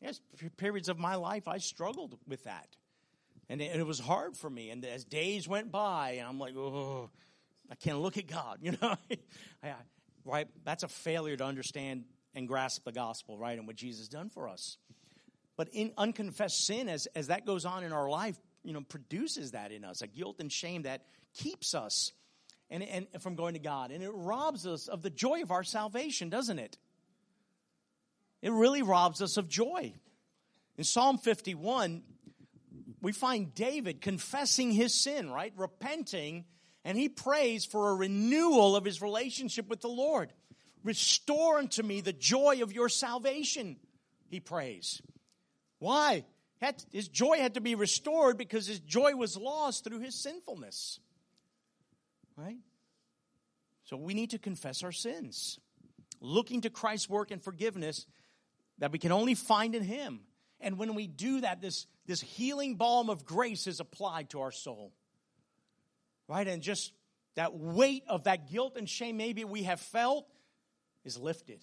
Yes, 0.01 0.19
periods 0.57 0.89
of 0.89 0.99
my 0.99 1.17
life 1.17 1.47
I 1.47 1.59
struggled 1.59 2.17
with 2.27 2.45
that. 2.45 2.69
And 3.51 3.61
it, 3.61 3.73
and 3.73 3.81
it 3.81 3.87
was 3.87 3.99
hard 3.99 4.37
for 4.37 4.49
me. 4.49 4.71
And 4.71 4.85
as 4.85 5.05
days 5.05 5.47
went 5.47 5.71
by, 5.71 6.13
and 6.13 6.27
I'm 6.27 6.39
like, 6.39 6.57
oh, 6.57 7.11
I 7.71 7.75
can't 7.75 8.01
look 8.01 8.17
at 8.17 8.27
God, 8.27 8.59
you 8.63 8.77
know? 8.81 8.97
right? 10.25 10.49
That's 10.65 10.85
a 10.85 10.89
failure 10.89 11.37
to 11.37 11.45
understand 11.45 12.05
and 12.35 12.49
grasp 12.49 12.85
the 12.85 12.93
gospel, 12.93 13.37
right? 13.37 13.59
And 13.59 13.67
what 13.67 13.77
Jesus 13.77 14.09
done 14.09 14.31
for 14.31 14.49
us. 14.49 14.79
But 15.57 15.69
in 15.73 15.93
unconfessed 15.99 16.65
sin, 16.67 16.89
as, 16.89 17.07
as 17.15 17.27
that 17.27 17.45
goes 17.45 17.67
on 17.67 17.85
in 17.85 17.93
our 17.93 18.09
life, 18.09 18.39
you 18.63 18.73
know, 18.73 18.81
produces 18.81 19.53
that 19.53 19.73
in 19.73 19.85
us, 19.85 20.03
a 20.03 20.07
guilt 20.07 20.37
and 20.41 20.53
shame 20.53 20.83
that 20.83 21.03
keeps 21.35 21.75
us 21.75 22.13
and, 22.71 22.83
and 22.83 23.07
from 23.21 23.35
going 23.35 23.55
to 23.55 23.61
God. 23.61 23.91
And 23.91 24.03
it 24.03 24.11
robs 24.13 24.67
us 24.67 24.89
of 24.89 25.03
the 25.03 25.11
joy 25.11 25.43
of 25.43 25.51
our 25.51 25.65
salvation, 25.65 26.29
doesn't 26.31 26.59
it? 26.59 26.79
It 28.43 28.53
really 28.53 28.83
robs 28.83 29.21
us 29.21 29.37
of 29.37 29.49
joy. 29.49 29.93
In 30.79 30.85
Psalm 30.85 31.19
51, 31.19 32.03
we 33.03 33.13
find 33.13 33.55
David 33.55 34.01
confessing 34.01 34.73
his 34.73 34.95
sin, 34.95 35.31
right? 35.31 35.53
Repenting, 35.57 36.45
and 36.85 36.97
he 36.97 37.09
prays 37.09 37.65
for 37.65 37.91
a 37.91 37.95
renewal 37.95 38.77
of 38.77 38.85
his 38.85 39.03
relationship 39.03 39.69
with 39.69 39.81
the 39.81 39.89
Lord. 39.89 40.33
Restore 40.83 41.59
unto 41.59 41.83
me 41.83 42.01
the 42.01 42.13
joy 42.13 42.63
of 42.63 42.73
your 42.73 42.89
salvation, 42.89 43.77
he 44.29 44.41
prays. 44.41 45.03
Why? 45.79 46.25
His 46.93 47.09
joy 47.09 47.39
had 47.39 47.55
to 47.55 47.61
be 47.61 47.75
restored 47.75 48.37
because 48.37 48.67
his 48.67 48.81
joy 48.81 49.15
was 49.15 49.37
lost 49.37 49.85
through 49.85 50.01
his 50.01 50.15
sinfulness. 50.15 51.01
Right? 52.37 52.59
So 53.85 53.97
we 53.97 54.15
need 54.15 54.31
to 54.31 54.39
confess 54.39 54.83
our 54.83 54.93
sins, 54.93 55.59
looking 56.21 56.61
to 56.63 56.71
Christ's 56.71 57.09
work 57.09 57.31
and 57.31 57.43
forgiveness 57.43 58.07
that 58.79 58.93
we 58.93 58.99
can 58.99 59.11
only 59.11 59.35
find 59.35 59.75
in 59.75 59.83
him. 59.83 60.21
And 60.61 60.79
when 60.79 60.95
we 60.95 61.07
do 61.07 61.41
that, 61.41 61.63
this, 61.63 61.87
this 62.07 62.21
healing 62.21 62.77
balm 62.77 63.09
of 63.09 63.25
grace 63.25 63.67
is 63.67 63.81
applied 63.81 64.31
to 64.31 64.41
our 64.41 64.53
soul. 64.53 64.93
Right? 66.29 66.47
And 66.47 66.63
just 66.63 66.93
that 67.37 67.55
weight 67.55 68.05
of 68.07 68.25
that 68.25 68.51
guilt 68.51 68.77
and 68.77 68.89
shame 68.89 69.17
maybe 69.17 69.45
we 69.45 69.63
have 69.63 69.81
felt 69.81 70.27
is 71.05 71.17
lifted 71.17 71.61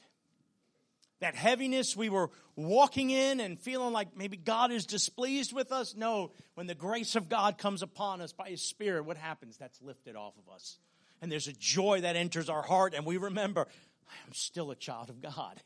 that 1.20 1.36
heaviness 1.36 1.96
we 1.96 2.10
were 2.10 2.30
walking 2.56 3.10
in 3.10 3.40
and 3.40 3.60
feeling 3.60 3.94
like 3.94 4.16
maybe 4.16 4.38
God 4.38 4.72
is 4.72 4.86
displeased 4.86 5.54
with 5.54 5.72
us. 5.72 5.96
No, 5.96 6.32
when 6.54 6.68
the 6.68 6.76
grace 6.76 7.16
of 7.16 7.30
God 7.30 7.58
comes 7.58 7.82
upon 7.82 8.22
us 8.22 8.34
by 8.34 8.50
His 8.50 8.62
Spirit, 8.62 9.06
what 9.06 9.18
happens? 9.18 9.58
That's 9.58 9.82
lifted 9.82 10.16
off 10.16 10.34
of 10.38 10.54
us. 10.54 10.78
And 11.22 11.32
there's 11.32 11.48
a 11.48 11.54
joy 11.54 12.02
that 12.02 12.16
enters 12.16 12.50
our 12.50 12.62
heart, 12.62 12.94
and 12.94 13.06
we 13.06 13.18
remember, 13.18 13.68
I'm 14.26 14.34
still 14.34 14.70
a 14.70 14.76
child 14.76 15.10
of 15.10 15.22
God. 15.22 15.60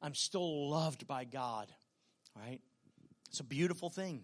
I'm 0.00 0.14
still 0.14 0.70
loved 0.70 1.06
by 1.06 1.24
God, 1.24 1.68
right? 2.36 2.60
It's 3.28 3.40
a 3.40 3.44
beautiful 3.44 3.90
thing. 3.90 4.22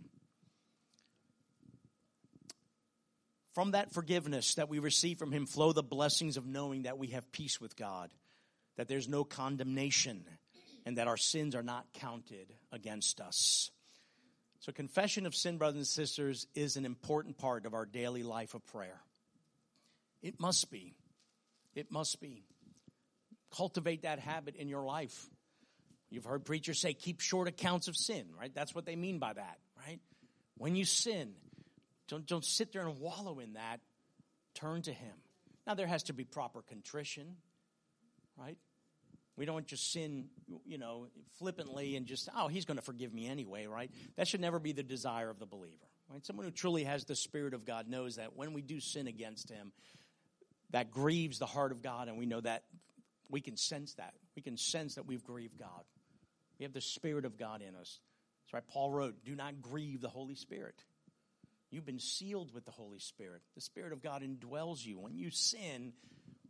From 3.54 3.72
that 3.72 3.92
forgiveness 3.92 4.54
that 4.54 4.68
we 4.68 4.78
receive 4.78 5.18
from 5.18 5.32
Him 5.32 5.46
flow 5.46 5.72
the 5.72 5.82
blessings 5.82 6.36
of 6.36 6.46
knowing 6.46 6.82
that 6.82 6.98
we 6.98 7.08
have 7.08 7.32
peace 7.32 7.60
with 7.60 7.74
God 7.74 8.10
that 8.78 8.88
there's 8.88 9.08
no 9.08 9.24
condemnation 9.24 10.24
and 10.86 10.96
that 10.96 11.08
our 11.08 11.16
sins 11.18 11.54
are 11.54 11.62
not 11.62 11.84
counted 11.92 12.54
against 12.72 13.20
us. 13.20 13.70
So, 14.60 14.72
confession 14.72 15.26
of 15.26 15.34
sin, 15.34 15.58
brothers 15.58 15.76
and 15.76 15.86
sisters, 15.86 16.46
is 16.54 16.76
an 16.76 16.86
important 16.86 17.36
part 17.36 17.66
of 17.66 17.74
our 17.74 17.84
daily 17.84 18.22
life 18.22 18.54
of 18.54 18.64
prayer. 18.66 19.00
It 20.22 20.40
must 20.40 20.70
be. 20.70 20.94
It 21.74 21.90
must 21.90 22.20
be. 22.20 22.44
Cultivate 23.54 24.02
that 24.02 24.20
habit 24.20 24.56
in 24.56 24.68
your 24.68 24.84
life. 24.84 25.28
You've 26.10 26.24
heard 26.24 26.44
preachers 26.44 26.80
say, 26.80 26.94
keep 26.94 27.20
short 27.20 27.48
accounts 27.48 27.88
of 27.88 27.96
sin, 27.96 28.26
right? 28.38 28.52
That's 28.54 28.74
what 28.74 28.86
they 28.86 28.96
mean 28.96 29.18
by 29.18 29.32
that, 29.32 29.58
right? 29.86 30.00
When 30.56 30.74
you 30.74 30.84
sin, 30.84 31.32
don't, 32.08 32.26
don't 32.26 32.44
sit 32.44 32.72
there 32.72 32.86
and 32.86 32.98
wallow 32.98 33.40
in 33.40 33.54
that. 33.54 33.80
Turn 34.54 34.82
to 34.82 34.92
Him. 34.92 35.14
Now, 35.66 35.74
there 35.74 35.86
has 35.86 36.04
to 36.04 36.12
be 36.12 36.24
proper 36.24 36.62
contrition, 36.62 37.36
right? 38.36 38.56
We 39.38 39.44
don't 39.44 39.66
just 39.66 39.92
sin, 39.92 40.26
you 40.66 40.78
know, 40.78 41.06
flippantly 41.38 41.94
and 41.94 42.06
just, 42.06 42.28
oh, 42.36 42.48
he's 42.48 42.64
going 42.64 42.76
to 42.76 42.82
forgive 42.82 43.14
me 43.14 43.28
anyway, 43.28 43.66
right? 43.66 43.90
That 44.16 44.26
should 44.26 44.40
never 44.40 44.58
be 44.58 44.72
the 44.72 44.82
desire 44.82 45.30
of 45.30 45.38
the 45.38 45.46
believer, 45.46 45.86
right? 46.10 46.26
Someone 46.26 46.44
who 46.44 46.50
truly 46.50 46.82
has 46.84 47.04
the 47.04 47.14
Spirit 47.14 47.54
of 47.54 47.64
God 47.64 47.88
knows 47.88 48.16
that 48.16 48.36
when 48.36 48.52
we 48.52 48.62
do 48.62 48.80
sin 48.80 49.06
against 49.06 49.48
him, 49.48 49.70
that 50.70 50.90
grieves 50.90 51.38
the 51.38 51.46
heart 51.46 51.70
of 51.70 51.82
God, 51.82 52.08
and 52.08 52.18
we 52.18 52.26
know 52.26 52.40
that 52.40 52.64
we 53.30 53.40
can 53.40 53.56
sense 53.56 53.94
that. 53.94 54.12
We 54.34 54.42
can 54.42 54.56
sense 54.56 54.96
that 54.96 55.06
we've 55.06 55.24
grieved 55.24 55.56
God. 55.56 55.84
We 56.58 56.64
have 56.64 56.72
the 56.72 56.80
Spirit 56.80 57.24
of 57.24 57.38
God 57.38 57.62
in 57.62 57.76
us. 57.76 58.00
That's 58.44 58.54
right. 58.54 58.66
Paul 58.66 58.90
wrote, 58.90 59.24
Do 59.24 59.36
not 59.36 59.62
grieve 59.62 60.00
the 60.00 60.08
Holy 60.08 60.34
Spirit. 60.34 60.74
You've 61.70 61.86
been 61.86 62.00
sealed 62.00 62.52
with 62.52 62.64
the 62.64 62.70
Holy 62.72 62.98
Spirit. 62.98 63.42
The 63.54 63.60
Spirit 63.60 63.92
of 63.92 64.02
God 64.02 64.22
indwells 64.22 64.84
you. 64.84 64.98
When 64.98 65.16
you 65.16 65.30
sin, 65.30 65.92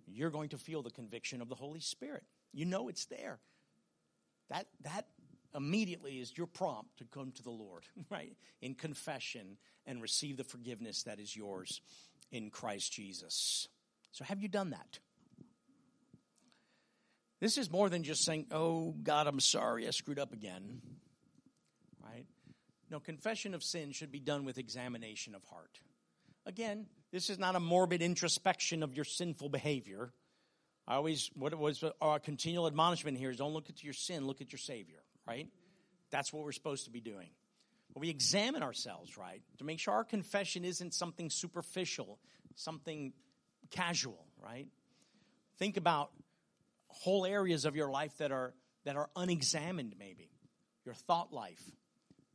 you're 0.06 0.30
going 0.30 0.50
to 0.50 0.58
feel 0.58 0.82
the 0.82 0.90
conviction 0.90 1.42
of 1.42 1.48
the 1.48 1.54
Holy 1.54 1.80
Spirit. 1.80 2.22
You 2.52 2.64
know 2.64 2.88
it's 2.88 3.06
there. 3.06 3.38
That, 4.50 4.66
that 4.82 5.06
immediately 5.54 6.18
is 6.18 6.36
your 6.36 6.46
prompt 6.46 6.98
to 6.98 7.04
come 7.04 7.32
to 7.32 7.42
the 7.42 7.50
Lord, 7.50 7.84
right? 8.10 8.36
In 8.60 8.74
confession 8.74 9.58
and 9.86 10.02
receive 10.02 10.36
the 10.36 10.44
forgiveness 10.44 11.04
that 11.04 11.20
is 11.20 11.34
yours 11.34 11.80
in 12.30 12.50
Christ 12.50 12.92
Jesus. 12.92 13.68
So, 14.12 14.24
have 14.24 14.40
you 14.40 14.48
done 14.48 14.70
that? 14.70 14.98
This 17.40 17.56
is 17.56 17.70
more 17.70 17.88
than 17.88 18.02
just 18.02 18.24
saying, 18.24 18.46
Oh, 18.50 18.94
God, 19.02 19.26
I'm 19.26 19.40
sorry, 19.40 19.86
I 19.86 19.90
screwed 19.90 20.18
up 20.18 20.32
again, 20.32 20.80
right? 22.02 22.26
No, 22.90 23.00
confession 23.00 23.54
of 23.54 23.62
sin 23.62 23.92
should 23.92 24.10
be 24.10 24.20
done 24.20 24.44
with 24.44 24.58
examination 24.58 25.34
of 25.34 25.44
heart. 25.44 25.80
Again, 26.46 26.86
this 27.12 27.28
is 27.28 27.38
not 27.38 27.54
a 27.54 27.60
morbid 27.60 28.02
introspection 28.02 28.82
of 28.82 28.94
your 28.94 29.04
sinful 29.04 29.50
behavior. 29.50 30.12
I 30.88 30.94
always, 30.94 31.30
what 31.34 31.56
was 31.56 31.82
uh, 31.82 31.90
our 32.00 32.18
continual 32.18 32.66
admonishment 32.66 33.18
here 33.18 33.30
is 33.30 33.36
don't 33.36 33.52
look 33.52 33.68
at 33.68 33.84
your 33.84 33.92
sin, 33.92 34.26
look 34.26 34.40
at 34.40 34.50
your 34.50 34.58
Savior, 34.58 35.00
right? 35.26 35.46
That's 36.10 36.32
what 36.32 36.44
we're 36.44 36.52
supposed 36.52 36.86
to 36.86 36.90
be 36.90 37.02
doing. 37.02 37.28
But 37.92 38.00
we 38.00 38.08
examine 38.08 38.62
ourselves, 38.62 39.18
right? 39.18 39.42
To 39.58 39.64
make 39.64 39.80
sure 39.80 39.92
our 39.92 40.04
confession 40.04 40.64
isn't 40.64 40.94
something 40.94 41.28
superficial, 41.28 42.18
something 42.54 43.12
casual, 43.70 44.24
right? 44.42 44.66
Think 45.58 45.76
about 45.76 46.10
whole 46.88 47.26
areas 47.26 47.66
of 47.66 47.76
your 47.76 47.90
life 47.90 48.16
that 48.18 48.32
are 48.32 48.54
that 48.84 48.96
are 48.96 49.10
unexamined 49.14 49.94
maybe. 49.98 50.30
Your 50.86 50.94
thought 50.94 51.34
life, 51.34 51.62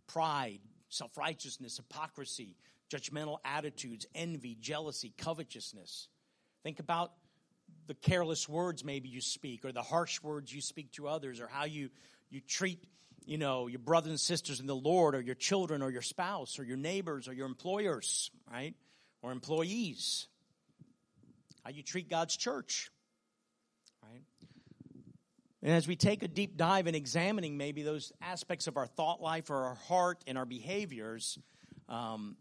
pride, 0.05 0.59
self-righteousness, 0.89 1.77
hypocrisy, 1.77 2.55
judgmental 2.91 3.37
attitudes, 3.43 4.05
envy, 4.13 4.55
jealousy, 4.59 5.11
covetousness. 5.17 6.07
Think 6.61 6.79
about 6.79 7.13
the 7.87 7.93
careless 7.93 8.47
words 8.47 8.83
maybe 8.83 9.09
you 9.09 9.21
speak 9.21 9.65
or 9.65 9.71
the 9.71 9.81
harsh 9.81 10.21
words 10.21 10.53
you 10.53 10.61
speak 10.61 10.91
to 10.91 11.07
others 11.07 11.39
or 11.39 11.47
how 11.47 11.65
you, 11.65 11.89
you 12.29 12.39
treat 12.41 12.83
you 13.25 13.37
know 13.37 13.67
your 13.67 13.79
brothers 13.79 14.09
and 14.09 14.19
sisters 14.19 14.59
in 14.59 14.67
the 14.67 14.75
lord 14.75 15.15
or 15.15 15.21
your 15.21 15.35
children 15.35 15.81
or 15.81 15.89
your 15.89 16.01
spouse 16.01 16.59
or 16.59 16.63
your 16.63 16.77
neighbors 16.77 17.27
or 17.27 17.33
your 17.33 17.45
employers 17.45 18.31
right? 18.51 18.75
Or 19.21 19.31
employees. 19.31 20.27
How 21.63 21.71
you 21.71 21.83
treat 21.83 22.09
god's 22.09 22.35
church 22.35 22.89
right? 24.03 24.23
And 25.61 25.71
as 25.71 25.87
we 25.87 25.95
take 25.95 26.23
a 26.23 26.27
deep 26.27 26.57
dive 26.57 26.87
in 26.87 26.95
examining 26.95 27.55
maybe 27.55 27.83
those 27.83 28.11
aspects 28.21 28.67
of 28.67 28.75
our 28.75 28.87
thought 28.87 29.21
life 29.21 29.49
or 29.49 29.63
our 29.63 29.75
heart 29.75 30.23
and 30.27 30.37
our 30.37 30.45
behaviors 30.45 31.39
um, 31.87 32.37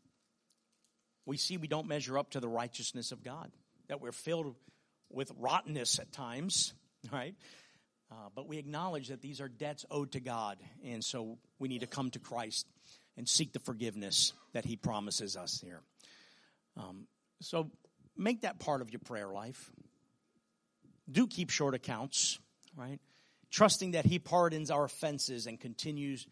we 1.26 1.36
see 1.36 1.56
we 1.56 1.68
don't 1.68 1.86
measure 1.86 2.18
up 2.18 2.30
to 2.30 2.40
the 2.40 2.48
righteousness 2.48 3.12
of 3.12 3.22
god 3.22 3.52
that 3.88 4.00
we're 4.00 4.12
filled 4.12 4.56
with 5.12 5.30
rottenness 5.38 5.98
at 5.98 6.12
times, 6.12 6.72
right? 7.12 7.34
Uh, 8.10 8.28
but 8.34 8.46
we 8.46 8.58
acknowledge 8.58 9.08
that 9.08 9.22
these 9.22 9.40
are 9.40 9.48
debts 9.48 9.86
owed 9.90 10.12
to 10.12 10.20
God, 10.20 10.58
and 10.84 11.02
so 11.02 11.38
we 11.58 11.68
need 11.68 11.80
to 11.80 11.86
come 11.86 12.10
to 12.10 12.18
Christ 12.18 12.66
and 13.16 13.28
seek 13.28 13.52
the 13.52 13.58
forgiveness 13.58 14.32
that 14.52 14.64
He 14.64 14.76
promises 14.76 15.36
us 15.36 15.60
here. 15.64 15.80
Um, 16.76 17.06
so 17.40 17.70
make 18.16 18.42
that 18.42 18.58
part 18.58 18.82
of 18.82 18.90
your 18.90 19.00
prayer 19.00 19.28
life. 19.28 19.70
Do 21.10 21.26
keep 21.26 21.50
short 21.50 21.74
accounts, 21.74 22.38
right? 22.76 23.00
Trusting 23.50 23.92
that 23.92 24.04
He 24.04 24.18
pardons 24.18 24.70
our 24.70 24.84
offenses 24.84 25.46
and 25.46 25.58
continues 25.58 26.26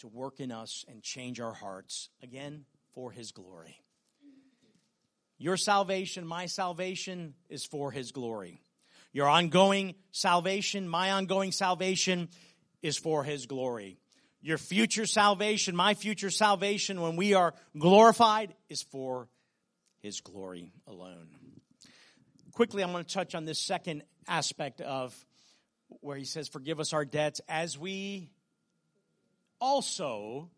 to 0.00 0.08
work 0.08 0.40
in 0.40 0.50
us 0.52 0.84
and 0.88 1.02
change 1.02 1.40
our 1.40 1.54
hearts, 1.54 2.10
again, 2.22 2.64
for 2.94 3.10
His 3.10 3.32
glory. 3.32 3.80
Your 5.42 5.56
salvation, 5.56 6.24
my 6.24 6.46
salvation, 6.46 7.34
is 7.48 7.64
for 7.64 7.90
His 7.90 8.12
glory. 8.12 8.60
Your 9.12 9.28
ongoing 9.28 9.96
salvation, 10.12 10.88
my 10.88 11.10
ongoing 11.10 11.50
salvation, 11.50 12.28
is 12.80 12.96
for 12.96 13.24
His 13.24 13.46
glory. 13.46 13.98
Your 14.40 14.56
future 14.56 15.04
salvation, 15.04 15.74
my 15.74 15.94
future 15.94 16.30
salvation, 16.30 17.00
when 17.00 17.16
we 17.16 17.34
are 17.34 17.54
glorified, 17.76 18.54
is 18.68 18.82
for 18.82 19.26
His 19.98 20.20
glory 20.20 20.70
alone. 20.86 21.26
Quickly, 22.52 22.84
I'm 22.84 22.92
going 22.92 23.04
to 23.04 23.12
touch 23.12 23.34
on 23.34 23.44
this 23.44 23.58
second 23.58 24.04
aspect 24.28 24.80
of 24.80 25.12
where 25.88 26.16
He 26.16 26.24
says, 26.24 26.46
Forgive 26.46 26.78
us 26.78 26.92
our 26.92 27.04
debts 27.04 27.40
as 27.48 27.76
we 27.76 28.30
also 29.60 30.50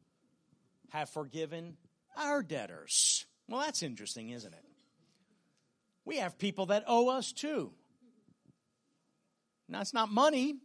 have 0.91 1.09
forgiven 1.09 1.78
our 2.18 2.43
debtors. 2.43 3.24
Well, 3.49 3.62
that's 3.62 3.82
interesting, 3.82 4.28
isn't 4.28 4.53
it? 4.53 4.64
We 6.05 6.19
have 6.19 6.39
people 6.39 6.67
that 6.67 6.85
owe 6.87 7.09
us 7.09 7.33
too. 7.33 7.73
Now, 9.69 9.81
it's 9.81 9.95
not 9.95 10.11
money, 10.11 10.57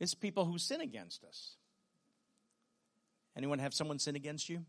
it's 0.00 0.14
people 0.14 0.44
who 0.44 0.58
sin 0.58 0.80
against 0.80 1.24
us. 1.24 1.54
Anyone 3.36 3.60
have 3.60 3.72
someone 3.72 4.00
sin 4.00 4.16
against 4.16 4.48
you? 4.48 4.64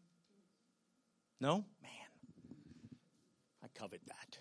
No? 1.41 1.65
Man, 1.81 1.91
I 3.63 3.67
covet 3.73 4.01
that. 4.07 4.37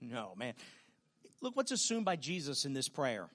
No, 0.00 0.34
man. 0.36 0.54
Look 1.40 1.56
what's 1.56 1.72
assumed 1.72 2.04
by 2.04 2.16
Jesus 2.16 2.64
in 2.64 2.72
this 2.72 2.88
prayer. 2.88 3.28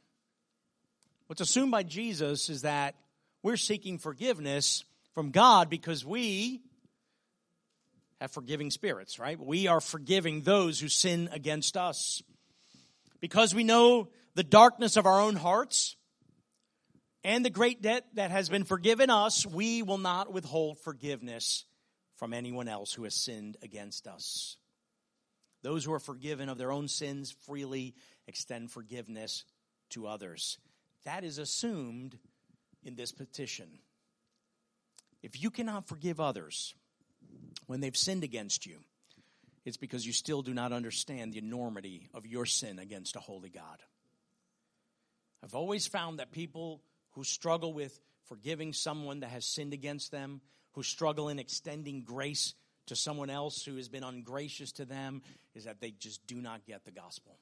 What's 1.28 1.42
assumed 1.42 1.72
by 1.72 1.84
Jesus 1.84 2.50
is 2.50 2.62
that 2.62 2.96
we're 3.44 3.58
seeking 3.58 3.98
forgiveness 3.98 4.86
from 5.14 5.32
God 5.32 5.70
because 5.70 6.06
we 6.06 6.62
have 8.20 8.32
forgiving 8.32 8.72
spirits, 8.72 9.20
right? 9.20 9.40
We 9.40 9.68
are 9.68 9.82
forgiving 9.82 10.42
those 10.42 10.80
who 10.80 10.88
sin 10.88 11.30
against 11.32 11.78
us. 11.78 12.22
Because 13.20 13.54
we 13.54 13.64
know 13.64 14.10
the 14.36 14.44
darkness 14.44 14.98
of 14.98 15.06
our 15.06 15.20
own 15.20 15.36
hearts 15.36 15.96
and 17.24 17.44
the 17.44 17.50
great 17.50 17.82
debt 17.82 18.06
that 18.14 18.32
has 18.32 18.50
been 18.50 18.64
forgiven 18.64 19.10
us, 19.10 19.46
we 19.46 19.82
will 19.82 19.98
not 19.98 20.32
withhold 20.32 20.80
forgiveness 20.80 21.66
from 22.16 22.34
anyone 22.34 22.68
else 22.68 22.94
who 22.94 23.04
has 23.04 23.16
sinned 23.16 23.58
against 23.62 24.08
us. 24.08 24.58
Those 25.64 25.84
who 25.84 25.94
are 25.94 26.00
forgiven 26.00 26.50
of 26.50 26.58
their 26.58 26.72
own 26.72 26.88
sins 26.88 27.36
freely 27.46 27.96
extend 28.28 28.72
forgiveness 28.72 29.44
to 29.92 30.08
others. 30.08 30.58
That 31.06 31.24
is 31.24 31.38
assumed 31.38 32.18
in 32.84 32.96
this 32.96 33.12
petition. 33.12 33.80
If 35.24 35.42
you 35.42 35.50
cannot 35.50 35.88
forgive 35.88 36.20
others, 36.20 36.76
when 37.68 37.82
they've 37.82 37.96
sinned 37.96 38.24
against 38.24 38.66
you, 38.66 38.80
it's 39.66 39.78
because 39.78 40.06
you 40.06 40.14
still 40.14 40.42
do 40.42 40.54
not 40.54 40.72
understand 40.72 41.34
the 41.34 41.40
enormity 41.40 42.10
of 42.14 42.26
your 42.26 42.46
sin 42.46 42.80
against 42.80 43.16
a 43.16 43.20
holy 43.20 43.50
God. 43.50 43.82
I've 45.44 45.56
always 45.56 45.88
found 45.88 46.20
that 46.20 46.32
people 46.32 46.82
who 47.12 47.24
struggle 47.24 47.74
with 47.74 48.00
forgiving 48.28 48.74
someone 48.74 49.22
that 49.22 49.30
has 49.30 49.46
sinned 49.46 49.74
against 49.74 50.12
them, 50.12 50.42
who 50.74 50.84
struggle 50.84 51.30
in 51.30 51.40
extending 51.40 52.04
grace 52.04 52.54
to 52.88 52.96
someone 52.96 53.30
else 53.30 53.64
who 53.64 53.76
has 53.76 53.90
been 53.90 54.04
ungracious 54.04 54.72
to 54.74 54.86
them, 54.86 55.22
is 55.54 55.66
that 55.66 55.82
they 55.82 55.92
just 55.92 56.26
do 56.28 56.36
not 56.36 56.66
get 56.66 56.86
the 56.86 56.92
gospel. 56.92 57.38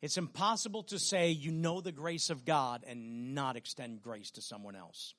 It's 0.00 0.16
impossible 0.16 0.82
to 0.84 0.98
say 0.98 1.30
you 1.30 1.52
know 1.52 1.80
the 1.80 1.92
grace 1.92 2.30
of 2.30 2.44
God 2.44 2.84
and 2.86 3.34
not 3.34 3.56
extend 3.56 4.02
grace 4.02 4.32
to 4.32 4.42
someone 4.42 4.74
else. 4.74 5.14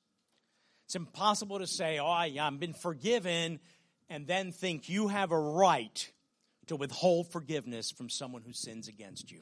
It's 0.94 1.00
impossible 1.00 1.58
to 1.58 1.66
say, 1.66 1.98
oh, 1.98 2.06
I, 2.06 2.32
I've 2.40 2.60
been 2.60 2.72
forgiven, 2.72 3.58
and 4.08 4.28
then 4.28 4.52
think 4.52 4.88
you 4.88 5.08
have 5.08 5.32
a 5.32 5.38
right 5.40 6.12
to 6.68 6.76
withhold 6.76 7.32
forgiveness 7.32 7.90
from 7.90 8.08
someone 8.08 8.42
who 8.42 8.52
sins 8.52 8.86
against 8.86 9.32
you. 9.32 9.40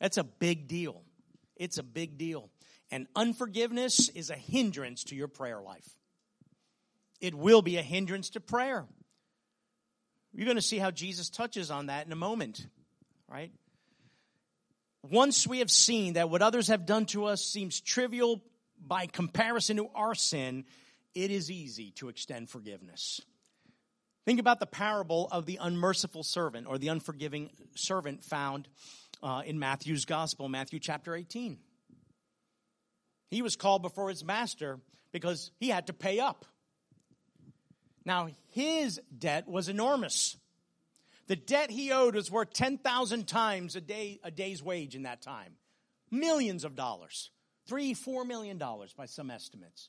That's 0.00 0.16
a 0.16 0.24
big 0.24 0.66
deal. 0.66 1.04
It's 1.54 1.78
a 1.78 1.84
big 1.84 2.18
deal. 2.18 2.50
And 2.90 3.06
unforgiveness 3.14 4.08
is 4.08 4.30
a 4.30 4.34
hindrance 4.34 5.04
to 5.04 5.14
your 5.14 5.28
prayer 5.28 5.60
life. 5.62 5.88
It 7.20 7.36
will 7.36 7.62
be 7.62 7.76
a 7.76 7.82
hindrance 7.82 8.30
to 8.30 8.40
prayer. 8.40 8.84
You're 10.32 10.46
going 10.46 10.56
to 10.56 10.62
see 10.62 10.78
how 10.78 10.90
Jesus 10.90 11.30
touches 11.30 11.70
on 11.70 11.86
that 11.86 12.06
in 12.06 12.12
a 12.12 12.16
moment, 12.16 12.66
right? 13.28 13.52
Once 15.08 15.46
we 15.46 15.60
have 15.60 15.70
seen 15.70 16.14
that 16.14 16.28
what 16.28 16.42
others 16.42 16.66
have 16.66 16.86
done 16.86 17.06
to 17.06 17.26
us 17.26 17.40
seems 17.40 17.80
trivial 17.80 18.42
by 18.86 19.06
comparison 19.06 19.76
to 19.76 19.88
our 19.94 20.14
sin, 20.14 20.64
it 21.14 21.30
is 21.30 21.50
easy 21.50 21.90
to 21.92 22.08
extend 22.08 22.50
forgiveness. 22.50 23.20
Think 24.24 24.38
about 24.38 24.60
the 24.60 24.66
parable 24.66 25.28
of 25.32 25.46
the 25.46 25.58
unmerciful 25.60 26.22
servant 26.22 26.66
or 26.68 26.78
the 26.78 26.88
unforgiving 26.88 27.50
servant 27.74 28.22
found 28.22 28.68
uh, 29.22 29.42
in 29.44 29.58
Matthew's 29.58 30.04
gospel, 30.04 30.48
Matthew 30.48 30.78
chapter 30.78 31.14
18. 31.14 31.58
He 33.30 33.42
was 33.42 33.56
called 33.56 33.82
before 33.82 34.10
his 34.10 34.24
master 34.24 34.78
because 35.10 35.50
he 35.58 35.68
had 35.68 35.88
to 35.88 35.92
pay 35.92 36.20
up. 36.20 36.44
Now, 38.04 38.28
his 38.50 39.00
debt 39.16 39.48
was 39.48 39.68
enormous. 39.68 40.36
The 41.28 41.36
debt 41.36 41.70
he 41.70 41.92
owed 41.92 42.14
was 42.14 42.30
worth 42.30 42.52
10,000 42.52 43.26
times 43.26 43.76
a 43.76 43.80
day 43.80 44.20
a 44.22 44.30
day's 44.30 44.62
wage 44.62 44.94
in 44.94 45.02
that 45.02 45.22
time. 45.22 45.54
Millions 46.10 46.64
of 46.64 46.74
dollars. 46.74 47.30
Three, 47.72 47.94
four 47.94 48.26
million 48.26 48.58
dollars 48.58 48.92
by 48.92 49.06
some 49.06 49.30
estimates. 49.30 49.88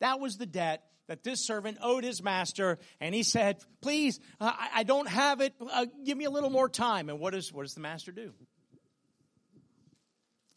That 0.00 0.18
was 0.18 0.36
the 0.36 0.46
debt 0.46 0.82
that 1.06 1.22
this 1.22 1.46
servant 1.46 1.78
owed 1.80 2.02
his 2.02 2.20
master, 2.24 2.76
and 3.00 3.14
he 3.14 3.22
said, 3.22 3.58
Please, 3.80 4.18
I, 4.40 4.68
I, 4.74 4.82
don't 4.82 5.08
have 5.08 5.40
it. 5.40 5.54
Uh, 5.60 5.86
give 6.04 6.18
me 6.18 6.24
a 6.24 6.30
little 6.30 6.50
more 6.50 6.68
time. 6.68 7.08
And 7.08 7.20
what, 7.20 7.36
is, 7.36 7.52
what 7.52 7.62
does 7.62 7.74
the 7.74 7.82
master 7.82 8.10
do? 8.10 8.32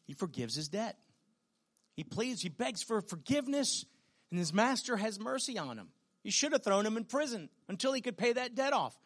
He 0.06 0.16
forgives 0.16 0.56
his 0.56 0.68
debt. 0.68 0.98
He 1.96 2.04
pleads, 2.04 2.42
he 2.42 2.50
begs 2.50 2.82
for 2.82 3.02
forgiveness, 3.02 3.86
and 4.32 4.40
his 4.40 4.52
master 4.52 4.98
has 4.98 5.20
mercy 5.20 5.60
on 5.60 5.78
him. 5.78 5.90
He 6.24 6.32
should 6.32 6.54
have 6.54 6.64
thrown 6.64 6.88
him 6.88 6.98
in 6.98 7.04
prison 7.04 7.50
until 7.70 7.94
he 7.94 8.02
could 8.02 8.18
pay 8.18 8.34
that 8.34 8.56
debt 8.56 8.74
off, 8.74 8.98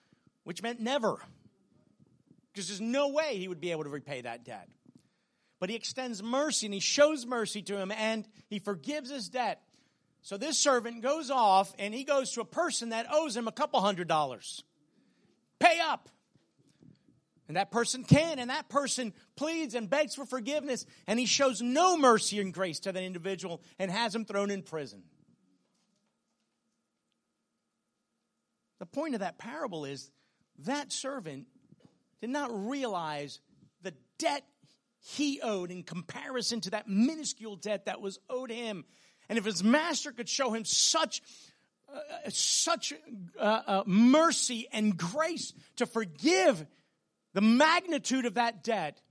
which 0.45 0.63
meant 0.63 0.80
never. 0.80 1.18
Because 2.53 2.70
there's 2.70 2.80
no 2.80 3.09
way 3.09 3.36
he 3.38 3.49
would 3.49 3.59
be 3.59 3.72
able 3.72 3.84
to 3.84 3.89
repay 3.89 4.22
that 4.22 4.45
debt 4.45 4.70
but 5.60 5.70
he 5.70 5.76
extends 5.76 6.22
mercy 6.22 6.68
and 6.68 6.74
he 6.74 6.80
shows 6.80 7.26
mercy 7.26 7.62
to 7.64 7.78
him 7.78 7.91
and 7.91 8.28
he 8.47 8.60
forgives 8.60 9.10
his 9.10 9.30
debt. 9.30 9.62
So 10.22 10.38
this 10.38 10.58
servant 10.58 11.01
goes 11.01 11.32
off 11.32 11.74
and 11.80 11.93
he 11.93 12.03
goes 12.03 12.32
to 12.32 12.41
a 12.41 12.45
person 12.45 12.89
that 12.89 13.08
owes 13.12 13.36
him 13.36 13.47
a 13.47 13.51
couple 13.51 13.80
hundred 13.82 14.08
dollars. 14.08 14.64
Pay 15.60 15.80
up. 15.80 16.10
And 17.47 17.55
that 17.55 17.72
person 17.72 18.03
can, 18.03 18.39
and 18.39 18.49
that 18.49 18.68
person 18.68 19.14
pleads 19.38 19.74
and 19.74 19.89
begs 19.89 20.16
for 20.16 20.26
forgiveness, 20.26 20.86
and 21.08 21.18
he 21.18 21.26
shows 21.26 21.62
no 21.62 21.97
mercy 21.97 22.41
and 22.41 22.53
grace 22.53 22.80
to 22.82 22.91
that 22.91 23.01
individual 23.01 23.62
and 23.80 23.89
has 23.89 24.14
him 24.14 24.26
thrown 24.26 24.51
in 24.51 24.64
prison. 24.64 25.03
The 28.80 28.86
point 28.86 29.14
of 29.14 29.22
that 29.22 29.38
parable 29.38 29.86
is 29.86 30.12
that 30.66 30.91
servant 30.91 31.47
did 32.20 32.30
not 32.30 32.68
realize 32.68 33.39
the 33.82 33.93
debt 34.20 34.43
he 35.08 35.39
owed 35.41 35.72
in 35.72 35.84
comparison 35.84 36.60
to 36.62 36.72
that 36.72 36.89
minuscule 36.89 37.55
debt 37.55 37.86
that 37.86 38.01
was 38.01 38.20
owed 38.30 38.51
him. 38.51 38.84
And 39.30 39.38
if 39.38 39.45
his 39.45 39.64
master 39.64 40.12
could 40.12 40.28
show 40.28 40.51
him 40.51 40.66
such 40.66 41.22
uh, 41.89 42.30
such 42.30 42.93
uh, 43.39 43.41
uh, 43.41 43.84
mercy 43.86 44.68
and 44.74 44.97
grace 44.97 45.53
to 45.78 45.86
forgive 45.86 46.66
the 47.34 47.39
magnitude 47.39 48.26
of 48.26 48.34
that 48.34 48.62
debt, 48.62 49.01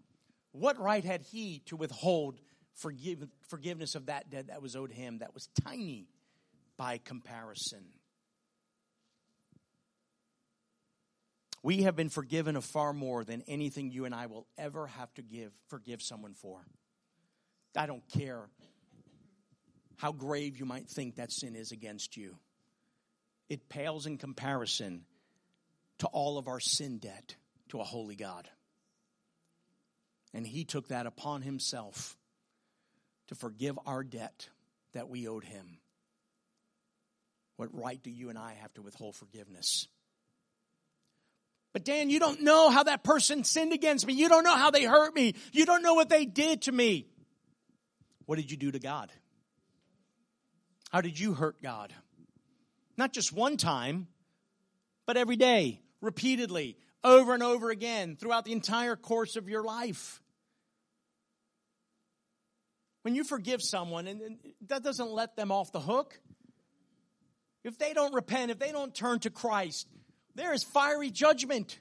what 0.53 0.79
right 0.79 1.03
had 1.03 1.23
he 1.23 1.63
to 1.67 1.77
withhold 1.77 2.39
forgive, 2.75 3.27
forgiveness 3.49 3.95
of 3.95 4.07
that 4.07 4.29
debt 4.29 4.49
that 4.49 4.61
was 4.61 4.77
owed 4.77 4.93
him 4.93 5.19
that 5.19 5.33
was 5.33 5.49
tiny 5.65 6.09
by 6.77 6.99
comparison? 6.99 7.85
We 11.67 11.83
have 11.83 11.97
been 11.97 12.11
forgiven 12.11 12.55
of 12.55 12.65
far 12.65 12.93
more 12.93 13.25
than 13.25 13.43
anything 13.49 13.91
you 13.91 14.05
and 14.05 14.15
I 14.15 14.27
will 14.27 14.47
ever 14.57 14.87
have 14.87 15.13
to 15.15 15.23
give 15.23 15.51
forgive 15.67 16.01
someone 16.01 16.33
for. 16.33 16.61
I 17.77 17.87
don't 17.87 18.09
care 18.09 18.49
how 19.97 20.13
grave 20.13 20.61
you 20.61 20.65
might 20.65 20.89
think 20.89 21.17
that 21.17 21.33
sin 21.33 21.57
is 21.57 21.73
against 21.73 22.17
you. 22.17 22.37
It 23.49 23.69
pales 23.69 24.07
in 24.07 24.17
comparison 24.17 25.07
to 25.99 26.07
all 26.07 26.39
of 26.39 26.47
our 26.47 26.61
sin 26.61 26.99
debt 26.99 27.35
to 27.71 27.81
a 27.81 27.85
holy 27.85 28.15
God. 28.15 28.49
And 30.33 30.47
he 30.47 30.65
took 30.65 30.87
that 30.91 31.07
upon 31.07 31.43
himself 31.43 32.17
to 33.27 33.35
forgive 33.35 33.77
our 33.87 34.05
debt 34.05 34.49
that 34.93 35.09
we 35.09 35.27
owed 35.27 35.43
him. 35.43 35.79
What 37.57 37.71
right 37.77 38.01
do 38.01 38.11
you 38.13 38.29
and 38.29 38.39
I 38.39 38.55
have 38.63 38.73
to 38.75 38.83
withhold 38.83 39.17
forgiveness? 39.17 39.89
But 41.77 41.85
Dan, 41.85 42.09
you 42.09 42.19
don't 42.19 42.41
know 42.41 42.71
how 42.71 42.85
that 42.85 43.05
person 43.05 43.45
sinned 43.45 43.75
against 43.75 44.07
me. 44.07 44.15
You 44.15 44.31
don't 44.31 44.45
know 44.45 44.57
how 44.57 44.71
they 44.71 44.85
hurt 44.85 45.15
me. 45.15 45.35
You 45.53 45.67
don't 45.67 45.83
know 45.83 45.93
what 45.93 46.09
they 46.09 46.25
did 46.25 46.63
to 46.63 46.73
me. 46.73 47.07
What 48.25 48.37
did 48.37 48.51
you 48.51 48.57
do 48.57 48.71
to 48.71 48.79
God? 48.79 49.13
How 50.89 51.03
did 51.03 51.21
you 51.21 51.35
hurt 51.35 51.61
God? 51.61 51.93
Not 52.97 53.13
just 53.13 53.31
one 53.31 53.59
time, 53.59 54.07
but 55.05 55.19
every 55.19 55.37
day, 55.37 55.83
repeatedly, 56.01 56.79
over 57.05 57.35
and 57.35 57.43
over 57.43 57.69
again, 57.69 58.17
throughout 58.19 58.47
the 58.47 58.53
entire 58.53 58.97
course 58.97 59.37
of 59.37 59.51
your 59.51 59.63
life. 59.63 60.23
When 63.03 63.15
you 63.15 63.23
forgive 63.23 63.61
someone, 63.61 64.07
and 64.07 64.39
that 64.69 64.83
doesn't 64.83 65.11
let 65.11 65.37
them 65.37 65.53
off 65.53 65.73
the 65.73 65.81
hook. 65.81 66.19
If 67.65 67.77
they 67.77 67.93
don't 67.93 68.15
repent, 68.15 68.51
if 68.51 68.59
they 68.59 68.73
don't 68.73 68.95
turn 68.95 69.19
to 69.19 69.31
Christ, 69.31 69.87
there 70.37 70.53
is 70.53 70.63
fiery 70.63 71.11
judgment. 71.11 71.79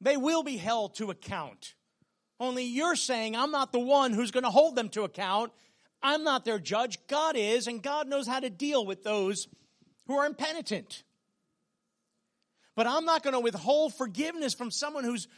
They 0.00 0.16
will 0.16 0.42
be 0.42 0.58
held 0.58 0.94
to 0.96 1.10
account. 1.10 1.74
Only 2.38 2.64
you're 2.64 2.96
saying, 2.96 3.36
I'm 3.36 3.50
not 3.50 3.72
the 3.72 3.78
one 3.78 4.12
who's 4.12 4.30
going 4.30 4.44
to 4.44 4.50
hold 4.50 4.76
them 4.76 4.88
to 4.90 5.04
account. 5.04 5.52
I'm 6.02 6.24
not 6.24 6.44
their 6.44 6.58
judge. 6.58 6.98
God 7.06 7.36
is, 7.36 7.66
and 7.66 7.82
God 7.82 8.08
knows 8.08 8.26
how 8.26 8.40
to 8.40 8.50
deal 8.50 8.84
with 8.84 9.02
those 9.02 9.48
who 10.06 10.16
are 10.18 10.26
impenitent. 10.26 11.04
But 12.74 12.86
I'm 12.86 13.04
not 13.04 13.22
going 13.22 13.34
to 13.34 13.40
withhold 13.40 13.94
forgiveness 13.94 14.54
from 14.54 14.70
someone 14.70 15.04
who's 15.04 15.28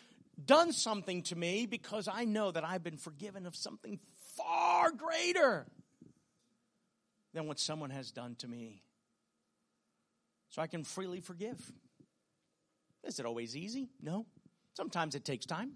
done 0.43 0.73
something 0.73 1.23
to 1.25 1.37
me 1.37 1.67
because 1.67 2.09
I 2.09 2.25
know 2.25 2.51
that 2.51 2.65
I've 2.65 2.83
been 2.83 2.97
forgiven 2.97 3.47
of 3.47 3.55
something 3.55 4.01
far 4.37 4.91
greater 4.91 5.67
than 7.35 7.47
what 7.47 7.61
someone 7.61 7.91
has 7.91 8.11
done 8.11 8.37
to 8.37 8.49
me 8.49 8.84
so 10.55 10.63
I 10.63 10.69
can 10.69 10.85
freely 10.85 11.19
forgive. 11.19 11.59
Is 13.03 13.19
it 13.19 13.27
always 13.27 13.57
easy? 13.57 13.89
No. 14.01 14.25
Sometimes 14.75 15.17
it 15.17 15.25
takes 15.25 15.47
time. 15.47 15.73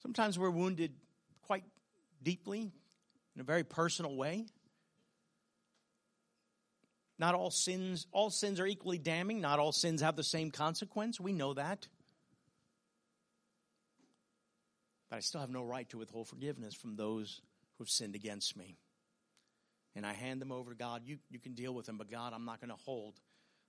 Sometimes 0.00 0.38
we're 0.38 0.50
wounded 0.50 0.92
quite 1.42 1.64
deeply 2.22 2.70
in 3.34 3.40
a 3.40 3.42
very 3.42 3.64
personal 3.64 4.14
way. 4.14 4.46
Not 7.18 7.34
all 7.34 7.50
sins, 7.50 8.06
all 8.12 8.30
sins 8.30 8.60
are 8.60 8.66
equally 8.66 8.98
damning. 8.98 9.40
Not 9.40 9.58
all 9.58 9.72
sins 9.72 10.00
have 10.00 10.14
the 10.14 10.22
same 10.22 10.52
consequence. 10.52 11.18
We 11.18 11.32
know 11.32 11.54
that. 11.54 11.88
But 15.10 15.16
I 15.16 15.20
still 15.20 15.40
have 15.40 15.50
no 15.50 15.64
right 15.64 15.88
to 15.88 15.98
withhold 15.98 16.28
forgiveness 16.28 16.74
from 16.74 16.94
those 16.94 17.40
who 17.76 17.82
have 17.82 17.90
sinned 17.90 18.14
against 18.14 18.56
me 18.56 18.76
and 19.96 20.06
I 20.06 20.12
hand 20.12 20.40
them 20.40 20.52
over 20.52 20.70
to 20.70 20.76
God. 20.76 21.02
You, 21.04 21.18
you 21.30 21.38
can 21.38 21.54
deal 21.54 21.72
with 21.74 21.86
them, 21.86 21.98
but 21.98 22.10
God, 22.10 22.32
I'm 22.34 22.44
not 22.44 22.60
going 22.60 22.70
to 22.70 22.82
hold 22.84 23.14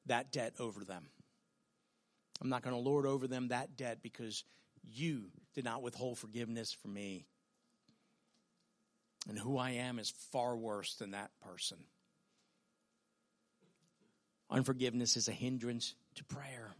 that 0.06 0.32
debt 0.32 0.54
over 0.60 0.84
them. 0.84 1.06
I'm 2.42 2.50
not 2.50 2.64
going 2.64 2.76
to 2.76 2.82
lord 2.82 3.06
over 3.06 3.28
them 3.28 3.50
that 3.50 3.76
debt 3.76 4.00
because 4.02 4.44
you 4.84 5.26
did 5.56 5.66
not 5.66 5.82
withhold 5.82 6.18
forgiveness 6.18 6.72
from 6.72 6.94
me. 6.94 7.26
And 9.28 9.38
who 9.38 9.58
I 9.58 9.72
am 9.72 10.00
is 10.00 10.10
far 10.32 10.56
worse 10.56 10.96
than 10.96 11.12
that 11.12 11.32
person. 11.42 11.78
Unforgiveness 14.50 15.18
is 15.18 15.28
a 15.28 15.34
hindrance 15.34 15.94
to 16.16 16.24
prayer. 16.24 16.74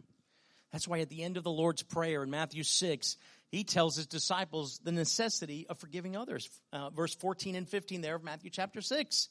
That's 0.72 0.88
why 0.88 1.00
at 1.00 1.08
the 1.08 1.22
end 1.22 1.36
of 1.36 1.44
the 1.44 1.50
Lord's 1.50 1.82
Prayer 1.82 2.22
in 2.22 2.30
Matthew 2.30 2.62
6, 2.62 3.16
he 3.50 3.64
tells 3.64 3.96
his 3.96 4.06
disciples 4.06 4.80
the 4.84 4.92
necessity 4.92 5.66
of 5.68 5.78
forgiving 5.78 6.16
others. 6.16 6.48
Uh, 6.72 6.90
verse 6.90 7.14
14 7.14 7.56
and 7.56 7.68
15 7.68 8.00
there 8.00 8.14
of 8.14 8.22
Matthew 8.22 8.50
chapter 8.50 8.80
6. 8.80 9.28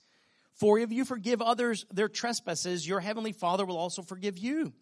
For 0.56 0.78
if 0.78 0.92
you 0.92 1.06
forgive 1.06 1.42
others 1.42 1.86
their 1.92 2.10
trespasses, 2.10 2.86
your 2.86 3.00
heavenly 3.00 3.32
Father 3.32 3.66
will 3.66 3.78
also 3.78 4.02
forgive 4.02 4.38
you. 4.38 4.74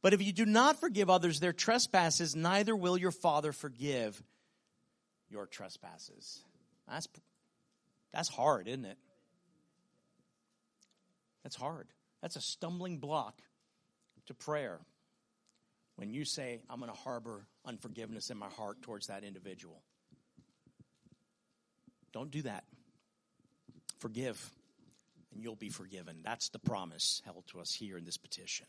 But 0.00 0.14
if 0.14 0.22
you 0.22 0.32
do 0.32 0.46
not 0.46 0.78
forgive 0.80 1.10
others 1.10 1.40
their 1.40 1.52
trespasses, 1.52 2.36
neither 2.36 2.76
will 2.76 2.96
your 2.96 3.10
Father 3.10 3.52
forgive 3.52 4.22
your 5.28 5.46
trespasses. 5.46 6.40
That's, 6.88 7.08
that's 8.12 8.28
hard, 8.28 8.68
isn't 8.68 8.84
it? 8.84 8.98
That's 11.42 11.56
hard. 11.56 11.88
That's 12.22 12.36
a 12.36 12.40
stumbling 12.40 12.98
block 12.98 13.40
to 14.26 14.34
prayer 14.34 14.78
when 15.96 16.12
you 16.12 16.24
say, 16.24 16.60
I'm 16.68 16.80
going 16.80 16.90
to 16.90 16.98
harbor 16.98 17.46
unforgiveness 17.64 18.30
in 18.30 18.36
my 18.36 18.48
heart 18.48 18.82
towards 18.82 19.06
that 19.08 19.24
individual. 19.24 19.82
Don't 22.12 22.30
do 22.30 22.42
that. 22.42 22.64
Forgive 23.98 24.52
and 25.34 25.42
you'll 25.42 25.56
be 25.56 25.68
forgiven. 25.68 26.18
That's 26.22 26.48
the 26.48 26.58
promise 26.58 27.20
held 27.24 27.44
to 27.48 27.60
us 27.60 27.74
here 27.74 27.98
in 27.98 28.04
this 28.04 28.16
petition. 28.16 28.66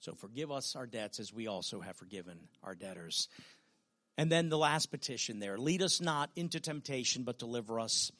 So 0.00 0.14
forgive 0.14 0.50
us 0.50 0.76
our 0.76 0.86
debts 0.86 1.18
as 1.18 1.32
we 1.32 1.46
also 1.46 1.80
have 1.80 1.96
forgiven 1.96 2.38
our 2.62 2.74
debtors. 2.74 3.28
And 4.16 4.30
then 4.30 4.48
the 4.48 4.58
last 4.58 4.90
petition 4.90 5.40
there 5.40 5.58
lead 5.58 5.82
us 5.82 6.00
not 6.00 6.30
into 6.36 6.60
temptation, 6.60 7.24
but 7.24 7.38
deliver 7.38 7.80
us 7.80 8.12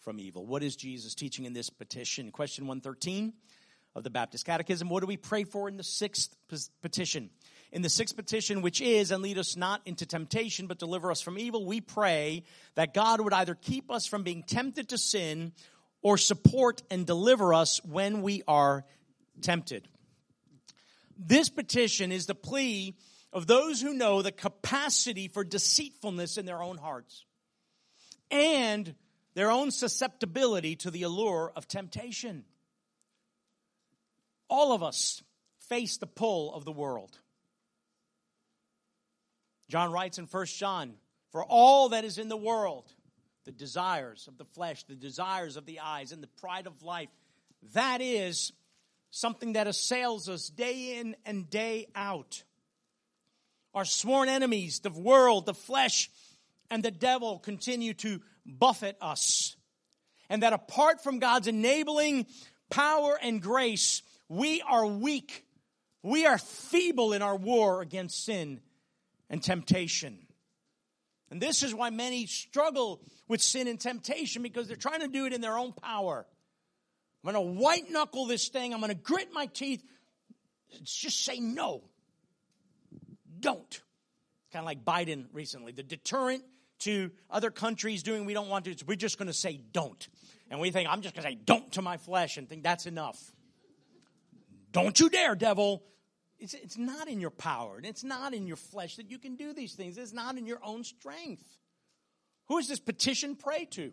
from 0.00 0.20
evil. 0.20 0.44
What 0.46 0.62
is 0.62 0.76
Jesus 0.76 1.14
teaching 1.14 1.44
in 1.44 1.54
this 1.54 1.70
petition? 1.70 2.30
Question 2.30 2.66
113 2.66 3.32
of 3.94 4.04
the 4.04 4.10
Baptist 4.10 4.44
Catechism. 4.44 4.88
What 4.88 5.00
do 5.00 5.06
we 5.06 5.16
pray 5.16 5.44
for 5.44 5.68
in 5.68 5.76
the 5.76 5.84
sixth 5.84 6.36
petition? 6.82 7.30
In 7.70 7.82
the 7.82 7.90
sixth 7.90 8.16
petition, 8.16 8.62
which 8.62 8.80
is, 8.80 9.10
and 9.10 9.22
lead 9.22 9.36
us 9.36 9.56
not 9.56 9.82
into 9.84 10.06
temptation, 10.06 10.66
but 10.66 10.78
deliver 10.78 11.10
us 11.10 11.20
from 11.20 11.38
evil, 11.38 11.66
we 11.66 11.80
pray 11.80 12.44
that 12.76 12.94
God 12.94 13.20
would 13.20 13.34
either 13.34 13.54
keep 13.54 13.90
us 13.90 14.06
from 14.06 14.22
being 14.22 14.42
tempted 14.42 14.88
to 14.88 14.98
sin 14.98 15.52
or 16.00 16.16
support 16.16 16.82
and 16.90 17.06
deliver 17.06 17.52
us 17.52 17.84
when 17.84 18.22
we 18.22 18.42
are 18.48 18.84
tempted. 19.42 19.86
This 21.18 21.50
petition 21.50 22.12
is 22.12 22.26
the 22.26 22.34
plea 22.34 22.94
of 23.32 23.46
those 23.46 23.80
who 23.80 23.92
know 23.92 24.22
the 24.22 24.32
capacity 24.32 25.28
for 25.28 25.44
deceitfulness 25.44 26.38
in 26.38 26.46
their 26.46 26.62
own 26.62 26.78
hearts 26.78 27.26
and 28.30 28.94
their 29.34 29.50
own 29.50 29.70
susceptibility 29.70 30.76
to 30.76 30.90
the 30.90 31.02
allure 31.02 31.52
of 31.54 31.68
temptation. 31.68 32.44
All 34.48 34.72
of 34.72 34.82
us 34.82 35.22
face 35.68 35.98
the 35.98 36.06
pull 36.06 36.54
of 36.54 36.64
the 36.64 36.72
world. 36.72 37.18
John 39.68 39.92
writes 39.92 40.18
in 40.18 40.26
1 40.26 40.46
John, 40.46 40.94
For 41.30 41.44
all 41.44 41.90
that 41.90 42.04
is 42.04 42.18
in 42.18 42.28
the 42.28 42.36
world, 42.36 42.90
the 43.44 43.52
desires 43.52 44.26
of 44.28 44.38
the 44.38 44.44
flesh, 44.44 44.84
the 44.84 44.94
desires 44.94 45.56
of 45.56 45.66
the 45.66 45.80
eyes, 45.80 46.12
and 46.12 46.22
the 46.22 46.28
pride 46.28 46.66
of 46.66 46.82
life. 46.82 47.08
That 47.74 48.00
is 48.00 48.52
something 49.10 49.54
that 49.54 49.66
assails 49.66 50.28
us 50.28 50.48
day 50.48 50.98
in 50.98 51.16
and 51.24 51.48
day 51.48 51.88
out. 51.94 52.42
Our 53.74 53.84
sworn 53.84 54.28
enemies, 54.28 54.80
the 54.80 54.90
world, 54.90 55.46
the 55.46 55.54
flesh, 55.54 56.10
and 56.70 56.82
the 56.82 56.90
devil 56.90 57.38
continue 57.38 57.94
to 57.94 58.20
buffet 58.44 58.96
us. 59.00 59.56
And 60.30 60.42
that 60.42 60.52
apart 60.52 61.02
from 61.02 61.18
God's 61.18 61.46
enabling 61.46 62.26
power 62.70 63.18
and 63.20 63.40
grace, 63.40 64.02
we 64.28 64.62
are 64.62 64.86
weak. 64.86 65.44
We 66.02 66.26
are 66.26 66.38
feeble 66.38 67.12
in 67.12 67.22
our 67.22 67.36
war 67.36 67.80
against 67.82 68.24
sin 68.24 68.60
and 69.30 69.42
temptation. 69.42 70.18
And 71.30 71.40
this 71.40 71.62
is 71.62 71.74
why 71.74 71.90
many 71.90 72.26
struggle 72.26 73.02
with 73.26 73.42
sin 73.42 73.68
and 73.68 73.78
temptation 73.78 74.42
because 74.42 74.66
they're 74.66 74.76
trying 74.76 75.00
to 75.00 75.08
do 75.08 75.26
it 75.26 75.32
in 75.32 75.40
their 75.40 75.58
own 75.58 75.72
power. 75.72 76.26
I'm 77.24 77.32
going 77.32 77.46
to 77.46 77.60
white 77.60 77.90
knuckle 77.90 78.26
this 78.26 78.48
thing. 78.48 78.72
I'm 78.72 78.80
going 78.80 78.90
to 78.90 78.94
grit 78.94 79.28
my 79.32 79.46
teeth. 79.46 79.82
Just 80.84 81.24
say 81.24 81.38
no. 81.40 81.82
Don't. 83.40 83.82
Kind 84.52 84.62
of 84.62 84.66
like 84.66 84.84
Biden 84.84 85.26
recently. 85.32 85.72
The 85.72 85.82
deterrent 85.82 86.42
to 86.80 87.10
other 87.30 87.50
countries 87.50 88.02
doing 88.02 88.24
we 88.24 88.34
don't 88.34 88.48
want 88.48 88.64
to, 88.64 88.84
we're 88.86 88.94
just 88.94 89.18
going 89.18 89.26
to 89.26 89.34
say 89.34 89.60
don't. 89.72 90.08
And 90.50 90.60
we 90.60 90.70
think, 90.70 90.88
I'm 90.88 91.02
just 91.02 91.14
going 91.14 91.24
to 91.24 91.30
say, 91.30 91.38
don't 91.44 91.70
to 91.72 91.82
my 91.82 91.98
flesh 91.98 92.38
and 92.38 92.48
think 92.48 92.62
that's 92.62 92.86
enough. 92.86 93.20
Don't 94.72 94.98
you 94.98 95.10
dare, 95.10 95.34
devil. 95.34 95.82
It's, 96.38 96.54
it's 96.54 96.78
not 96.78 97.08
in 97.08 97.20
your 97.20 97.30
power 97.30 97.76
and 97.76 97.86
it's 97.86 98.04
not 98.04 98.32
in 98.32 98.46
your 98.46 98.56
flesh 98.56 98.96
that 98.96 99.10
you 99.10 99.18
can 99.18 99.36
do 99.36 99.52
these 99.52 99.74
things. 99.74 99.98
It's 99.98 100.12
not 100.12 100.38
in 100.38 100.46
your 100.46 100.60
own 100.62 100.84
strength. 100.84 101.44
Who 102.46 102.58
is 102.58 102.68
this 102.68 102.80
petition 102.80 103.36
pray 103.36 103.66
to? 103.72 103.92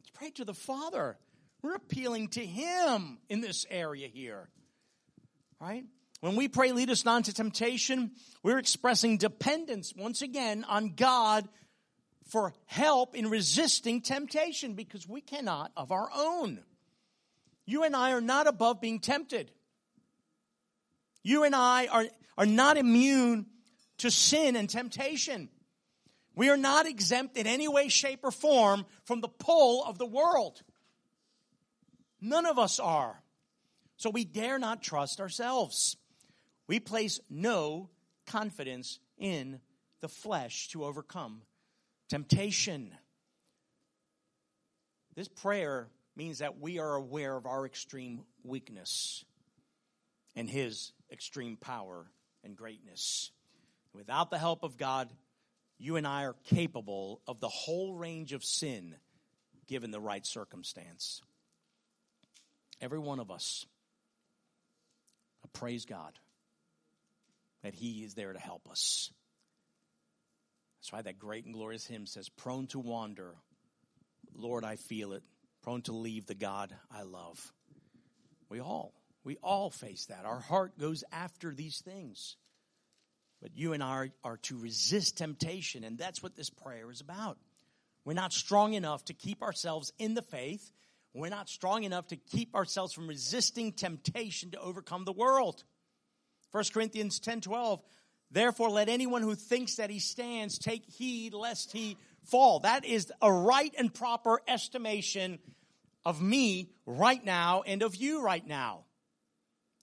It's 0.00 0.10
pray 0.14 0.30
to 0.32 0.44
the 0.44 0.54
Father. 0.54 1.16
We're 1.62 1.74
appealing 1.74 2.28
to 2.28 2.44
Him 2.44 3.18
in 3.28 3.40
this 3.40 3.66
area 3.70 4.08
here. 4.08 4.48
Right? 5.60 5.84
When 6.20 6.36
we 6.36 6.48
pray, 6.48 6.72
lead 6.72 6.90
us 6.90 7.04
not 7.04 7.18
into 7.18 7.34
temptation, 7.34 8.12
we're 8.42 8.58
expressing 8.58 9.16
dependence 9.16 9.92
once 9.96 10.22
again 10.22 10.64
on 10.68 10.94
God 10.94 11.48
for 12.28 12.52
help 12.66 13.16
in 13.16 13.28
resisting 13.28 14.00
temptation 14.02 14.74
because 14.74 15.08
we 15.08 15.20
cannot 15.20 15.72
of 15.76 15.90
our 15.90 16.08
own. 16.14 16.62
You 17.66 17.84
and 17.84 17.96
I 17.96 18.12
are 18.12 18.20
not 18.20 18.46
above 18.46 18.80
being 18.80 19.00
tempted. 19.00 19.50
You 21.22 21.44
and 21.44 21.54
I 21.54 21.86
are, 21.86 22.06
are 22.36 22.46
not 22.46 22.76
immune 22.76 23.46
to 23.98 24.10
sin 24.10 24.56
and 24.56 24.68
temptation. 24.68 25.48
We 26.34 26.48
are 26.48 26.56
not 26.56 26.86
exempt 26.86 27.36
in 27.36 27.46
any 27.46 27.68
way, 27.68 27.88
shape, 27.88 28.20
or 28.22 28.30
form 28.30 28.86
from 29.04 29.20
the 29.20 29.28
pull 29.28 29.84
of 29.84 29.98
the 29.98 30.06
world. 30.06 30.62
None 32.20 32.46
of 32.46 32.58
us 32.58 32.80
are. 32.80 33.22
So 33.96 34.10
we 34.10 34.24
dare 34.24 34.58
not 34.58 34.82
trust 34.82 35.20
ourselves. 35.20 35.96
We 36.66 36.80
place 36.80 37.20
no 37.28 37.90
confidence 38.26 38.98
in 39.18 39.60
the 40.00 40.08
flesh 40.08 40.68
to 40.68 40.84
overcome 40.84 41.42
temptation. 42.08 42.92
This 45.14 45.28
prayer 45.28 45.88
means 46.16 46.38
that 46.38 46.58
we 46.58 46.78
are 46.78 46.94
aware 46.94 47.36
of 47.36 47.46
our 47.46 47.66
extreme 47.66 48.24
weakness 48.42 49.24
and 50.34 50.48
His 50.48 50.92
extreme 51.12 51.56
power 51.56 52.06
and 52.42 52.56
greatness. 52.56 53.30
Without 53.92 54.30
the 54.30 54.38
help 54.38 54.62
of 54.62 54.76
God, 54.78 55.10
you 55.78 55.96
and 55.96 56.06
I 56.06 56.24
are 56.24 56.36
capable 56.46 57.20
of 57.26 57.40
the 57.40 57.48
whole 57.48 57.94
range 57.94 58.32
of 58.32 58.42
sin 58.44 58.96
given 59.66 59.90
the 59.90 60.00
right 60.00 60.24
circumstance. 60.26 61.22
Every 62.80 62.98
one 62.98 63.20
of 63.20 63.30
us. 63.30 63.66
Praise 65.52 65.84
God 65.84 66.12
that 67.62 67.74
He 67.74 68.04
is 68.04 68.14
there 68.14 68.32
to 68.32 68.38
help 68.38 68.68
us. 68.70 69.10
That's 70.80 70.92
why 70.92 71.02
that 71.02 71.18
great 71.18 71.44
and 71.44 71.54
glorious 71.54 71.86
hymn 71.86 72.06
says, 72.06 72.28
Prone 72.28 72.66
to 72.68 72.78
wander, 72.78 73.34
Lord, 74.34 74.64
I 74.64 74.76
feel 74.76 75.12
it. 75.12 75.22
Prone 75.62 75.82
to 75.82 75.92
leave 75.92 76.26
the 76.26 76.34
God 76.34 76.74
I 76.90 77.02
love. 77.02 77.52
We 78.48 78.60
all, 78.60 78.92
we 79.24 79.36
all 79.42 79.70
face 79.70 80.06
that. 80.06 80.24
Our 80.24 80.40
heart 80.40 80.78
goes 80.78 81.04
after 81.12 81.52
these 81.52 81.80
things. 81.80 82.36
But 83.40 83.56
you 83.56 83.72
and 83.72 83.82
I 83.82 83.88
are, 83.88 84.08
are 84.24 84.36
to 84.38 84.56
resist 84.56 85.18
temptation, 85.18 85.84
and 85.84 85.98
that's 85.98 86.22
what 86.22 86.36
this 86.36 86.50
prayer 86.50 86.90
is 86.90 87.00
about. 87.00 87.38
We're 88.04 88.14
not 88.14 88.32
strong 88.32 88.74
enough 88.74 89.04
to 89.06 89.14
keep 89.14 89.42
ourselves 89.42 89.92
in 89.98 90.14
the 90.14 90.22
faith. 90.22 90.70
We're 91.14 91.28
not 91.28 91.48
strong 91.48 91.84
enough 91.84 92.08
to 92.08 92.16
keep 92.16 92.54
ourselves 92.54 92.92
from 92.92 93.06
resisting 93.06 93.72
temptation 93.72 94.52
to 94.52 94.60
overcome 94.60 95.04
the 95.04 95.12
world. 95.12 95.62
1 96.52 96.64
Corinthians 96.72 97.18
10 97.20 97.42
12. 97.42 97.82
Therefore, 98.30 98.70
let 98.70 98.88
anyone 98.88 99.22
who 99.22 99.34
thinks 99.34 99.76
that 99.76 99.90
he 99.90 99.98
stands 99.98 100.58
take 100.58 100.84
heed 100.86 101.34
lest 101.34 101.72
he 101.72 101.98
fall. 102.24 102.60
That 102.60 102.84
is 102.84 103.12
a 103.20 103.30
right 103.30 103.74
and 103.76 103.92
proper 103.92 104.40
estimation 104.48 105.38
of 106.04 106.22
me 106.22 106.70
right 106.86 107.22
now 107.22 107.62
and 107.66 107.82
of 107.82 107.94
you 107.94 108.22
right 108.22 108.46
now. 108.46 108.84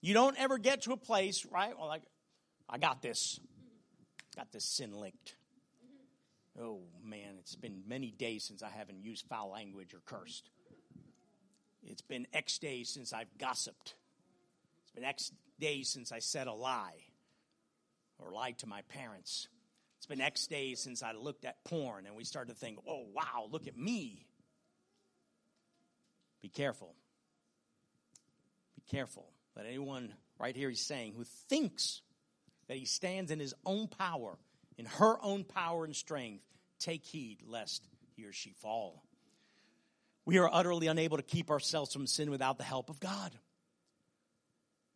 You 0.00 0.14
don't 0.14 0.38
ever 0.38 0.58
get 0.58 0.82
to 0.82 0.92
a 0.92 0.96
place, 0.96 1.46
right? 1.50 1.76
Well, 1.78 1.88
like, 1.88 2.02
I 2.68 2.78
got 2.78 3.02
this. 3.02 3.38
Got 4.36 4.50
this 4.52 4.64
sin 4.64 4.94
licked. 4.94 5.34
Oh 6.60 6.80
man, 7.04 7.36
it's 7.38 7.54
been 7.54 7.82
many 7.86 8.10
days 8.10 8.44
since 8.44 8.62
I 8.62 8.70
haven't 8.70 9.02
used 9.02 9.26
foul 9.26 9.50
language 9.50 9.94
or 9.94 10.00
cursed. 10.04 10.50
It's 11.82 12.02
been 12.02 12.26
X 12.32 12.58
days 12.58 12.90
since 12.90 13.12
I've 13.12 13.36
gossiped. 13.38 13.94
It's 14.82 14.92
been 14.92 15.04
X 15.04 15.32
days 15.58 15.88
since 15.88 16.12
I 16.12 16.18
said 16.18 16.46
a 16.46 16.52
lie 16.52 17.04
or 18.18 18.32
lied 18.32 18.58
to 18.58 18.66
my 18.66 18.82
parents. 18.82 19.48
It's 19.98 20.06
been 20.06 20.20
X 20.20 20.46
days 20.46 20.80
since 20.80 21.02
I 21.02 21.12
looked 21.12 21.44
at 21.44 21.62
porn 21.64 22.06
and 22.06 22.16
we 22.16 22.24
started 22.24 22.52
to 22.52 22.58
think, 22.58 22.78
oh, 22.88 23.06
wow, 23.14 23.48
look 23.50 23.66
at 23.66 23.76
me. 23.76 24.26
Be 26.40 26.48
careful. 26.48 26.94
Be 28.76 28.82
careful 28.96 29.30
that 29.56 29.66
anyone 29.66 30.12
right 30.38 30.56
here 30.56 30.68
he's 30.68 30.80
saying 30.80 31.14
who 31.16 31.24
thinks 31.48 32.02
that 32.68 32.76
he 32.76 32.84
stands 32.84 33.30
in 33.30 33.40
his 33.40 33.54
own 33.66 33.88
power, 33.88 34.38
in 34.78 34.86
her 34.86 35.16
own 35.22 35.44
power 35.44 35.84
and 35.84 35.94
strength, 35.94 36.44
take 36.78 37.04
heed 37.04 37.38
lest 37.46 37.86
he 38.16 38.24
or 38.24 38.32
she 38.32 38.52
fall. 38.52 39.02
We 40.24 40.38
are 40.38 40.48
utterly 40.52 40.86
unable 40.86 41.16
to 41.16 41.22
keep 41.22 41.50
ourselves 41.50 41.92
from 41.92 42.06
sin 42.06 42.30
without 42.30 42.58
the 42.58 42.64
help 42.64 42.90
of 42.90 43.00
God. 43.00 43.32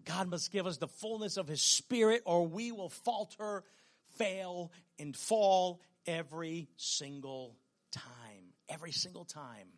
God 0.04 0.28
must 0.28 0.52
give 0.52 0.66
us 0.66 0.76
the 0.76 0.88
fullness 0.88 1.36
of 1.36 1.48
His 1.48 1.62
Spirit, 1.62 2.22
or 2.24 2.46
we 2.46 2.72
will 2.72 2.90
falter, 2.90 3.64
fail, 4.16 4.70
and 4.98 5.16
fall 5.16 5.80
every 6.06 6.68
single 6.76 7.56
time. 7.90 8.02
Every 8.68 8.92
single 8.92 9.24
time. 9.24 9.68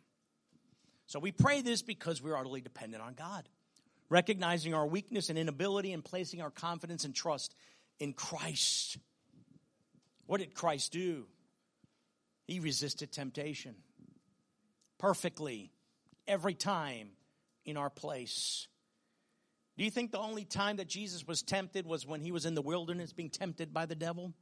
So 1.07 1.19
we 1.19 1.31
pray 1.31 1.61
this 1.61 1.81
because 1.81 2.21
we're 2.21 2.37
utterly 2.37 2.61
dependent 2.61 3.01
on 3.01 3.13
God, 3.13 3.47
recognizing 4.09 4.73
our 4.73 4.85
weakness 4.85 5.29
and 5.29 5.37
inability 5.37 5.93
and 5.93 6.03
placing 6.03 6.41
our 6.41 6.51
confidence 6.51 7.03
and 7.05 7.13
trust 7.13 7.55
in 7.99 8.13
Christ. 8.13 8.97
What 10.25 10.39
did 10.39 10.53
Christ 10.53 10.91
do? 10.91 11.25
He 12.45 12.59
resisted 12.59 13.11
temptation 13.11 13.75
perfectly 14.97 15.71
every 16.27 16.53
time 16.53 17.09
in 17.65 17.77
our 17.77 17.89
place. 17.89 18.67
Do 19.77 19.83
you 19.83 19.91
think 19.91 20.11
the 20.11 20.19
only 20.19 20.43
time 20.43 20.77
that 20.77 20.87
Jesus 20.87 21.27
was 21.27 21.43
tempted 21.43 21.85
was 21.85 22.05
when 22.05 22.21
he 22.21 22.31
was 22.31 22.45
in 22.45 22.55
the 22.55 22.61
wilderness 22.61 23.13
being 23.13 23.29
tempted 23.29 23.73
by 23.73 23.85
the 23.85 23.95
devil? 23.95 24.33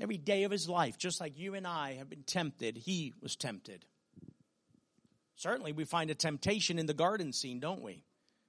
Every 0.00 0.16
day 0.16 0.44
of 0.44 0.50
his 0.50 0.68
life, 0.68 0.98
just 0.98 1.20
like 1.20 1.38
you 1.38 1.54
and 1.54 1.66
I 1.66 1.94
have 1.94 2.08
been 2.08 2.22
tempted, 2.22 2.76
he 2.76 3.12
was 3.20 3.36
tempted. 3.36 3.84
Certainly, 5.40 5.72
we 5.72 5.84
find 5.86 6.10
a 6.10 6.14
temptation 6.14 6.78
in 6.78 6.84
the 6.84 6.92
garden 6.92 7.32
scene, 7.32 7.60
don't 7.60 7.80
we? 7.80 8.04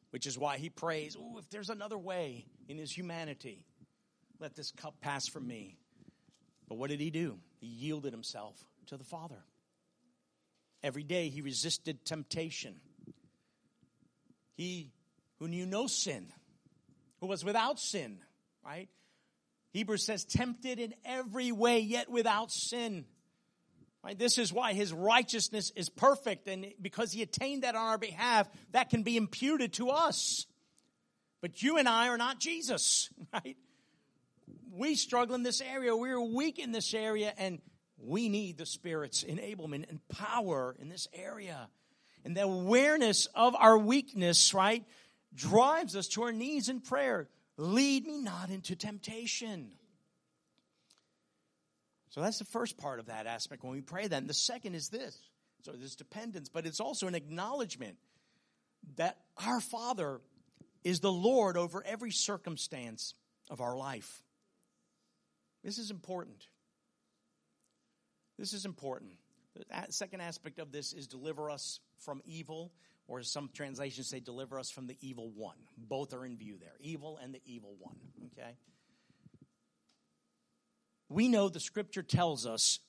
Which 0.10 0.28
is 0.28 0.38
why 0.38 0.58
he 0.58 0.70
prays, 0.70 1.16
Oh, 1.18 1.38
if 1.38 1.50
there's 1.50 1.70
another 1.70 1.98
way 1.98 2.44
in 2.68 2.78
his 2.78 2.92
humanity, 2.92 3.64
let 4.42 4.58
this 4.58 4.72
cup 4.72 4.96
pass 5.00 5.26
from 5.26 5.48
me. 5.48 5.78
But 6.68 6.78
what 6.78 6.90
did 6.90 7.00
he 7.00 7.10
do? 7.10 7.40
He 7.62 7.68
yielded 7.68 8.12
himself 8.12 8.58
to 8.88 8.98
the 8.98 9.06
Father. 9.06 9.42
Every 10.84 11.04
day 11.04 11.30
he 11.30 11.42
resisted 11.42 12.04
temptation. 12.04 12.76
He 14.58 14.92
who 15.40 15.48
knew 15.48 15.66
no 15.66 15.88
sin, 15.88 16.28
who 17.22 17.28
was 17.28 17.46
without 17.46 17.80
sin, 17.80 18.18
right? 18.66 18.90
Hebrews 19.72 20.06
says, 20.06 20.26
tempted 20.26 20.78
in 20.78 20.94
every 21.06 21.54
way, 21.54 21.80
yet 21.80 22.12
without 22.12 22.52
sin. 22.52 23.06
Right? 24.04 24.18
This 24.18 24.38
is 24.40 24.52
why 24.52 24.74
his 24.74 24.92
righteousness 24.92 25.72
is 25.76 25.90
perfect, 25.90 26.48
and 26.48 26.74
because 26.82 27.12
he 27.12 27.22
attained 27.22 27.64
that 27.64 27.76
on 27.76 27.86
our 27.88 27.98
behalf, 28.00 28.50
that 28.72 28.90
can 28.90 29.04
be 29.04 29.16
imputed 29.16 29.74
to 29.74 29.90
us. 29.90 30.48
But 31.42 31.62
you 31.62 31.78
and 31.78 31.88
I 31.88 32.08
are 32.08 32.18
not 32.18 32.40
Jesus, 32.40 33.10
right? 33.34 33.58
We 34.72 34.96
struggle 34.96 35.36
in 35.36 35.44
this 35.44 35.62
area. 35.62 35.96
We're 35.96 36.20
weak 36.20 36.58
in 36.58 36.72
this 36.72 36.94
area, 36.94 37.34
and 37.38 37.60
we 37.98 38.30
need 38.30 38.58
the 38.58 38.66
Spirit's 38.66 39.24
enablement 39.24 39.90
and 39.90 40.00
power 40.08 40.76
in 40.80 40.90
this 40.90 41.08
area. 41.14 41.68
And 42.26 42.36
the 42.36 42.44
awareness 42.44 43.28
of 43.36 43.56
our 43.56 43.78
weakness, 43.78 44.54
right, 44.54 44.84
drives 45.34 45.96
us 45.96 46.08
to 46.10 46.24
our 46.24 46.32
knees 46.32 46.70
in 46.70 46.82
prayer. 46.82 47.28
Lead 47.58 48.08
me 48.08 48.20
not 48.20 48.50
into 48.50 48.76
temptation. 48.76 49.72
So 52.12 52.22
that's 52.22 52.40
the 52.40 52.46
first 52.46 52.78
part 52.78 53.00
of 53.00 53.08
that 53.08 53.26
aspect 53.26 53.64
when 53.64 53.74
we 53.74 53.82
pray 53.82 54.08
that. 54.08 54.18
And 54.18 54.30
the 54.30 54.34
second 54.34 54.76
is 54.76 54.90
this. 54.90 55.18
So 55.64 55.72
there's 55.72 55.96
dependence, 55.96 56.50
but 56.50 56.66
it's 56.66 56.80
also 56.80 57.08
an 57.08 57.16
acknowledgement 57.16 57.98
that 58.98 59.18
our 59.46 59.60
Father 59.60 60.20
is 60.84 61.00
the 61.00 61.12
Lord 61.12 61.58
over 61.58 61.84
every 61.86 62.12
circumstance 62.12 63.14
of 63.50 63.62
our 63.62 63.76
life. 63.76 64.24
This 65.64 65.78
is 65.78 65.92
important. 65.92 66.48
This 68.38 68.54
is 68.54 68.66
important. 68.66 69.14
The 69.56 69.92
second 69.92 70.22
aspect 70.22 70.60
of 70.60 70.72
this 70.72 70.94
is 70.94 71.08
deliver 71.08 71.50
us 71.50 71.80
from 72.00 72.22
evil, 72.26 72.72
or 73.08 73.22
some 73.22 73.50
translations 73.54 74.08
say, 74.08 74.20
deliver 74.20 74.58
us 74.58 74.72
from 74.72 74.88
the 74.88 74.98
evil 75.02 75.32
one. 75.36 75.58
Both 75.78 76.14
are 76.14 76.26
in 76.26 76.38
view 76.38 76.58
there 76.60 76.74
evil 76.80 77.20
and 77.22 77.34
the 77.34 77.42
evil 77.46 77.76
one. 77.80 77.98
Okay? 78.32 78.56
We 81.12 81.28
know 81.28 81.50
the 81.50 81.60
scripture 81.60 82.04
tells 82.04 82.46
us 82.46 82.80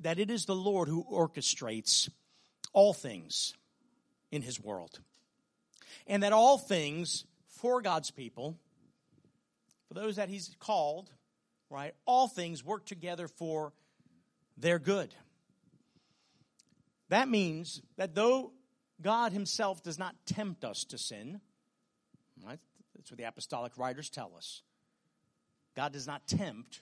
that 0.00 0.18
it 0.18 0.30
is 0.30 0.44
the 0.44 0.54
Lord 0.54 0.88
who 0.88 1.04
orchestrates 1.04 2.10
all 2.74 2.92
things 2.92 3.54
in 4.30 4.42
his 4.42 4.62
world. 4.62 5.00
And 6.06 6.22
that 6.22 6.34
all 6.34 6.58
things 6.58 7.24
for 7.48 7.80
God's 7.80 8.10
people, 8.10 8.58
for 9.88 9.94
those 9.94 10.16
that 10.16 10.28
he's 10.28 10.54
called, 10.60 11.10
right, 11.70 11.94
all 12.04 12.28
things 12.28 12.62
work 12.62 12.84
together 12.84 13.26
for 13.26 13.72
their 14.58 14.78
good. 14.78 15.14
That 17.08 17.28
means 17.28 17.80
that 17.96 18.14
though 18.14 18.52
God 19.00 19.32
himself 19.32 19.82
does 19.82 19.98
not 19.98 20.14
tempt 20.26 20.64
us 20.64 20.84
to 20.84 20.98
sin, 20.98 21.40
right? 22.44 22.58
That's 22.94 23.10
what 23.10 23.18
the 23.18 23.24
apostolic 23.24 23.78
writers 23.78 24.10
tell 24.10 24.32
us. 24.36 24.62
God 25.74 25.92
does 25.92 26.06
not 26.06 26.26
tempt. 26.26 26.80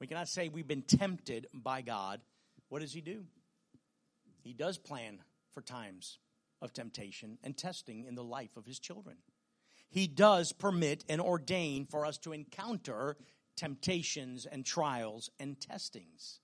We 0.00 0.06
cannot 0.06 0.28
say 0.28 0.48
we've 0.48 0.68
been 0.68 0.82
tempted 0.82 1.48
by 1.52 1.82
God. 1.82 2.20
What 2.68 2.80
does 2.80 2.92
he 2.92 3.00
do? 3.00 3.24
He 4.42 4.52
does 4.52 4.78
plan 4.78 5.18
for 5.52 5.60
times 5.60 6.18
of 6.62 6.72
temptation 6.72 7.38
and 7.42 7.56
testing 7.56 8.04
in 8.04 8.14
the 8.14 8.24
life 8.24 8.56
of 8.56 8.66
his 8.66 8.78
children. 8.78 9.16
He 9.90 10.06
does 10.06 10.52
permit 10.52 11.04
and 11.08 11.20
ordain 11.20 11.86
for 11.86 12.04
us 12.04 12.18
to 12.18 12.32
encounter 12.32 13.16
temptations 13.56 14.46
and 14.46 14.64
trials 14.64 15.30
and 15.40 15.60
testings. 15.60 16.40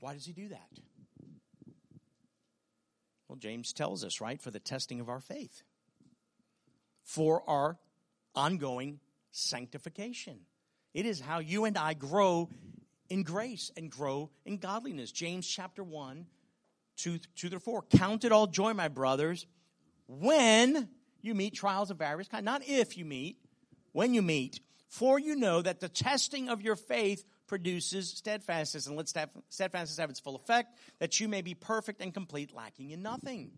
Why 0.00 0.14
does 0.14 0.26
he 0.26 0.32
do 0.32 0.48
that? 0.48 0.68
Well, 3.28 3.36
James 3.36 3.72
tells 3.72 4.04
us, 4.04 4.20
right, 4.20 4.40
for 4.40 4.50
the 4.50 4.58
testing 4.58 5.00
of 5.00 5.08
our 5.08 5.20
faith, 5.20 5.62
for 7.04 7.48
our 7.48 7.78
ongoing 8.34 8.98
sanctification. 9.30 10.40
It 10.92 11.06
is 11.06 11.20
how 11.20 11.38
you 11.38 11.64
and 11.64 11.78
I 11.78 11.94
grow 11.94 12.48
in 13.08 13.22
grace 13.22 13.70
and 13.76 13.90
grow 13.90 14.30
in 14.44 14.58
godliness. 14.58 15.12
James 15.12 15.46
chapter 15.46 15.82
1, 15.84 16.26
2, 16.96 17.18
2 17.36 17.48
through 17.48 17.58
4. 17.58 17.82
Count 17.96 18.24
it 18.24 18.32
all 18.32 18.46
joy, 18.46 18.74
my 18.74 18.88
brothers, 18.88 19.46
when 20.06 20.88
you 21.20 21.34
meet 21.34 21.54
trials 21.54 21.90
of 21.90 21.98
various 21.98 22.28
kinds. 22.28 22.44
Not 22.44 22.62
if 22.66 22.96
you 22.96 23.04
meet, 23.04 23.38
when 23.92 24.14
you 24.14 24.22
meet. 24.22 24.60
For 24.88 25.20
you 25.20 25.36
know 25.36 25.62
that 25.62 25.78
the 25.78 25.88
testing 25.88 26.48
of 26.48 26.62
your 26.62 26.74
faith 26.74 27.24
produces 27.46 28.10
steadfastness, 28.10 28.86
and 28.86 28.96
let 28.96 29.08
steadfastness 29.08 29.98
have 29.98 30.10
its 30.10 30.20
full 30.20 30.36
effect, 30.36 30.76
that 30.98 31.20
you 31.20 31.28
may 31.28 31.42
be 31.42 31.54
perfect 31.54 32.00
and 32.00 32.12
complete, 32.12 32.54
lacking 32.54 32.90
in 32.90 33.02
nothing. 33.02 33.52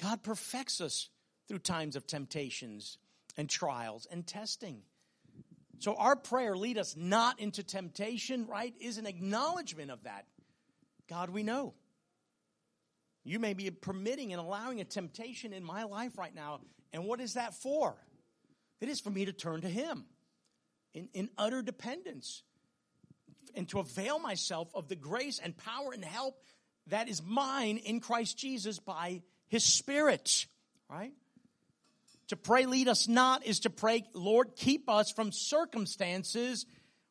God 0.00 0.22
perfects 0.22 0.80
us 0.80 1.08
through 1.46 1.60
times 1.60 1.94
of 1.94 2.06
temptations 2.06 2.98
and 3.36 3.48
trials 3.48 4.06
and 4.10 4.26
testing. 4.26 4.82
So 5.82 5.96
our 5.96 6.14
prayer, 6.14 6.56
lead 6.56 6.78
us 6.78 6.94
not 6.96 7.40
into 7.40 7.64
temptation, 7.64 8.46
right, 8.46 8.72
is 8.80 8.98
an 8.98 9.06
acknowledgement 9.06 9.90
of 9.90 10.04
that. 10.04 10.26
God, 11.10 11.28
we 11.28 11.42
know. 11.42 11.74
You 13.24 13.40
may 13.40 13.52
be 13.52 13.68
permitting 13.72 14.32
and 14.32 14.40
allowing 14.40 14.80
a 14.80 14.84
temptation 14.84 15.52
in 15.52 15.64
my 15.64 15.82
life 15.82 16.16
right 16.16 16.32
now. 16.32 16.60
And 16.92 17.04
what 17.04 17.20
is 17.20 17.34
that 17.34 17.54
for? 17.54 17.96
It 18.80 18.90
is 18.90 19.00
for 19.00 19.10
me 19.10 19.24
to 19.24 19.32
turn 19.32 19.62
to 19.62 19.68
Him 19.68 20.04
in, 20.94 21.08
in 21.14 21.28
utter 21.36 21.62
dependence 21.62 22.44
and 23.56 23.68
to 23.70 23.80
avail 23.80 24.20
myself 24.20 24.68
of 24.76 24.86
the 24.86 24.94
grace 24.94 25.40
and 25.42 25.56
power 25.56 25.90
and 25.92 26.04
help 26.04 26.36
that 26.90 27.08
is 27.08 27.20
mine 27.20 27.78
in 27.78 27.98
Christ 27.98 28.38
Jesus 28.38 28.78
by 28.78 29.22
His 29.48 29.64
Spirit, 29.64 30.46
right? 30.88 31.12
To 32.28 32.36
pray, 32.36 32.66
lead 32.66 32.88
us 32.88 33.08
not, 33.08 33.44
is 33.44 33.60
to 33.60 33.70
pray, 33.70 34.04
Lord, 34.14 34.56
keep 34.56 34.88
us 34.88 35.10
from 35.10 35.32
circumstances 35.32 36.66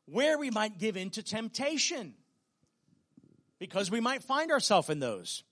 where 0.05 0.38
we 0.38 0.49
might 0.49 0.80
give 0.80 0.97
in 0.97 1.09
to 1.12 1.24
temptation. 1.24 2.14
Because 3.59 3.91
we 3.91 3.99
might 3.99 4.24
find 4.24 4.51
ourselves 4.51 4.89
in 4.89 4.99
those. 4.99 5.43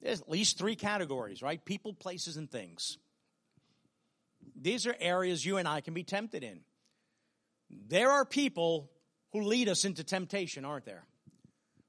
There's 0.00 0.20
at 0.20 0.28
least 0.28 0.58
three 0.58 0.76
categories, 0.76 1.42
right? 1.42 1.64
People, 1.64 1.92
places, 1.92 2.36
and 2.36 2.50
things. 2.50 2.98
These 4.60 4.86
are 4.86 4.96
areas 4.98 5.44
you 5.44 5.56
and 5.56 5.68
I 5.68 5.80
can 5.80 5.94
be 5.94 6.02
tempted 6.02 6.42
in. 6.42 6.60
There 7.70 8.10
are 8.10 8.24
people 8.24 8.90
who 9.32 9.42
lead 9.42 9.68
us 9.68 9.84
into 9.84 10.02
temptation, 10.02 10.64
aren't 10.64 10.84
there? 10.84 11.04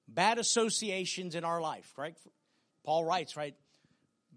Bad 0.08 0.38
associations 0.38 1.36
in 1.36 1.44
our 1.44 1.62
life, 1.62 1.92
right? 1.98 2.16
Paul 2.84 3.06
writes, 3.06 3.38
right? 3.38 3.56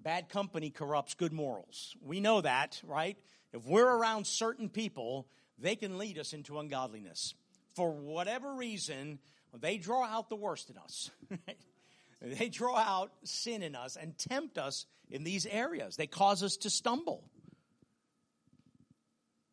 Bad 0.03 0.29
company 0.29 0.71
corrupts 0.71 1.15
good 1.15 1.33
morals. 1.33 1.97
We 2.03 2.21
know 2.21 2.41
that, 2.41 2.81
right? 2.85 3.17
If 3.53 3.65
we're 3.65 3.89
around 3.89 4.27
certain 4.27 4.69
people, 4.69 5.29
they 5.59 5.77
can 5.77 5.99
lead 5.99 6.19
us 6.19 6.33
into 6.33 6.59
ungodliness. 6.59 7.35
For 7.75 7.91
whatever 7.91 8.55
reason, 8.55 9.21
they 9.59 9.79
draw 9.79 10.05
out 10.05 10.29
the 10.29 10.37
worst 10.37 10.71
in 10.71 10.77
us. 10.79 11.11
they 12.21 12.49
draw 12.49 12.77
out 12.77 13.13
sin 13.25 13.63
in 13.63 13.77
us 13.77 13.97
and 13.97 14.19
tempt 14.19 14.59
us 14.59 14.87
in 15.09 15.23
these 15.23 15.47
areas. 15.47 15.97
They 15.97 16.07
cause 16.07 16.43
us 16.43 16.57
to 16.59 16.71
stumble. 16.71 17.23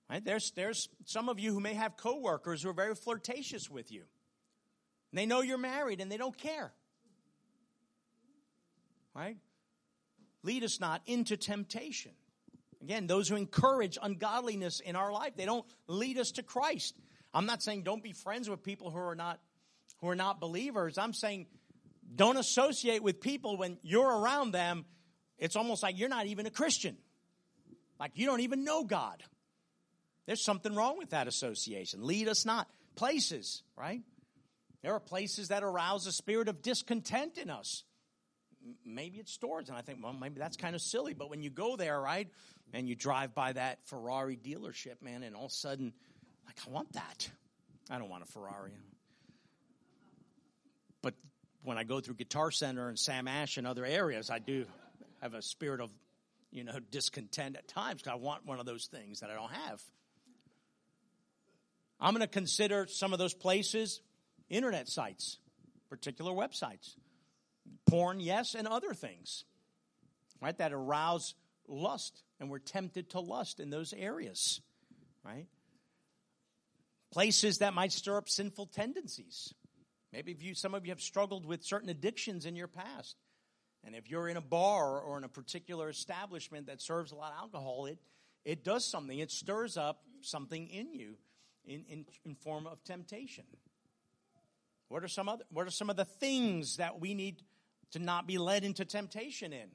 Right? 0.10 0.26
There's, 0.26 0.52
there's 0.56 0.90
some 1.06 1.30
of 1.30 1.40
you 1.40 1.54
who 1.54 1.60
may 1.60 1.76
have 1.76 1.96
coworkers 1.96 2.64
who 2.64 2.70
are 2.70 2.74
very 2.74 2.96
flirtatious 2.96 3.70
with 3.70 3.92
you. 3.92 4.04
They 5.14 5.26
know 5.26 5.42
you're 5.42 5.58
married 5.60 6.02
and 6.02 6.12
they 6.12 6.18
don't 6.18 6.38
care. 6.38 6.72
Right? 9.14 9.38
Lead 10.44 10.64
us 10.64 10.80
not 10.80 11.02
into 11.06 11.38
temptation. 11.38 12.12
Again, 12.82 13.08
those 13.08 13.28
who 13.28 13.36
encourage 13.36 13.98
ungodliness 14.02 14.80
in 14.80 14.96
our 14.96 15.12
life, 15.12 15.34
they 15.36 15.46
don't 15.46 15.66
lead 15.88 16.18
us 16.18 16.32
to 16.32 16.44
Christ. 16.44 16.98
I'm 17.34 17.46
not 17.46 17.62
saying 17.62 17.84
don't 17.84 18.04
be 18.04 18.14
friends 18.14 18.50
with 18.50 18.64
people 18.64 18.90
who 18.90 19.00
are 19.00 19.16
not 19.16 19.40
who 20.02 20.08
are 20.08 20.16
not 20.16 20.40
believers. 20.40 20.98
I'm 20.98 21.14
saying 21.14 21.48
don't 22.16 22.38
associate 22.38 23.04
with 23.04 23.20
people 23.20 23.58
when 23.58 23.78
you're 23.84 24.20
around 24.22 24.52
them. 24.52 24.86
It's 25.38 25.56
almost 25.56 25.84
like 25.84 26.00
you're 26.00 26.10
not 26.10 26.26
even 26.26 26.46
a 26.46 26.50
Christian. 26.50 26.98
Like 28.00 28.12
you 28.16 28.26
don't 28.26 28.40
even 28.40 28.64
know 28.64 28.86
God. 28.86 29.24
There's 30.26 30.44
something 30.44 30.74
wrong 30.74 30.98
with 30.98 31.10
that 31.10 31.28
association. 31.28 32.06
Lead 32.06 32.28
us 32.28 32.46
not. 32.46 32.70
Places, 32.96 33.64
right? 33.78 34.02
There 34.82 34.94
are 34.94 35.00
places 35.00 35.50
that 35.50 35.64
arouse 35.64 36.08
a 36.08 36.12
spirit 36.12 36.48
of 36.48 36.62
discontent 36.62 37.38
in 37.38 37.50
us 37.50 37.84
maybe 38.86 39.20
it's 39.20 39.32
stores. 39.32 39.70
And 39.70 39.78
I 39.78 39.82
think, 39.82 40.00
well, 40.04 40.14
maybe 40.14 40.40
that's 40.40 40.58
kind 40.58 40.76
of 40.76 40.82
silly. 40.82 41.14
But 41.14 41.30
when 41.30 41.42
you 41.42 41.50
go 41.50 41.76
there, 41.76 42.00
right, 42.00 42.28
and 42.74 42.88
you 42.88 42.96
drive 42.96 43.34
by 43.34 43.54
that 43.54 43.80
Ferrari 43.86 44.38
dealership, 44.38 45.02
man, 45.02 45.24
and 45.24 45.36
all 45.36 45.46
of 45.46 45.52
a 45.52 45.56
sudden, 45.56 45.94
like, 46.46 46.58
I 46.68 46.72
want 46.72 46.94
that. 46.94 47.30
I 47.90 47.98
don't 47.98 48.10
want 48.10 48.24
a 48.24 48.28
Ferrari. 48.28 48.72
But 51.02 51.16
when 51.64 51.78
I 51.78 51.84
go 51.84 52.00
through 52.00 52.16
Guitar 52.16 52.52
Center 52.52 52.88
and 52.88 53.00
Sam 53.00 53.28
Ash 53.28 53.58
and 53.58 53.66
other 53.66 53.86
areas, 53.86 54.30
I 54.30 54.40
do 54.40 54.66
have 55.22 55.34
a 55.34 55.42
spirit 55.42 55.82
of, 55.82 55.92
you 56.52 56.64
know, 56.64 56.80
discontent 56.92 57.56
at 57.56 57.68
times 57.68 58.02
because 58.02 58.14
I 58.14 58.22
want 58.22 58.46
one 58.46 58.60
of 58.60 58.66
those 58.66 58.88
things 58.88 59.22
that 59.22 59.30
I 59.30 59.34
don't 59.34 59.52
have. 59.52 59.82
I'm 62.00 62.14
going 62.14 62.22
to 62.22 62.28
consider 62.28 62.88
some 62.88 63.12
of 63.12 63.20
those 63.20 63.34
places 63.34 64.02
internet 64.50 64.88
sites, 64.88 65.38
particular 65.90 66.32
websites 66.32 66.96
porn, 67.88 68.20
yes, 68.20 68.56
and 68.56 68.68
other 68.68 68.94
things, 68.94 69.46
right, 70.42 70.58
that 70.58 70.74
arouse 70.74 71.36
lust, 71.68 72.24
and 72.40 72.50
we're 72.50 72.60
tempted 72.60 73.12
to 73.12 73.20
lust 73.20 73.60
in 73.60 73.70
those 73.70 73.94
areas, 73.94 74.62
right? 75.24 75.48
Places 77.12 77.60
that 77.60 77.74
might 77.74 77.92
stir 77.92 78.18
up 78.18 78.30
sinful 78.30 78.68
tendencies. 78.68 79.54
Maybe 80.12 80.36
you, 80.40 80.56
some 80.56 80.74
of 80.74 80.86
you 80.86 80.92
have 80.92 81.02
struggled 81.02 81.46
with 81.46 81.64
certain 81.64 81.90
addictions 81.90 82.46
in 82.46 82.56
your 82.56 82.68
past. 82.68 83.16
And 83.84 83.96
if 83.96 84.10
you're 84.10 84.28
in 84.28 84.38
a 84.38 84.42
bar 84.42 85.00
or 85.00 85.18
in 85.18 85.24
a 85.24 85.30
particular 85.30 85.90
establishment 85.90 86.68
that 86.68 86.82
serves 86.82 87.12
a 87.12 87.16
lot 87.16 87.32
of 87.32 87.38
alcohol, 87.38 87.86
it, 87.86 87.98
it 88.44 88.64
does 88.64 88.86
something. 88.86 89.18
It 89.18 89.32
stirs 89.32 89.78
up 89.78 90.02
something 90.22 90.68
in 90.68 90.94
you 90.94 91.16
in, 91.66 91.86
in, 91.88 92.06
in 92.26 92.36
form 92.36 92.68
of 92.68 92.84
temptation. 92.84 93.46
What 94.90 95.04
are 95.04 95.08
some 95.08 95.30
other 95.30 95.46
what 95.52 95.68
are 95.68 95.72
some 95.72 95.90
of 95.90 95.96
the 95.96 96.06
things 96.06 96.78
that 96.78 97.00
we 97.00 97.14
need 97.14 97.44
to 97.92 98.00
not 98.00 98.28
be 98.28 98.38
led 98.38 98.64
into 98.64 98.86
temptation 98.86 99.54
in. 99.54 99.70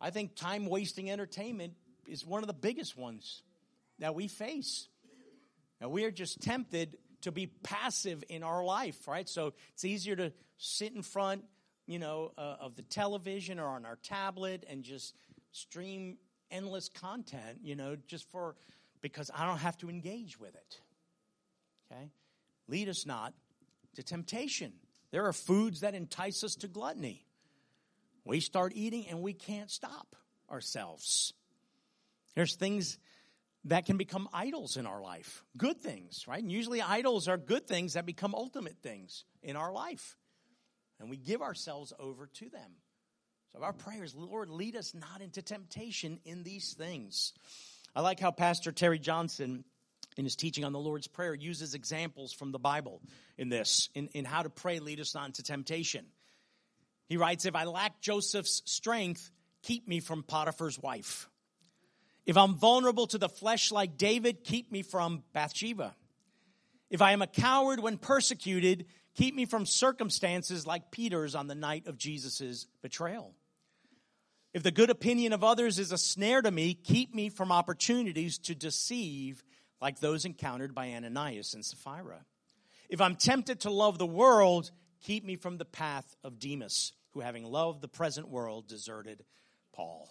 I 0.00 0.10
think 0.10 0.36
time 0.36 0.66
wasting 0.66 1.10
entertainment 1.10 1.74
is 2.06 2.24
one 2.24 2.42
of 2.42 2.46
the 2.46 2.54
biggest 2.54 2.96
ones 2.96 3.42
that 3.98 4.14
we 4.14 4.28
face. 4.28 4.88
And 5.80 5.90
we 5.90 6.04
are 6.04 6.10
just 6.10 6.40
tempted 6.40 6.96
to 7.22 7.32
be 7.32 7.46
passive 7.46 8.24
in 8.28 8.42
our 8.42 8.64
life, 8.64 9.08
right? 9.08 9.28
So 9.28 9.52
it's 9.72 9.84
easier 9.84 10.16
to 10.16 10.32
sit 10.58 10.92
in 10.92 11.02
front, 11.02 11.44
you 11.86 11.98
know, 11.98 12.32
uh, 12.38 12.56
of 12.60 12.76
the 12.76 12.82
television 12.82 13.58
or 13.58 13.66
on 13.68 13.84
our 13.84 13.96
tablet 13.96 14.64
and 14.68 14.82
just 14.82 15.14
stream 15.52 16.18
endless 16.50 16.88
content, 16.88 17.58
you 17.62 17.74
know, 17.74 17.96
just 18.06 18.30
for 18.30 18.54
because 19.02 19.30
I 19.34 19.46
don't 19.46 19.58
have 19.58 19.76
to 19.78 19.90
engage 19.90 20.38
with 20.38 20.54
it. 20.54 20.80
Okay? 21.90 22.10
Lead 22.68 22.88
us 22.88 23.06
not 23.06 23.34
to 23.94 24.02
temptation. 24.02 24.72
There 25.10 25.26
are 25.26 25.32
foods 25.32 25.80
that 25.80 25.94
entice 25.94 26.42
us 26.44 26.54
to 26.56 26.68
gluttony. 26.68 27.25
We 28.26 28.40
start 28.40 28.72
eating 28.74 29.06
and 29.08 29.22
we 29.22 29.32
can't 29.32 29.70
stop 29.70 30.16
ourselves. 30.50 31.32
There's 32.34 32.56
things 32.56 32.98
that 33.66 33.86
can 33.86 33.96
become 33.96 34.28
idols 34.32 34.76
in 34.76 34.86
our 34.86 35.00
life, 35.00 35.44
good 35.56 35.80
things, 35.80 36.26
right? 36.26 36.42
And 36.42 36.50
usually 36.50 36.82
idols 36.82 37.28
are 37.28 37.36
good 37.36 37.66
things 37.66 37.94
that 37.94 38.04
become 38.04 38.34
ultimate 38.34 38.76
things 38.82 39.24
in 39.42 39.56
our 39.56 39.72
life. 39.72 40.16
and 40.98 41.10
we 41.10 41.18
give 41.18 41.42
ourselves 41.42 41.92
over 41.98 42.26
to 42.26 42.48
them. 42.48 42.70
So 43.52 43.62
our 43.62 43.74
prayers, 43.74 44.14
Lord, 44.14 44.48
lead 44.48 44.76
us 44.76 44.94
not 44.94 45.20
into 45.20 45.42
temptation 45.42 46.20
in 46.24 46.42
these 46.42 46.72
things. 46.72 47.32
I 47.94 48.00
like 48.00 48.18
how 48.18 48.30
Pastor 48.30 48.72
Terry 48.72 48.98
Johnson, 48.98 49.64
in 50.16 50.24
his 50.24 50.36
teaching 50.36 50.64
on 50.64 50.72
the 50.72 50.78
Lord's 50.78 51.06
Prayer, 51.06 51.34
uses 51.34 51.74
examples 51.74 52.32
from 52.32 52.50
the 52.50 52.58
Bible 52.58 53.02
in 53.36 53.50
this, 53.50 53.90
in, 53.94 54.08
in 54.08 54.24
how 54.24 54.42
to 54.42 54.50
pray, 54.50 54.78
lead 54.78 55.00
us 55.00 55.14
not 55.14 55.26
into 55.26 55.42
temptation. 55.42 56.06
He 57.08 57.16
writes, 57.16 57.44
If 57.44 57.54
I 57.54 57.64
lack 57.64 58.00
Joseph's 58.00 58.62
strength, 58.64 59.30
keep 59.62 59.86
me 59.86 60.00
from 60.00 60.22
Potiphar's 60.22 60.78
wife. 60.78 61.28
If 62.24 62.36
I'm 62.36 62.56
vulnerable 62.56 63.06
to 63.08 63.18
the 63.18 63.28
flesh 63.28 63.70
like 63.70 63.96
David, 63.96 64.42
keep 64.42 64.72
me 64.72 64.82
from 64.82 65.22
Bathsheba. 65.32 65.94
If 66.90 67.02
I 67.02 67.12
am 67.12 67.22
a 67.22 67.26
coward 67.26 67.80
when 67.80 67.98
persecuted, 67.98 68.86
keep 69.14 69.34
me 69.34 69.44
from 69.44 69.66
circumstances 69.66 70.66
like 70.66 70.90
Peter's 70.90 71.34
on 71.34 71.46
the 71.46 71.54
night 71.54 71.86
of 71.86 71.98
Jesus' 71.98 72.66
betrayal. 72.82 73.34
If 74.52 74.62
the 74.62 74.70
good 74.70 74.90
opinion 74.90 75.32
of 75.32 75.44
others 75.44 75.78
is 75.78 75.92
a 75.92 75.98
snare 75.98 76.42
to 76.42 76.50
me, 76.50 76.74
keep 76.74 77.14
me 77.14 77.28
from 77.28 77.52
opportunities 77.52 78.38
to 78.38 78.54
deceive 78.54 79.44
like 79.80 80.00
those 80.00 80.24
encountered 80.24 80.74
by 80.74 80.92
Ananias 80.92 81.54
and 81.54 81.64
Sapphira. 81.64 82.24
If 82.88 83.00
I'm 83.00 83.16
tempted 83.16 83.60
to 83.60 83.70
love 83.70 83.98
the 83.98 84.06
world, 84.06 84.70
keep 85.02 85.24
me 85.24 85.36
from 85.36 85.58
the 85.58 85.64
path 85.64 86.16
of 86.24 86.38
Demas, 86.38 86.92
who 87.16 87.22
having 87.22 87.44
loved 87.44 87.80
the 87.80 87.88
present 87.88 88.28
world 88.28 88.68
deserted 88.68 89.24
Paul. 89.72 90.06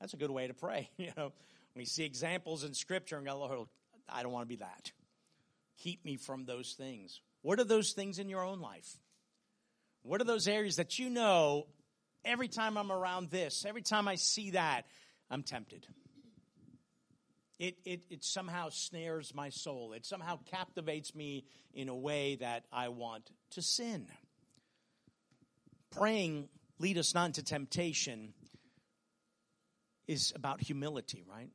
That's 0.00 0.12
a 0.12 0.16
good 0.16 0.30
way 0.30 0.48
to 0.48 0.54
pray. 0.54 0.90
You 0.98 1.12
know, 1.16 1.32
we 1.76 1.84
see 1.84 2.04
examples 2.04 2.64
in 2.64 2.74
scripture 2.74 3.16
and 3.16 3.24
go, 3.24 3.38
Lord, 3.38 3.68
I 4.08 4.24
don't 4.24 4.32
want 4.32 4.42
to 4.42 4.48
be 4.48 4.56
that. 4.56 4.90
Keep 5.78 6.04
me 6.04 6.16
from 6.16 6.44
those 6.44 6.72
things. 6.72 7.20
What 7.42 7.60
are 7.60 7.64
those 7.64 7.92
things 7.92 8.18
in 8.18 8.28
your 8.28 8.42
own 8.42 8.60
life? 8.60 8.98
What 10.02 10.20
are 10.20 10.24
those 10.24 10.48
areas 10.48 10.76
that 10.76 10.98
you 10.98 11.10
know 11.10 11.66
every 12.24 12.48
time 12.48 12.76
I'm 12.76 12.90
around 12.90 13.30
this, 13.30 13.64
every 13.64 13.82
time 13.82 14.08
I 14.08 14.16
see 14.16 14.50
that, 14.50 14.86
I'm 15.30 15.44
tempted? 15.44 15.86
It, 17.60 17.76
it, 17.84 18.00
it 18.10 18.24
somehow 18.24 18.70
snares 18.70 19.32
my 19.32 19.50
soul. 19.50 19.92
It 19.92 20.04
somehow 20.04 20.40
captivates 20.50 21.14
me 21.14 21.44
in 21.72 21.88
a 21.88 21.94
way 21.94 22.36
that 22.36 22.64
I 22.72 22.88
want 22.88 23.30
to 23.50 23.62
sin. 23.62 24.08
Praying, 25.90 26.48
lead 26.78 26.98
us 26.98 27.14
not 27.14 27.26
into 27.26 27.42
temptation, 27.42 28.34
is 30.06 30.32
about 30.36 30.60
humility, 30.60 31.24
right? 31.28 31.50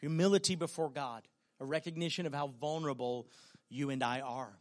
Humility 0.00 0.54
before 0.54 0.90
God, 0.90 1.22
a 1.60 1.64
recognition 1.64 2.26
of 2.26 2.34
how 2.34 2.48
vulnerable 2.60 3.26
you 3.68 3.90
and 3.90 4.02
I 4.02 4.20
are. 4.20 4.52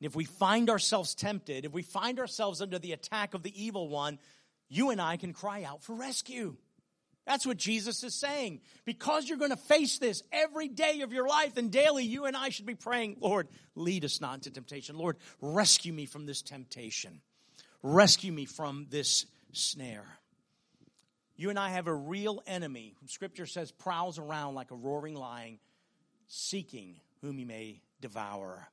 And 0.00 0.06
if 0.06 0.14
we 0.14 0.24
find 0.24 0.70
ourselves 0.70 1.14
tempted, 1.14 1.64
if 1.64 1.72
we 1.72 1.82
find 1.82 2.20
ourselves 2.20 2.62
under 2.62 2.78
the 2.78 2.92
attack 2.92 3.34
of 3.34 3.42
the 3.42 3.64
evil 3.64 3.88
one, 3.88 4.18
you 4.68 4.90
and 4.90 5.00
I 5.00 5.16
can 5.16 5.32
cry 5.32 5.64
out 5.64 5.82
for 5.82 5.94
rescue. 5.94 6.56
That's 7.26 7.46
what 7.46 7.56
Jesus 7.56 8.04
is 8.04 8.14
saying. 8.14 8.60
Because 8.84 9.28
you're 9.28 9.38
going 9.38 9.50
to 9.50 9.56
face 9.56 9.98
this 9.98 10.22
every 10.32 10.68
day 10.68 11.02
of 11.02 11.12
your 11.12 11.28
life 11.28 11.56
and 11.56 11.70
daily, 11.70 12.04
you 12.04 12.24
and 12.24 12.36
I 12.36 12.48
should 12.48 12.64
be 12.64 12.74
praying, 12.74 13.16
Lord, 13.20 13.48
lead 13.74 14.04
us 14.04 14.20
not 14.20 14.34
into 14.34 14.50
temptation. 14.50 14.96
Lord, 14.96 15.16
rescue 15.40 15.92
me 15.92 16.06
from 16.06 16.24
this 16.24 16.40
temptation. 16.40 17.20
Rescue 17.82 18.32
me 18.32 18.44
from 18.44 18.86
this 18.90 19.26
snare. 19.52 20.06
You 21.36 21.50
and 21.50 21.58
I 21.58 21.70
have 21.70 21.86
a 21.86 21.94
real 21.94 22.42
enemy 22.46 22.94
who 23.00 23.06
Scripture 23.06 23.46
says 23.46 23.70
prowls 23.70 24.18
around 24.18 24.54
like 24.54 24.72
a 24.72 24.76
roaring 24.76 25.14
lion, 25.14 25.60
seeking 26.26 26.96
whom 27.22 27.38
he 27.38 27.44
may 27.44 27.80
devour. 28.00 28.68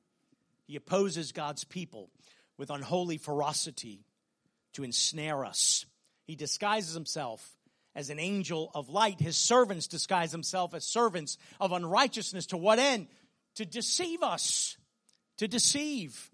He 0.66 0.74
opposes 0.74 1.30
God's 1.30 1.62
people 1.62 2.10
with 2.58 2.70
unholy 2.70 3.18
ferocity 3.18 4.04
to 4.72 4.82
ensnare 4.82 5.44
us. 5.44 5.86
He 6.26 6.34
disguises 6.34 6.92
himself 6.92 7.56
as 7.94 8.10
an 8.10 8.18
angel 8.18 8.70
of 8.74 8.88
light. 8.88 9.20
His 9.20 9.36
servants 9.36 9.86
disguise 9.86 10.32
themselves 10.32 10.74
as 10.74 10.84
servants 10.84 11.38
of 11.60 11.70
unrighteousness. 11.70 12.46
To 12.46 12.56
what 12.56 12.80
end? 12.80 13.06
To 13.54 13.64
deceive 13.64 14.22
us. 14.22 14.76
To 15.38 15.46
deceive. 15.46 16.30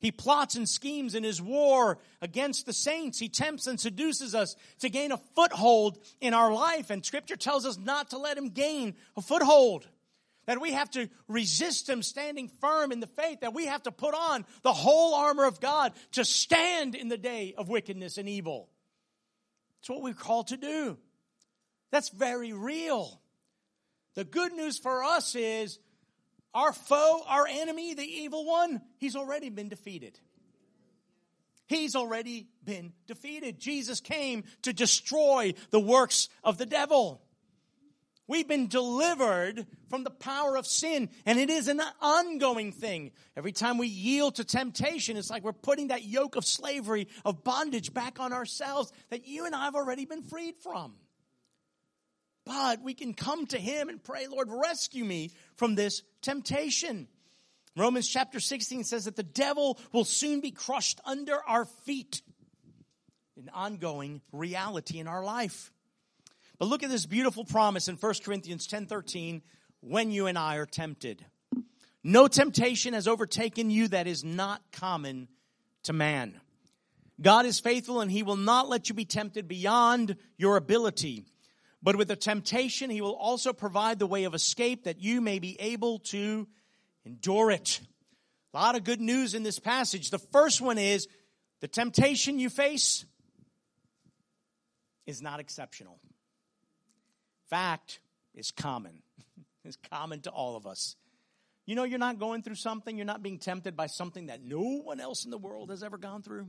He 0.00 0.12
plots 0.12 0.54
and 0.54 0.68
schemes 0.68 1.14
in 1.14 1.24
his 1.24 1.42
war 1.42 1.98
against 2.22 2.66
the 2.66 2.72
saints. 2.72 3.18
He 3.18 3.28
tempts 3.28 3.66
and 3.66 3.80
seduces 3.80 4.34
us 4.34 4.54
to 4.78 4.88
gain 4.88 5.10
a 5.10 5.18
foothold 5.34 5.98
in 6.20 6.34
our 6.34 6.52
life. 6.52 6.90
And 6.90 7.04
scripture 7.04 7.36
tells 7.36 7.66
us 7.66 7.76
not 7.76 8.10
to 8.10 8.18
let 8.18 8.38
him 8.38 8.50
gain 8.50 8.94
a 9.16 9.22
foothold. 9.22 9.88
That 10.46 10.60
we 10.60 10.72
have 10.72 10.90
to 10.92 11.08
resist 11.26 11.88
him 11.88 12.02
standing 12.02 12.48
firm 12.48 12.92
in 12.92 13.00
the 13.00 13.08
faith. 13.08 13.40
That 13.40 13.54
we 13.54 13.66
have 13.66 13.82
to 13.82 13.92
put 13.92 14.14
on 14.14 14.46
the 14.62 14.72
whole 14.72 15.14
armor 15.14 15.44
of 15.44 15.60
God 15.60 15.92
to 16.12 16.24
stand 16.24 16.94
in 16.94 17.08
the 17.08 17.18
day 17.18 17.54
of 17.58 17.68
wickedness 17.68 18.18
and 18.18 18.28
evil. 18.28 18.68
It's 19.80 19.90
what 19.90 20.02
we're 20.02 20.14
called 20.14 20.48
to 20.48 20.56
do. 20.56 20.96
That's 21.90 22.10
very 22.10 22.52
real. 22.52 23.20
The 24.14 24.24
good 24.24 24.52
news 24.52 24.78
for 24.78 25.02
us 25.02 25.34
is 25.34 25.78
our 26.54 26.72
foe, 26.72 27.22
our 27.26 27.46
enemy, 27.46 27.94
the 27.94 28.02
evil 28.02 28.44
one, 28.44 28.80
he's 28.98 29.16
already 29.16 29.50
been 29.50 29.68
defeated. 29.68 30.18
He's 31.66 31.94
already 31.94 32.48
been 32.64 32.92
defeated. 33.06 33.58
Jesus 33.58 34.00
came 34.00 34.44
to 34.62 34.72
destroy 34.72 35.54
the 35.70 35.80
works 35.80 36.28
of 36.42 36.56
the 36.56 36.66
devil. 36.66 37.20
We've 38.26 38.48
been 38.48 38.68
delivered 38.68 39.66
from 39.88 40.04
the 40.04 40.10
power 40.10 40.56
of 40.56 40.66
sin, 40.66 41.08
and 41.24 41.38
it 41.38 41.48
is 41.48 41.68
an 41.68 41.80
ongoing 42.00 42.72
thing. 42.72 43.12
Every 43.36 43.52
time 43.52 43.78
we 43.78 43.86
yield 43.86 44.36
to 44.36 44.44
temptation, 44.44 45.16
it's 45.16 45.30
like 45.30 45.42
we're 45.42 45.54
putting 45.54 45.88
that 45.88 46.04
yoke 46.04 46.36
of 46.36 46.44
slavery, 46.44 47.08
of 47.24 47.42
bondage 47.42 47.94
back 47.94 48.20
on 48.20 48.34
ourselves 48.34 48.92
that 49.10 49.26
you 49.26 49.46
and 49.46 49.54
I 49.54 49.64
have 49.64 49.74
already 49.74 50.04
been 50.04 50.22
freed 50.22 50.56
from. 50.62 50.94
But 52.48 52.80
we 52.82 52.94
can 52.94 53.12
come 53.12 53.46
to 53.48 53.58
Him 53.58 53.90
and 53.90 54.02
pray, 54.02 54.26
Lord, 54.26 54.48
rescue 54.50 55.04
me 55.04 55.32
from 55.56 55.74
this 55.74 56.02
temptation. 56.22 57.06
Romans 57.76 58.08
chapter 58.08 58.40
16 58.40 58.84
says 58.84 59.04
that 59.04 59.16
the 59.16 59.22
devil 59.22 59.78
will 59.92 60.06
soon 60.06 60.40
be 60.40 60.50
crushed 60.50 60.98
under 61.04 61.36
our 61.46 61.66
feet. 61.66 62.22
An 63.36 63.50
ongoing 63.52 64.22
reality 64.32 64.98
in 64.98 65.06
our 65.06 65.22
life. 65.22 65.70
But 66.58 66.68
look 66.68 66.82
at 66.82 66.88
this 66.88 67.04
beautiful 67.04 67.44
promise 67.44 67.86
in 67.86 67.96
1 67.96 68.14
Corinthians 68.24 68.66
10 68.66 68.86
13 68.86 69.42
when 69.80 70.10
you 70.10 70.26
and 70.26 70.38
I 70.38 70.56
are 70.56 70.66
tempted. 70.66 71.24
No 72.02 72.28
temptation 72.28 72.94
has 72.94 73.06
overtaken 73.06 73.70
you 73.70 73.88
that 73.88 74.06
is 74.06 74.24
not 74.24 74.62
common 74.72 75.28
to 75.82 75.92
man. 75.92 76.40
God 77.20 77.44
is 77.44 77.60
faithful 77.60 78.00
and 78.00 78.10
he 78.10 78.22
will 78.22 78.36
not 78.36 78.70
let 78.70 78.88
you 78.88 78.94
be 78.94 79.04
tempted 79.04 79.48
beyond 79.48 80.16
your 80.38 80.56
ability. 80.56 81.26
But 81.82 81.96
with 81.96 82.08
the 82.08 82.16
temptation, 82.16 82.90
he 82.90 83.00
will 83.00 83.14
also 83.14 83.52
provide 83.52 83.98
the 83.98 84.06
way 84.06 84.24
of 84.24 84.34
escape 84.34 84.84
that 84.84 85.00
you 85.00 85.20
may 85.20 85.38
be 85.38 85.60
able 85.60 86.00
to 86.00 86.48
endure 87.04 87.50
it. 87.50 87.80
A 88.52 88.56
lot 88.56 88.76
of 88.76 88.84
good 88.84 89.00
news 89.00 89.34
in 89.34 89.42
this 89.42 89.58
passage. 89.58 90.10
The 90.10 90.18
first 90.18 90.60
one 90.60 90.78
is 90.78 91.06
the 91.60 91.68
temptation 91.68 92.38
you 92.38 92.50
face 92.50 93.04
is 95.06 95.22
not 95.22 95.40
exceptional. 95.40 96.00
Fact 97.48 98.00
is 98.34 98.50
common. 98.50 99.02
it's 99.64 99.78
common 99.90 100.20
to 100.22 100.30
all 100.30 100.56
of 100.56 100.66
us. 100.66 100.96
You 101.64 101.74
know, 101.74 101.84
you're 101.84 101.98
not 101.98 102.18
going 102.18 102.42
through 102.42 102.54
something, 102.54 102.96
you're 102.96 103.06
not 103.06 103.22
being 103.22 103.38
tempted 103.38 103.76
by 103.76 103.88
something 103.88 104.26
that 104.26 104.42
no 104.42 104.80
one 104.82 105.00
else 105.00 105.24
in 105.26 105.30
the 105.30 105.38
world 105.38 105.70
has 105.70 105.82
ever 105.82 105.98
gone 105.98 106.22
through. 106.22 106.48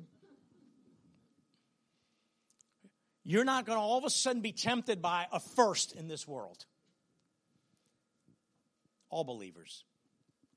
You're 3.23 3.45
not 3.45 3.65
going 3.65 3.77
to 3.77 3.81
all 3.81 3.97
of 3.97 4.05
a 4.05 4.09
sudden 4.09 4.41
be 4.41 4.51
tempted 4.51 5.01
by 5.01 5.27
a 5.31 5.39
first 5.39 5.93
in 5.93 6.07
this 6.07 6.27
world. 6.27 6.65
All 9.09 9.23
believers, 9.23 9.83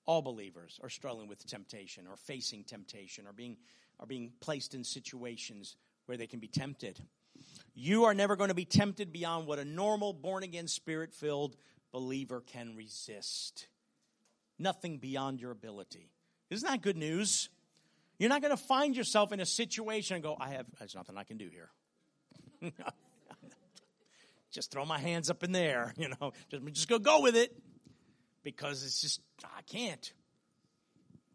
all 0.04 0.22
believers 0.22 0.78
are 0.82 0.90
struggling 0.90 1.28
with 1.28 1.46
temptation 1.46 2.06
or 2.06 2.16
facing 2.16 2.64
temptation 2.64 3.26
or 3.26 3.32
being, 3.32 3.56
are 3.98 4.06
being 4.06 4.32
placed 4.40 4.74
in 4.74 4.84
situations 4.84 5.76
where 6.06 6.16
they 6.18 6.26
can 6.26 6.38
be 6.38 6.48
tempted. 6.48 7.00
You 7.74 8.04
are 8.04 8.14
never 8.14 8.36
going 8.36 8.48
to 8.48 8.54
be 8.54 8.64
tempted 8.64 9.12
beyond 9.12 9.46
what 9.46 9.58
a 9.58 9.64
normal, 9.64 10.12
born 10.12 10.42
again, 10.42 10.68
spirit 10.68 11.14
filled 11.14 11.56
believer 11.92 12.40
can 12.40 12.74
resist. 12.74 13.68
Nothing 14.58 14.98
beyond 14.98 15.40
your 15.40 15.50
ability. 15.50 16.10
Isn't 16.50 16.68
that 16.68 16.82
good 16.82 16.96
news? 16.96 17.48
You're 18.18 18.28
not 18.28 18.42
going 18.42 18.56
to 18.56 18.62
find 18.62 18.96
yourself 18.96 19.32
in 19.32 19.40
a 19.40 19.46
situation 19.46 20.16
and 20.16 20.22
go, 20.22 20.36
I 20.38 20.50
have, 20.50 20.66
there's 20.78 20.94
nothing 20.94 21.16
I 21.16 21.24
can 21.24 21.38
do 21.38 21.48
here. 21.50 21.70
just 24.52 24.70
throw 24.70 24.84
my 24.84 24.98
hands 24.98 25.30
up 25.30 25.42
in 25.42 25.52
there, 25.52 25.94
you 25.96 26.08
know, 26.08 26.32
just, 26.50 26.64
just 26.72 26.88
go 26.88 26.98
go 26.98 27.20
with 27.20 27.36
it 27.36 27.54
because 28.42 28.84
it's 28.84 29.00
just, 29.00 29.20
I 29.44 29.62
can't. 29.62 30.12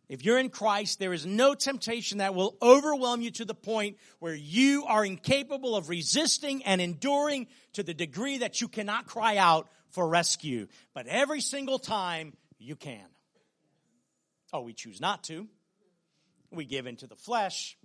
If 0.09 0.23
you're 0.23 0.37
in 0.37 0.49
Christ, 0.49 0.99
there 0.99 1.11
is 1.11 1.25
no 1.25 1.53
temptation 1.53 2.19
that 2.19 2.33
will 2.33 2.55
overwhelm 2.61 3.21
you 3.21 3.31
to 3.31 3.45
the 3.45 3.53
point 3.53 3.97
where 4.19 4.33
you 4.33 4.85
are 4.85 5.03
incapable 5.03 5.75
of 5.75 5.89
resisting 5.89 6.63
and 6.63 6.79
enduring 6.79 7.47
to 7.73 7.83
the 7.83 7.93
degree 7.93 8.37
that 8.37 8.61
you 8.61 8.69
cannot 8.69 9.07
cry 9.07 9.35
out 9.35 9.67
for 9.89 10.07
rescue. 10.07 10.67
But 10.93 11.07
every 11.07 11.41
single 11.41 11.77
time, 11.77 12.33
you 12.57 12.77
can. 12.77 13.05
Oh, 14.53 14.61
we 14.61 14.73
choose 14.73 15.01
not 15.01 15.25
to. 15.25 15.47
We 16.51 16.63
give 16.63 16.87
into 16.87 17.05
the 17.05 17.17
flesh. 17.17 17.77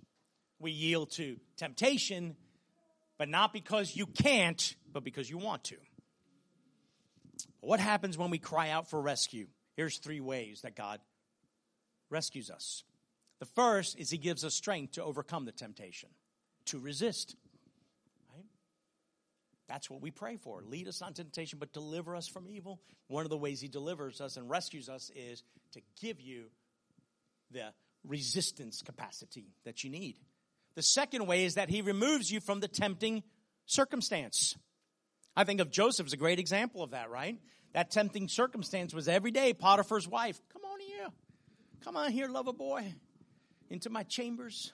we 0.59 0.71
yield 0.71 1.11
to 1.11 1.37
temptation, 1.57 2.37
but 3.23 3.29
not 3.29 3.53
because 3.53 3.95
you 3.95 4.05
can't, 4.05 4.75
but 4.91 5.05
because 5.05 5.29
you 5.29 5.37
want 5.37 5.63
to. 5.63 5.77
What 7.61 7.79
happens 7.79 8.17
when 8.17 8.31
we 8.31 8.37
cry 8.37 8.69
out 8.69 8.89
for 8.89 8.99
rescue? 8.99 9.47
Here's 9.77 9.97
three 9.97 10.19
ways 10.19 10.63
that 10.63 10.75
God 10.75 10.99
rescues 12.09 12.51
us. 12.51 12.83
The 13.39 13.45
first 13.45 13.97
is 13.97 14.09
He 14.09 14.17
gives 14.17 14.43
us 14.43 14.53
strength 14.53 14.95
to 14.95 15.05
overcome 15.05 15.45
the 15.45 15.53
temptation, 15.53 16.09
to 16.65 16.79
resist. 16.79 17.37
Right? 18.35 18.43
That's 19.69 19.89
what 19.89 20.01
we 20.01 20.11
pray 20.11 20.35
for. 20.35 20.61
Lead 20.61 20.89
us 20.89 21.01
on 21.01 21.13
temptation, 21.13 21.59
but 21.59 21.71
deliver 21.71 22.17
us 22.17 22.27
from 22.27 22.45
evil. 22.45 22.81
One 23.07 23.23
of 23.23 23.29
the 23.29 23.37
ways 23.37 23.61
He 23.61 23.69
delivers 23.69 24.19
us 24.19 24.35
and 24.35 24.49
rescues 24.49 24.89
us 24.89 25.09
is 25.15 25.43
to 25.71 25.81
give 26.01 26.19
you 26.19 26.47
the 27.51 27.71
resistance 28.05 28.81
capacity 28.81 29.53
that 29.63 29.85
you 29.85 29.89
need. 29.89 30.19
The 30.75 30.81
second 30.81 31.27
way 31.27 31.45
is 31.45 31.55
that 31.55 31.69
He 31.69 31.81
removes 31.81 32.31
you 32.31 32.39
from 32.39 32.59
the 32.59 32.67
tempting 32.67 33.23
circumstance. 33.65 34.55
I 35.35 35.43
think 35.43 35.59
of 35.59 35.71
Joseph 35.71 36.05
as 36.05 36.13
a 36.13 36.17
great 36.17 36.39
example 36.39 36.83
of 36.83 36.91
that, 36.91 37.09
right? 37.09 37.37
That 37.73 37.89
tempting 37.91 38.27
circumstance 38.27 38.93
was 38.93 39.07
every 39.07 39.31
day 39.31 39.53
Potiphar's 39.53 40.07
wife, 40.07 40.39
come 40.51 40.61
on 40.63 40.79
here. 40.79 41.07
Come 41.83 41.97
on 41.97 42.11
here, 42.11 42.27
lover 42.27 42.53
boy, 42.53 42.93
into 43.69 43.89
my 43.89 44.03
chambers. 44.03 44.71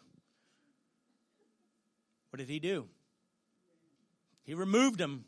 What 2.30 2.38
did 2.38 2.50
he 2.50 2.60
do? 2.60 2.88
He 4.44 4.54
removed 4.54 5.00
him 5.00 5.26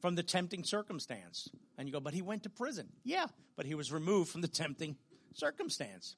from 0.00 0.14
the 0.14 0.22
tempting 0.22 0.64
circumstance. 0.64 1.48
And 1.78 1.88
you 1.88 1.92
go, 1.92 2.00
but 2.00 2.12
he 2.12 2.22
went 2.22 2.42
to 2.42 2.50
prison. 2.50 2.88
Yeah, 3.04 3.26
but 3.56 3.66
he 3.66 3.74
was 3.74 3.92
removed 3.92 4.30
from 4.30 4.40
the 4.40 4.48
tempting 4.48 4.96
circumstance. 5.34 6.16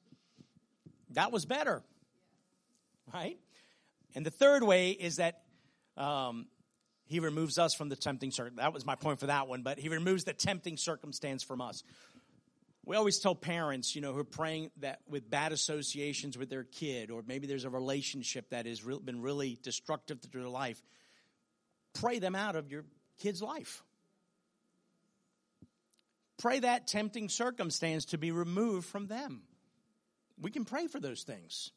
That 1.11 1.31
was 1.31 1.45
better, 1.45 1.83
right? 3.13 3.39
And 4.15 4.27
the 4.27 4.31
third 4.31 4.63
way 4.63 4.91
is 4.91 5.17
that 5.17 5.43
um, 5.97 6.47
he 7.07 7.21
removes 7.21 7.59
us 7.59 7.75
from 7.75 7.89
the 7.89 7.97
tempting 7.97 8.31
circumstance. 8.31 8.65
That 8.65 8.73
was 8.73 8.87
my 8.87 8.95
point 8.95 9.21
for 9.21 9.27
that 9.27 9.49
one, 9.49 9.63
but 9.63 9.79
he 9.79 9.89
removes 9.89 10.25
the 10.25 10.33
tempting 10.33 10.77
circumstance 10.77 11.43
from 11.43 11.61
us. 11.61 11.83
We 12.85 12.97
always 12.97 13.21
tell 13.21 13.35
parents, 13.35 13.95
you 13.95 14.01
know, 14.01 14.13
who 14.13 14.21
are 14.21 14.25
praying 14.25 14.71
that 14.81 15.01
with 15.09 15.31
bad 15.31 15.53
associations 15.53 16.37
with 16.37 16.51
their 16.51 16.65
kid, 16.65 17.11
or 17.11 17.23
maybe 17.25 17.47
there's 17.47 17.65
a 17.65 17.71
relationship 17.71 18.51
that 18.51 18.67
has 18.67 18.81
been 18.81 19.23
really 19.23 19.59
destructive 19.63 20.21
to 20.23 20.29
their 20.31 20.49
life, 20.49 20.83
pray 21.95 22.19
them 22.19 22.35
out 22.35 22.57
of 22.57 22.71
your 22.71 22.85
kid's 23.19 23.41
life. 23.41 23.85
Pray 26.39 26.59
that 26.59 26.89
tempting 26.89 27.29
circumstance 27.29 28.07
to 28.07 28.19
be 28.19 28.33
removed 28.33 28.89
from 28.89 29.07
them. 29.07 29.43
We 30.41 30.51
can 30.51 30.65
pray 30.65 30.89
for 30.89 30.99
those 30.99 31.23
things. 31.23 31.71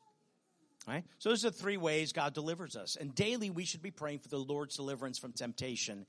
Right? 0.88 1.04
So 1.18 1.30
those 1.30 1.44
are 1.46 1.50
the 1.50 1.58
three 1.58 1.78
ways 1.78 2.14
God 2.14 2.34
delivers 2.34 2.76
us. 2.76 2.96
And 2.96 3.16
daily 3.16 3.50
we 3.50 3.66
should 3.66 3.82
be 3.82 3.92
praying 3.92 4.20
for 4.20 4.30
the 4.30 4.38
Lord's 4.38 4.76
deliverance 4.76 5.18
from 5.18 5.32
temptation 5.32 6.06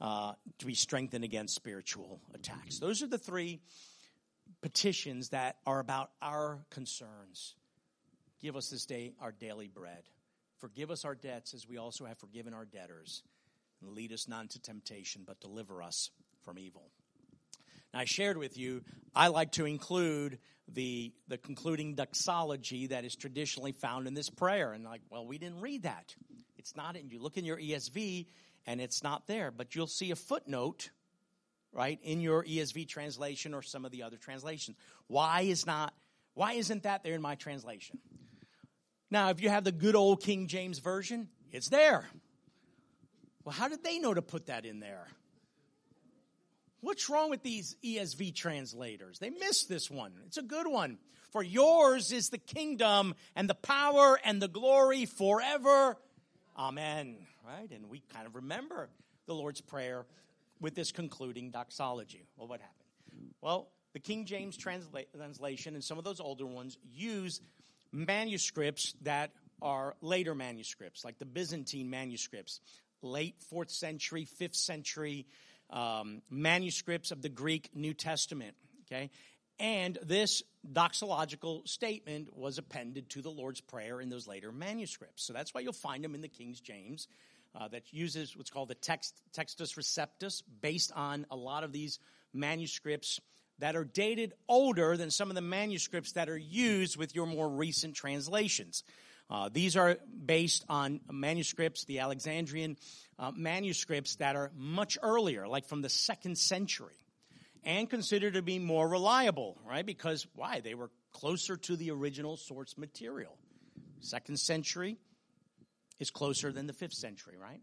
uh, 0.00 0.32
to 0.58 0.66
be 0.66 0.74
strengthened 0.74 1.24
against 1.24 1.54
spiritual 1.54 2.20
attacks. 2.34 2.78
Those 2.78 3.02
are 3.02 3.06
the 3.06 3.18
three 3.18 3.60
petitions 4.60 5.30
that 5.30 5.56
are 5.66 5.80
about 5.80 6.10
our 6.20 6.58
concerns. 6.70 7.54
Give 8.42 8.56
us 8.56 8.68
this 8.70 8.86
day 8.86 9.12
our 9.20 9.32
daily 9.32 9.68
bread. 9.68 10.02
Forgive 10.58 10.90
us 10.90 11.04
our 11.04 11.14
debts 11.14 11.54
as 11.54 11.66
we 11.66 11.78
also 11.78 12.04
have 12.04 12.18
forgiven 12.18 12.52
our 12.52 12.66
debtors. 12.66 13.22
And 13.80 13.92
lead 13.92 14.12
us 14.12 14.28
not 14.28 14.42
into 14.42 14.60
temptation, 14.60 15.22
but 15.26 15.40
deliver 15.40 15.82
us 15.82 16.10
from 16.44 16.58
evil. 16.58 16.90
Now, 17.92 18.00
I 18.00 18.04
shared 18.04 18.36
with 18.36 18.56
you, 18.56 18.82
I 19.14 19.28
like 19.28 19.52
to 19.52 19.64
include 19.64 20.38
the, 20.68 21.12
the 21.28 21.38
concluding 21.38 21.94
doxology 21.94 22.88
that 22.88 23.04
is 23.04 23.16
traditionally 23.16 23.72
found 23.72 24.06
in 24.06 24.14
this 24.14 24.30
prayer. 24.30 24.72
And 24.72 24.84
like, 24.84 25.02
well, 25.10 25.26
we 25.26 25.38
didn't 25.38 25.60
read 25.60 25.82
that. 25.82 26.14
It's 26.56 26.76
not 26.76 26.96
in, 26.96 27.10
you 27.10 27.20
look 27.20 27.36
in 27.36 27.44
your 27.44 27.56
ESV 27.56 28.26
and 28.66 28.80
it's 28.80 29.02
not 29.02 29.26
there, 29.26 29.50
but 29.50 29.74
you'll 29.74 29.86
see 29.86 30.10
a 30.10 30.16
footnote, 30.16 30.90
right, 31.72 31.98
in 32.02 32.20
your 32.20 32.44
ESV 32.44 32.88
translation 32.88 33.54
or 33.54 33.62
some 33.62 33.84
of 33.84 33.90
the 33.90 34.02
other 34.02 34.16
translations. 34.16 34.76
Why 35.06 35.42
is 35.42 35.66
not, 35.66 35.94
why 36.34 36.52
isn't 36.52 36.84
that 36.84 37.02
there 37.02 37.14
in 37.14 37.22
my 37.22 37.34
translation? 37.34 37.98
Now, 39.10 39.30
if 39.30 39.42
you 39.42 39.48
have 39.48 39.64
the 39.64 39.72
good 39.72 39.96
old 39.96 40.22
King 40.22 40.46
James 40.46 40.78
Version, 40.78 41.28
it's 41.50 41.68
there. 41.68 42.06
Well, 43.44 43.54
how 43.54 43.68
did 43.68 43.82
they 43.82 43.98
know 43.98 44.14
to 44.14 44.22
put 44.22 44.46
that 44.46 44.64
in 44.64 44.78
there? 44.78 45.08
What's 46.80 47.10
wrong 47.10 47.30
with 47.30 47.42
these 47.42 47.76
ESV 47.84 48.34
translators? 48.34 49.18
They 49.18 49.30
missed 49.30 49.68
this 49.68 49.90
one. 49.90 50.12
It's 50.26 50.38
a 50.38 50.42
good 50.42 50.66
one. 50.66 50.98
For 51.30 51.42
yours 51.42 52.10
is 52.10 52.30
the 52.30 52.38
kingdom 52.38 53.14
and 53.36 53.48
the 53.48 53.54
power 53.54 54.18
and 54.24 54.40
the 54.40 54.48
glory 54.48 55.06
forever. 55.06 55.96
Amen. 56.58 57.16
Right? 57.46 57.70
And 57.70 57.88
we 57.90 58.02
kind 58.12 58.26
of 58.26 58.34
remember 58.34 58.88
the 59.26 59.34
Lord's 59.34 59.60
Prayer 59.60 60.06
with 60.60 60.74
this 60.74 60.90
concluding 60.90 61.50
doxology. 61.50 62.26
Well, 62.36 62.48
what 62.48 62.60
happened? 62.60 63.34
Well, 63.40 63.68
the 63.92 64.00
King 64.00 64.24
James 64.24 64.56
translation 64.56 65.74
and 65.74 65.84
some 65.84 65.98
of 65.98 66.04
those 66.04 66.20
older 66.20 66.46
ones 66.46 66.78
use 66.92 67.40
manuscripts 67.92 68.94
that 69.02 69.30
are 69.62 69.94
later 70.00 70.34
manuscripts, 70.34 71.04
like 71.04 71.18
the 71.18 71.26
Byzantine 71.26 71.90
manuscripts, 71.90 72.60
late 73.02 73.34
fourth 73.50 73.70
century, 73.70 74.24
fifth 74.24 74.56
century 74.56 75.26
um, 75.70 76.22
manuscripts 76.30 77.10
of 77.10 77.22
the 77.22 77.28
Greek 77.28 77.70
New 77.74 77.94
Testament. 77.94 78.54
Okay, 78.86 79.10
and 79.58 79.98
this 80.02 80.42
doxological 80.72 81.66
statement 81.68 82.36
was 82.36 82.58
appended 82.58 83.10
to 83.10 83.22
the 83.22 83.30
Lord's 83.30 83.60
Prayer 83.60 84.00
in 84.00 84.08
those 84.08 84.26
later 84.26 84.52
manuscripts. 84.52 85.24
So 85.24 85.32
that's 85.32 85.54
why 85.54 85.60
you'll 85.60 85.72
find 85.72 86.02
them 86.02 86.14
in 86.14 86.20
the 86.20 86.28
King 86.28 86.56
James. 86.62 87.08
Uh, 87.52 87.66
that 87.66 87.82
uses 87.92 88.36
what's 88.36 88.48
called 88.48 88.68
the 88.68 88.76
text, 88.76 89.20
Textus 89.36 89.76
Receptus, 89.76 90.44
based 90.60 90.92
on 90.94 91.26
a 91.32 91.36
lot 91.36 91.64
of 91.64 91.72
these 91.72 91.98
manuscripts 92.32 93.18
that 93.58 93.76
are 93.76 93.84
dated 93.84 94.32
older 94.48 94.96
than 94.96 95.10
some 95.10 95.30
of 95.30 95.34
the 95.34 95.40
manuscripts 95.40 96.12
that 96.12 96.28
are 96.28 96.38
used 96.38 96.96
with 96.96 97.14
your 97.14 97.26
more 97.26 97.48
recent 97.48 97.94
translations. 97.94 98.84
Uh, 99.30 99.48
these 99.52 99.76
are 99.76 99.96
based 100.26 100.64
on 100.68 101.00
manuscripts, 101.10 101.84
the 101.84 102.00
Alexandrian 102.00 102.76
uh, 103.18 103.30
manuscripts 103.34 104.16
that 104.16 104.34
are 104.34 104.50
much 104.56 104.98
earlier, 105.02 105.46
like 105.46 105.66
from 105.66 105.82
the 105.82 105.88
second 105.88 106.36
century, 106.36 106.96
and 107.62 107.88
considered 107.88 108.34
to 108.34 108.42
be 108.42 108.58
more 108.58 108.88
reliable, 108.88 109.56
right? 109.64 109.86
Because 109.86 110.26
why? 110.34 110.60
They 110.60 110.74
were 110.74 110.90
closer 111.12 111.56
to 111.56 111.76
the 111.76 111.92
original 111.92 112.36
source 112.36 112.76
material. 112.76 113.36
Second 114.00 114.38
century 114.38 114.96
is 116.00 116.10
closer 116.10 116.50
than 116.50 116.66
the 116.66 116.72
fifth 116.72 116.94
century, 116.94 117.36
right? 117.40 117.60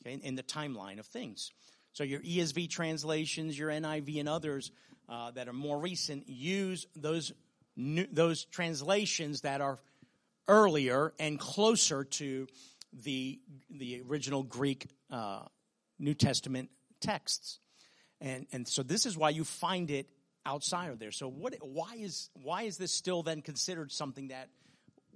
Okay, 0.00 0.18
in, 0.22 0.34
the 0.34 0.42
timeline 0.42 0.98
of 0.98 1.06
things. 1.06 1.52
So 1.92 2.04
your 2.04 2.20
ESV 2.20 2.68
translations, 2.68 3.58
your 3.58 3.70
NIV, 3.70 4.20
and 4.20 4.28
others 4.28 4.70
uh, 5.08 5.30
that 5.30 5.48
are 5.48 5.52
more 5.54 5.78
recent 5.78 6.28
use 6.28 6.86
those 6.94 7.32
new, 7.76 8.06
those 8.10 8.44
translations 8.44 9.42
that 9.42 9.60
are 9.60 9.78
earlier 10.48 11.12
and 11.18 11.38
closer 11.38 12.04
to 12.04 12.46
the, 12.92 13.40
the 13.70 14.02
original 14.08 14.42
Greek 14.42 14.86
uh, 15.10 15.40
New 15.98 16.14
Testament 16.14 16.70
texts. 17.00 17.58
And, 18.20 18.46
and 18.52 18.66
so 18.66 18.82
this 18.82 19.06
is 19.06 19.16
why 19.16 19.30
you 19.30 19.44
find 19.44 19.90
it 19.90 20.08
outside 20.46 20.90
of 20.90 20.98
there. 20.98 21.12
So 21.12 21.28
what, 21.28 21.54
why, 21.60 21.96
is, 21.96 22.30
why 22.34 22.62
is 22.62 22.76
this 22.76 22.92
still 22.92 23.22
then 23.22 23.42
considered 23.42 23.92
something 23.92 24.28
that 24.28 24.48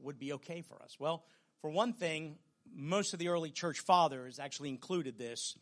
would 0.03 0.19
be 0.19 0.33
okay 0.35 0.63
for 0.63 0.83
us? 0.83 0.97
Well, 0.99 1.25
for 1.61 1.71
one 1.71 1.93
thing, 1.93 2.37
most 2.75 3.13
of 3.13 3.19
the 3.19 3.29
early 3.29 3.51
church 3.51 3.81
fathers 3.81 4.39
actually 4.39 4.69
included 4.69 5.19
this, 5.19 5.57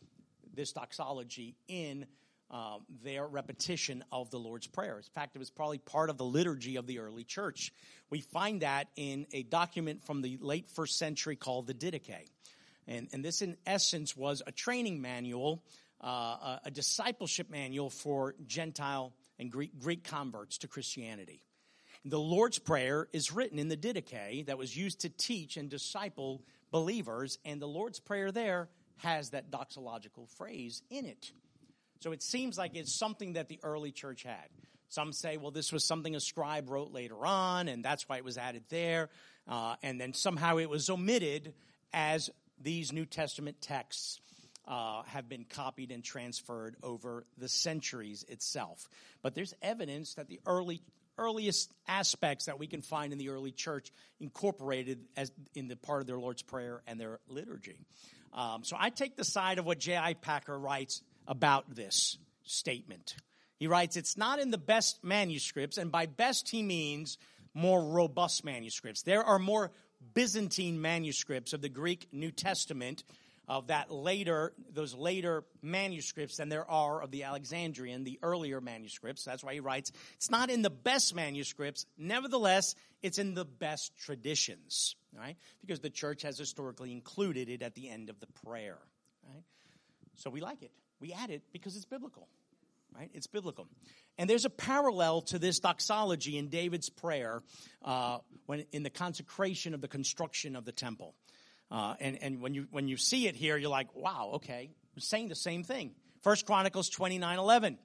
this 0.53 0.71
doxology 0.73 1.55
in 1.67 2.05
um, 2.49 2.85
their 3.03 3.27
repetition 3.27 4.03
of 4.11 4.29
the 4.31 4.39
Lord's 4.39 4.67
Prayer. 4.67 4.97
In 4.97 5.03
fact, 5.13 5.35
it 5.35 5.39
was 5.39 5.49
probably 5.49 5.79
part 5.79 6.09
of 6.09 6.17
the 6.17 6.25
liturgy 6.25 6.77
of 6.77 6.87
the 6.87 6.99
early 6.99 7.23
church. 7.23 7.73
We 8.09 8.21
find 8.21 8.61
that 8.61 8.87
in 8.95 9.27
a 9.33 9.43
document 9.43 10.05
from 10.05 10.21
the 10.21 10.37
late 10.41 10.69
first 10.69 10.97
century 10.97 11.35
called 11.35 11.67
the 11.67 11.73
Didache. 11.73 12.29
And, 12.87 13.09
and 13.11 13.23
this, 13.23 13.41
in 13.41 13.57
essence, 13.65 14.15
was 14.15 14.41
a 14.47 14.51
training 14.53 15.01
manual, 15.01 15.61
uh, 16.01 16.07
a, 16.07 16.61
a, 16.65 16.71
discipleship 16.71 17.49
manual 17.49 17.89
for 17.89 18.35
Gentile 18.45 19.13
and 19.39 19.51
Greek, 19.51 19.77
Greek 19.77 20.05
converts 20.05 20.59
to 20.59 20.69
Christianity. 20.69 21.43
The 22.05 22.19
Lord's 22.19 22.59
Prayer 22.59 23.09
is 23.11 23.33
written 23.33 23.59
in 23.59 23.67
the 23.67 23.75
Didache 23.75 24.45
that 24.45 24.57
was 24.57 24.75
used 24.75 25.01
to 25.01 25.09
teach 25.09 25.57
and 25.57 25.69
disciple 25.69 26.43
believers, 26.71 27.39
and 27.43 27.61
the 27.61 27.67
Lord's 27.67 27.99
Prayer 27.99 28.31
there 28.31 28.69
has 28.97 29.31
that 29.31 29.51
doxological 29.51 30.29
phrase 30.37 30.81
in 30.89 31.05
it. 31.05 31.31
So 31.99 32.11
it 32.11 32.21
seems 32.21 32.57
like 32.57 32.75
it's 32.75 32.93
something 32.93 33.33
that 33.33 33.49
the 33.49 33.59
early 33.63 33.91
church 33.91 34.23
had. 34.23 34.49
Some 34.89 35.11
say, 35.11 35.37
well, 35.37 35.51
this 35.51 35.73
was 35.73 35.85
something 35.85 36.15
a 36.15 36.19
scribe 36.19 36.69
wrote 36.69 36.93
later 36.93 37.25
on, 37.25 37.67
and 37.67 37.83
that's 37.83 38.07
why 38.07 38.17
it 38.17 38.23
was 38.23 38.37
added 38.37 38.63
there. 38.69 39.09
Uh, 39.47 39.75
and 39.83 39.99
then 39.99 40.13
somehow 40.13 40.57
it 40.57 40.69
was 40.69 40.89
omitted 40.89 41.53
as 41.93 42.29
these 42.61 42.93
New 42.93 43.05
Testament 43.05 43.61
texts 43.61 44.21
uh, 44.67 45.03
have 45.03 45.29
been 45.29 45.45
copied 45.45 45.91
and 45.91 46.03
transferred 46.03 46.75
over 46.83 47.25
the 47.37 47.47
centuries 47.49 48.25
itself. 48.27 48.89
But 49.21 49.35
there's 49.35 49.53
evidence 49.61 50.15
that 50.15 50.27
the 50.27 50.39
early 50.45 50.81
earliest 51.19 51.73
aspects 51.87 52.45
that 52.45 52.59
we 52.59 52.67
can 52.67 52.81
find 52.81 53.11
in 53.11 53.17
the 53.17 53.29
early 53.29 53.51
church 53.51 53.91
incorporated 54.19 54.99
as 55.15 55.31
in 55.55 55.67
the 55.67 55.75
part 55.75 56.01
of 56.01 56.07
their 56.07 56.19
Lord's 56.19 56.43
Prayer 56.43 56.83
and 56.85 56.99
their 56.99 57.19
liturgy. 57.27 57.87
Um, 58.33 58.63
so 58.63 58.77
I 58.79 58.91
take 58.91 59.15
the 59.15 59.23
side 59.23 59.57
of 59.57 59.65
what 59.65 59.79
J.I. 59.79 60.13
Packer 60.13 60.57
writes 60.57 61.01
about 61.27 61.75
this 61.75 62.17
statement. 62.43 63.15
He 63.57 63.67
writes, 63.67 63.97
It's 63.97 64.17
not 64.17 64.39
in 64.39 64.51
the 64.51 64.57
best 64.57 65.03
manuscripts, 65.03 65.77
and 65.77 65.91
by 65.91 66.05
best 66.05 66.49
he 66.49 66.63
means 66.63 67.17
more 67.53 67.83
robust 67.83 68.45
manuscripts. 68.45 69.01
There 69.01 69.23
are 69.23 69.39
more 69.39 69.71
Byzantine 70.13 70.79
manuscripts 70.79 71.53
of 71.53 71.61
the 71.61 71.69
Greek 71.69 72.07
New 72.11 72.31
Testament 72.31 73.03
of 73.47 73.67
that 73.67 73.89
later, 73.89 74.53
those 74.73 74.93
later 74.93 75.45
manuscripts 75.61 76.37
than 76.37 76.49
there 76.49 76.69
are 76.69 77.01
of 77.01 77.11
the 77.11 77.23
Alexandrian, 77.23 78.03
the 78.03 78.19
earlier 78.21 78.59
manuscripts. 78.59 79.23
That's 79.23 79.43
why 79.43 79.53
he 79.53 79.59
writes, 79.61 79.91
it's 80.15 80.29
not 80.29 80.49
in 80.49 80.61
the 80.61 80.69
best 80.69 81.15
manuscripts. 81.15 81.85
Nevertheless, 81.97 82.75
it's 83.01 83.19
in 83.19 83.35
the 83.35 83.45
best 83.45 83.95
traditions, 83.97 84.95
right? 85.17 85.37
Because 85.61 85.79
the 85.79 85.89
church 85.89 86.23
has 86.23 86.37
historically 86.37 86.91
included 86.91 87.47
it 87.47 87.61
at 87.61 87.73
the 87.73 87.89
end 87.89 88.09
of 88.09 88.19
the 88.19 88.27
prayer, 88.45 88.79
right? 89.25 89.43
So 90.15 90.29
we 90.29 90.41
like 90.41 90.61
it. 90.61 90.71
We 90.99 91.13
add 91.13 91.29
it 91.29 91.43
because 91.51 91.75
it's 91.75 91.85
biblical, 91.85 92.27
right? 92.95 93.09
It's 93.13 93.27
biblical. 93.27 93.67
And 94.17 94.29
there's 94.29 94.45
a 94.45 94.49
parallel 94.49 95.21
to 95.23 95.39
this 95.39 95.59
doxology 95.59 96.37
in 96.37 96.49
David's 96.49 96.89
prayer 96.89 97.41
uh, 97.83 98.19
when 98.45 98.65
in 98.71 98.83
the 98.83 98.89
consecration 98.89 99.73
of 99.73 99.81
the 99.81 99.87
construction 99.87 100.55
of 100.55 100.65
the 100.65 100.71
temple. 100.71 101.13
Uh, 101.69 101.95
and 101.99 102.17
and 102.21 102.41
when 102.41 102.53
you 102.53 102.67
when 102.71 102.87
you 102.87 102.97
see 102.97 103.27
it 103.27 103.35
here, 103.35 103.57
you're 103.57 103.69
like, 103.69 103.93
wow, 103.95 104.31
okay, 104.35 104.71
we're 104.95 105.01
saying 105.01 105.27
the 105.27 105.35
same 105.35 105.63
thing. 105.63 105.91
First 106.23 106.45
Chronicles 106.45 106.89
29, 106.89 107.37
11. 107.37 107.77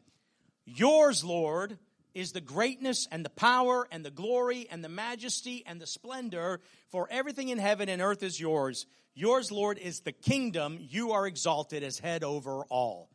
Yours, 0.65 1.25
Lord, 1.25 1.79
is 2.15 2.33
the 2.33 2.41
greatness 2.41 3.09
and 3.11 3.25
the 3.25 3.31
power 3.31 3.87
and 3.91 4.05
the 4.05 4.11
glory 4.11 4.67
and 4.71 4.85
the 4.85 4.89
majesty 4.89 5.63
and 5.67 5.81
the 5.81 5.87
splendor, 5.87 6.61
for 6.91 7.09
everything 7.11 7.49
in 7.49 7.59
heaven 7.59 7.89
and 7.89 8.03
earth 8.03 8.23
is 8.23 8.41
yours. 8.41 8.87
Yours, 9.15 9.53
Lord, 9.53 9.79
is 9.79 10.01
the 10.01 10.13
kingdom. 10.13 10.79
You 10.81 11.13
are 11.13 11.27
exalted 11.27 11.83
as 11.83 11.99
head 11.99 12.25
over 12.25 12.65
all. 12.65 13.11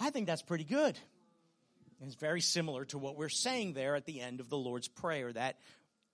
I 0.00 0.10
think 0.10 0.26
that's 0.26 0.42
pretty 0.42 0.64
good. 0.64 0.98
It's 2.00 2.14
very 2.14 2.40
similar 2.40 2.84
to 2.86 2.98
what 2.98 3.16
we're 3.16 3.28
saying 3.28 3.72
there 3.72 3.96
at 3.96 4.04
the 4.04 4.20
end 4.20 4.40
of 4.40 4.50
the 4.50 4.58
Lord's 4.58 4.88
Prayer, 4.88 5.32
that 5.32 5.56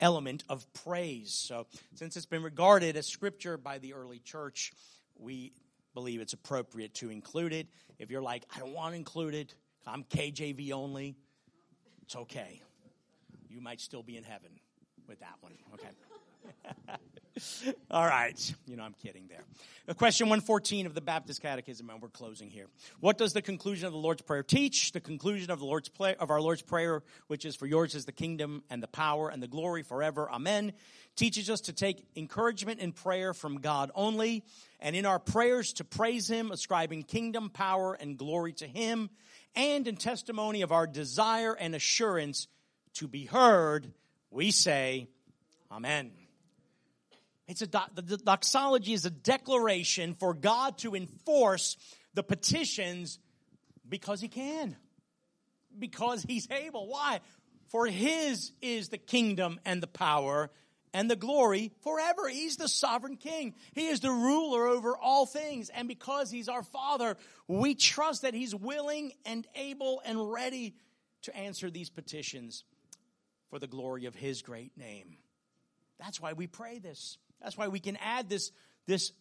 element 0.00 0.44
of 0.48 0.66
praise. 0.72 1.32
So, 1.32 1.66
since 1.94 2.16
it's 2.16 2.26
been 2.26 2.42
regarded 2.42 2.96
as 2.96 3.06
scripture 3.06 3.56
by 3.56 3.78
the 3.78 3.94
early 3.94 4.20
church, 4.20 4.72
we 5.18 5.52
believe 5.94 6.20
it's 6.20 6.32
appropriate 6.32 6.94
to 6.94 7.10
include 7.10 7.52
it. 7.52 7.68
If 7.98 8.10
you're 8.10 8.22
like, 8.22 8.44
I 8.54 8.60
don't 8.60 8.72
want 8.72 8.92
to 8.92 8.96
include 8.96 9.34
it, 9.34 9.54
I'm 9.86 10.04
KJV 10.04 10.72
only, 10.72 11.16
it's 12.12 12.20
okay. 12.20 12.60
You 13.48 13.62
might 13.62 13.80
still 13.80 14.02
be 14.02 14.18
in 14.18 14.22
heaven 14.22 14.50
with 15.08 15.20
that 15.20 15.36
one, 15.40 15.54
okay? 15.72 16.98
All 17.90 18.06
right. 18.06 18.54
You 18.66 18.76
know, 18.76 18.82
I'm 18.82 18.94
kidding 19.02 19.28
there. 19.28 19.44
Uh, 19.88 19.94
question 19.94 20.26
114 20.26 20.84
of 20.84 20.92
the 20.92 21.00
Baptist 21.00 21.40
Catechism, 21.40 21.88
and 21.88 22.02
we're 22.02 22.10
closing 22.10 22.50
here. 22.50 22.66
What 23.00 23.16
does 23.16 23.32
the 23.32 23.40
conclusion 23.40 23.86
of 23.86 23.92
the 23.92 23.98
Lord's 23.98 24.20
Prayer 24.20 24.42
teach? 24.42 24.92
The 24.92 25.00
conclusion 25.00 25.50
of 25.50 25.58
the 25.58 25.64
Lord's 25.64 25.88
play, 25.88 26.14
of 26.16 26.28
our 26.28 26.42
Lord's 26.42 26.60
Prayer, 26.60 27.02
which 27.28 27.46
is 27.46 27.56
for 27.56 27.64
yours 27.64 27.94
is 27.94 28.04
the 28.04 28.12
kingdom 28.12 28.62
and 28.68 28.82
the 28.82 28.88
power 28.88 29.30
and 29.30 29.42
the 29.42 29.48
glory 29.48 29.82
forever. 29.82 30.30
Amen. 30.30 30.74
Teaches 31.16 31.48
us 31.48 31.62
to 31.62 31.72
take 31.72 32.04
encouragement 32.14 32.80
in 32.80 32.92
prayer 32.92 33.32
from 33.32 33.60
God 33.62 33.90
only, 33.94 34.44
and 34.80 34.94
in 34.94 35.06
our 35.06 35.18
prayers 35.18 35.72
to 35.74 35.84
praise 35.84 36.28
Him, 36.28 36.50
ascribing 36.50 37.04
kingdom, 37.04 37.48
power, 37.48 37.94
and 37.94 38.18
glory 38.18 38.52
to 38.54 38.66
Him, 38.66 39.08
and 39.54 39.86
in 39.86 39.96
testimony 39.96 40.62
of 40.62 40.72
our 40.72 40.86
desire 40.86 41.54
and 41.54 41.74
assurance 41.74 42.48
to 42.94 43.08
be 43.08 43.24
heard, 43.24 43.92
we 44.30 44.50
say, 44.50 45.08
Amen. 45.70 46.12
It's 47.48 47.62
a 47.62 47.66
the 47.66 48.20
doxology 48.24 48.92
is 48.92 49.04
a 49.04 49.10
declaration 49.10 50.14
for 50.14 50.32
God 50.32 50.78
to 50.78 50.94
enforce 50.94 51.76
the 52.14 52.22
petitions 52.22 53.18
because 53.88 54.20
he 54.20 54.28
can. 54.28 54.76
Because 55.78 56.22
he's 56.22 56.50
able. 56.50 56.88
Why? 56.88 57.20
For 57.68 57.86
his 57.86 58.52
is 58.60 58.90
the 58.90 58.98
kingdom 58.98 59.60
and 59.64 59.82
the 59.82 59.86
power 59.86 60.50
and 60.92 61.10
the 61.10 61.16
glory 61.16 61.72
forever. 61.82 62.28
He's 62.28 62.56
the 62.56 62.68
sovereign 62.68 63.16
king. 63.16 63.54
He 63.74 63.88
is 63.88 64.00
the 64.00 64.10
ruler 64.10 64.66
over 64.66 64.96
all 64.96 65.26
things. 65.26 65.70
And 65.70 65.88
because 65.88 66.30
he's 66.30 66.48
our 66.48 66.62
father, 66.62 67.16
we 67.48 67.74
trust 67.74 68.22
that 68.22 68.34
he's 68.34 68.54
willing 68.54 69.12
and 69.24 69.46
able 69.54 70.02
and 70.04 70.30
ready 70.30 70.74
to 71.22 71.36
answer 71.36 71.70
these 71.70 71.90
petitions 71.90 72.64
for 73.50 73.58
the 73.58 73.66
glory 73.66 74.06
of 74.06 74.14
his 74.14 74.42
great 74.42 74.76
name. 74.76 75.16
That's 75.98 76.20
why 76.20 76.32
we 76.32 76.46
pray 76.46 76.78
this. 76.78 77.18
That's 77.40 77.56
why 77.56 77.68
we 77.68 77.80
can 77.80 77.96
add 77.96 78.28
this, 78.28 78.50
this 78.86 79.12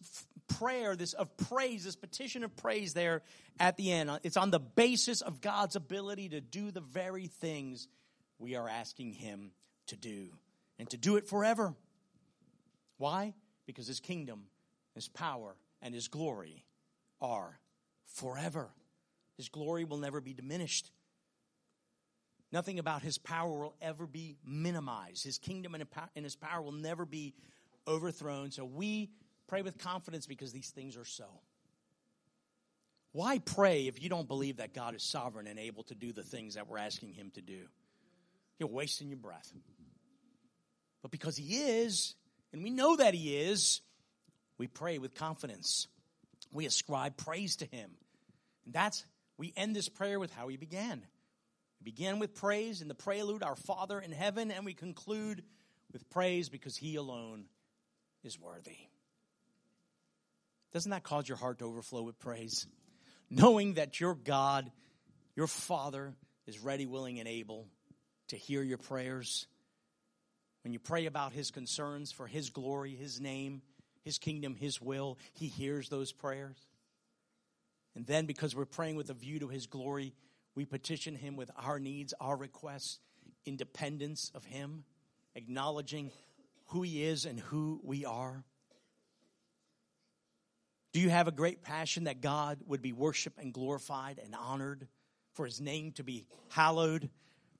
prayer, 0.58 0.96
this 0.96 1.12
of 1.12 1.36
praise, 1.36 1.84
this 1.84 1.96
petition 1.96 2.44
of 2.44 2.56
praise 2.56 2.94
there 2.94 3.22
at 3.58 3.76
the 3.76 3.92
end. 3.92 4.10
It's 4.22 4.36
on 4.36 4.50
the 4.50 4.60
basis 4.60 5.20
of 5.20 5.40
God's 5.40 5.76
ability 5.76 6.30
to 6.30 6.40
do 6.40 6.70
the 6.70 6.80
very 6.80 7.26
things 7.26 7.88
we 8.38 8.56
are 8.56 8.68
asking 8.68 9.12
Him 9.12 9.52
to 9.88 9.96
do 9.96 10.30
and 10.82 10.90
to 10.90 10.96
do 10.96 11.14
it 11.14 11.28
forever. 11.28 11.76
Why? 12.98 13.34
Because 13.66 13.86
His 13.86 14.00
kingdom, 14.00 14.46
His 14.96 15.06
power, 15.06 15.54
and 15.80 15.94
His 15.94 16.08
glory 16.08 16.64
are 17.20 17.60
forever. 18.06 18.68
His 19.36 19.48
glory 19.48 19.84
will 19.84 19.98
never 19.98 20.20
be 20.20 20.34
diminished. 20.34 20.90
Nothing 22.50 22.80
about 22.80 23.02
his 23.02 23.16
power 23.16 23.48
will 23.48 23.76
ever 23.80 24.06
be 24.06 24.36
minimized. 24.44 25.24
His 25.24 25.38
kingdom 25.38 25.74
and 25.74 26.24
his 26.24 26.36
power 26.36 26.60
will 26.60 26.72
never 26.72 27.06
be 27.06 27.32
overthrown. 27.88 28.50
So 28.50 28.64
we 28.64 29.10
pray 29.46 29.62
with 29.62 29.78
confidence 29.78 30.26
because 30.26 30.52
these 30.52 30.70
things 30.70 30.96
are 30.96 31.04
so. 31.04 31.26
Why 33.12 33.38
pray 33.38 33.86
if 33.86 34.02
you 34.02 34.08
don't 34.08 34.28
believe 34.28 34.56
that 34.56 34.74
God 34.74 34.94
is 34.94 35.02
sovereign 35.02 35.46
and 35.46 35.58
able 35.58 35.84
to 35.84 35.94
do 35.94 36.12
the 36.12 36.22
things 36.22 36.54
that 36.54 36.68
we're 36.68 36.78
asking 36.78 37.14
Him 37.14 37.30
to 37.34 37.40
do? 37.40 37.60
You're 38.58 38.68
wasting 38.68 39.08
your 39.08 39.18
breath. 39.18 39.50
But 41.02 41.10
because 41.10 41.36
He 41.36 41.56
is, 41.56 42.14
and 42.52 42.62
we 42.62 42.70
know 42.70 42.96
that 42.96 43.14
He 43.14 43.36
is, 43.36 43.80
we 44.58 44.66
pray 44.68 44.98
with 44.98 45.14
confidence. 45.14 45.88
We 46.52 46.66
ascribe 46.66 47.16
praise 47.16 47.56
to 47.56 47.66
Him. 47.66 47.90
And 48.64 48.72
that's, 48.72 49.04
we 49.36 49.52
end 49.56 49.74
this 49.74 49.88
prayer 49.88 50.20
with 50.20 50.32
how 50.32 50.46
we 50.46 50.56
began. 50.56 51.02
We 51.80 51.90
began 51.90 52.18
with 52.18 52.34
praise 52.34 52.80
in 52.80 52.88
the 52.88 52.94
prelude, 52.94 53.42
Our 53.42 53.56
Father 53.56 54.00
in 54.00 54.12
heaven, 54.12 54.50
and 54.50 54.64
we 54.64 54.74
conclude 54.74 55.42
with 55.92 56.08
praise 56.10 56.48
because 56.48 56.76
He 56.76 56.96
alone 56.96 57.46
is 58.22 58.38
worthy. 58.38 58.76
Doesn't 60.72 60.90
that 60.90 61.02
cause 61.02 61.28
your 61.28 61.36
heart 61.36 61.58
to 61.58 61.66
overflow 61.66 62.02
with 62.02 62.18
praise? 62.18 62.66
Knowing 63.28 63.74
that 63.74 64.00
your 64.00 64.14
God, 64.14 64.70
your 65.34 65.46
Father, 65.46 66.14
is 66.46 66.58
ready, 66.58 66.86
willing, 66.86 67.18
and 67.18 67.28
able 67.28 67.66
to 68.28 68.36
hear 68.36 68.62
your 68.62 68.78
prayers. 68.78 69.46
When 70.62 70.72
you 70.72 70.78
pray 70.78 71.06
about 71.06 71.32
His 71.32 71.50
concerns 71.50 72.12
for 72.12 72.26
His 72.26 72.50
glory, 72.50 72.94
His 72.94 73.20
name, 73.20 73.62
His 74.02 74.18
kingdom, 74.18 74.54
His 74.54 74.80
will, 74.80 75.18
He 75.32 75.48
hears 75.48 75.88
those 75.88 76.12
prayers. 76.12 76.56
And 77.94 78.06
then, 78.06 78.26
because 78.26 78.56
we're 78.56 78.64
praying 78.64 78.96
with 78.96 79.10
a 79.10 79.14
view 79.14 79.38
to 79.40 79.48
His 79.48 79.66
glory, 79.66 80.14
we 80.54 80.64
petition 80.64 81.14
Him 81.14 81.36
with 81.36 81.50
our 81.56 81.78
needs, 81.78 82.14
our 82.20 82.36
requests, 82.36 83.00
independence 83.44 84.30
of 84.34 84.44
Him, 84.44 84.84
acknowledging 85.34 86.10
who 86.66 86.82
He 86.82 87.04
is 87.04 87.26
and 87.26 87.38
who 87.38 87.80
we 87.82 88.04
are? 88.04 88.44
Do 90.92 91.00
you 91.00 91.10
have 91.10 91.26
a 91.28 91.32
great 91.32 91.62
passion 91.62 92.04
that 92.04 92.20
God 92.20 92.58
would 92.66 92.82
be 92.82 92.92
worshiped 92.92 93.38
and 93.38 93.52
glorified 93.52 94.20
and 94.22 94.34
honored, 94.34 94.88
for 95.32 95.46
His 95.46 95.60
name 95.60 95.92
to 95.92 96.04
be 96.04 96.26
hallowed, 96.50 97.08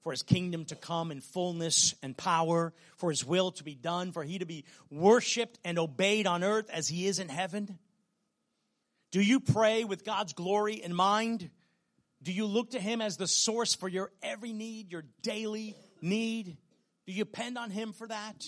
for 0.03 0.11
His 0.11 0.23
kingdom 0.23 0.65
to 0.65 0.75
come 0.75 1.11
in 1.11 1.21
fullness 1.21 1.95
and 2.03 2.15
power, 2.15 2.73
for 2.97 3.09
His 3.09 3.25
will 3.25 3.51
to 3.53 3.63
be 3.63 3.75
done, 3.75 4.11
for 4.11 4.23
He 4.23 4.39
to 4.39 4.45
be 4.45 4.65
worshiped 4.91 5.59
and 5.63 5.79
obeyed 5.79 6.27
on 6.27 6.43
earth 6.43 6.69
as 6.69 6.87
He 6.87 7.07
is 7.07 7.19
in 7.19 7.29
heaven? 7.29 7.79
Do 9.11 9.21
you 9.21 9.39
pray 9.39 9.83
with 9.83 10.03
God's 10.03 10.33
glory 10.33 10.81
in 10.81 10.93
mind? 10.93 11.49
Do 12.21 12.31
you 12.31 12.45
look 12.45 12.71
to 12.71 12.79
Him 12.79 13.01
as 13.01 13.17
the 13.17 13.27
source 13.27 13.75
for 13.75 13.87
your 13.87 14.11
every 14.21 14.53
need, 14.53 14.91
your 14.91 15.05
daily 15.21 15.75
need? 16.01 16.57
Do 17.05 17.13
you 17.13 17.23
depend 17.25 17.57
on 17.57 17.69
Him 17.69 17.93
for 17.93 18.07
that? 18.07 18.45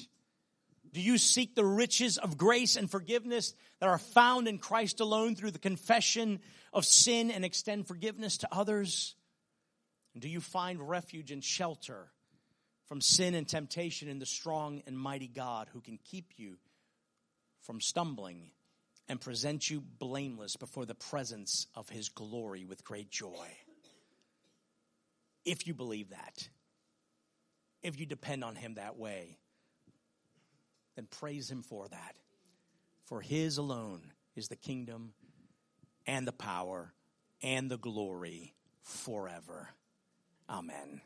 Do 0.91 1.01
you 1.01 1.17
seek 1.17 1.55
the 1.55 1.65
riches 1.65 2.17
of 2.17 2.37
grace 2.37 2.77
and 2.77 2.89
forgiveness 2.89 3.53
that 3.79 3.89
are 3.89 3.97
found 3.97 4.47
in 4.47 4.59
Christ 4.59 5.01
alone 5.01 5.35
through 5.35 5.51
the 5.51 5.59
confession 5.59 6.39
of 6.71 6.85
sin 6.85 7.31
and 7.31 7.43
extend 7.43 7.87
forgiveness 7.87 8.37
to 8.37 8.47
others? 8.49 9.15
And 10.15 10.21
do 10.21 10.29
you 10.29 10.39
find 10.39 10.87
refuge 10.87 11.29
and 11.29 11.43
shelter 11.43 12.07
from 12.87 13.01
sin 13.01 13.35
and 13.35 13.45
temptation 13.47 14.07
in 14.07 14.17
the 14.17 14.25
strong 14.25 14.81
and 14.87 14.97
mighty 14.97 15.27
God 15.27 15.67
who 15.73 15.81
can 15.81 15.99
keep 16.05 16.31
you 16.37 16.55
from 17.61 17.81
stumbling 17.81 18.51
and 19.09 19.19
present 19.19 19.69
you 19.69 19.81
blameless 19.81 20.55
before 20.55 20.85
the 20.85 20.95
presence 20.95 21.67
of 21.75 21.89
his 21.89 22.07
glory 22.07 22.63
with 22.63 22.85
great 22.85 23.11
joy? 23.11 23.47
If 25.43 25.67
you 25.67 25.73
believe 25.73 26.11
that, 26.11 26.47
if 27.83 27.99
you 27.99 28.05
depend 28.05 28.45
on 28.45 28.55
him 28.55 28.75
that 28.75 28.95
way, 28.95 29.37
then 30.95 31.07
praise 31.11 31.51
him 31.51 31.61
for 31.61 31.89
that. 31.89 32.15
For 33.03 33.19
his 33.19 33.57
alone 33.57 34.13
is 34.33 34.47
the 34.47 34.55
kingdom 34.55 35.11
and 36.07 36.25
the 36.25 36.31
power 36.31 36.93
and 37.43 37.69
the 37.69 37.77
glory 37.77 38.53
forever. 38.81 39.71
Amen. 40.49 41.01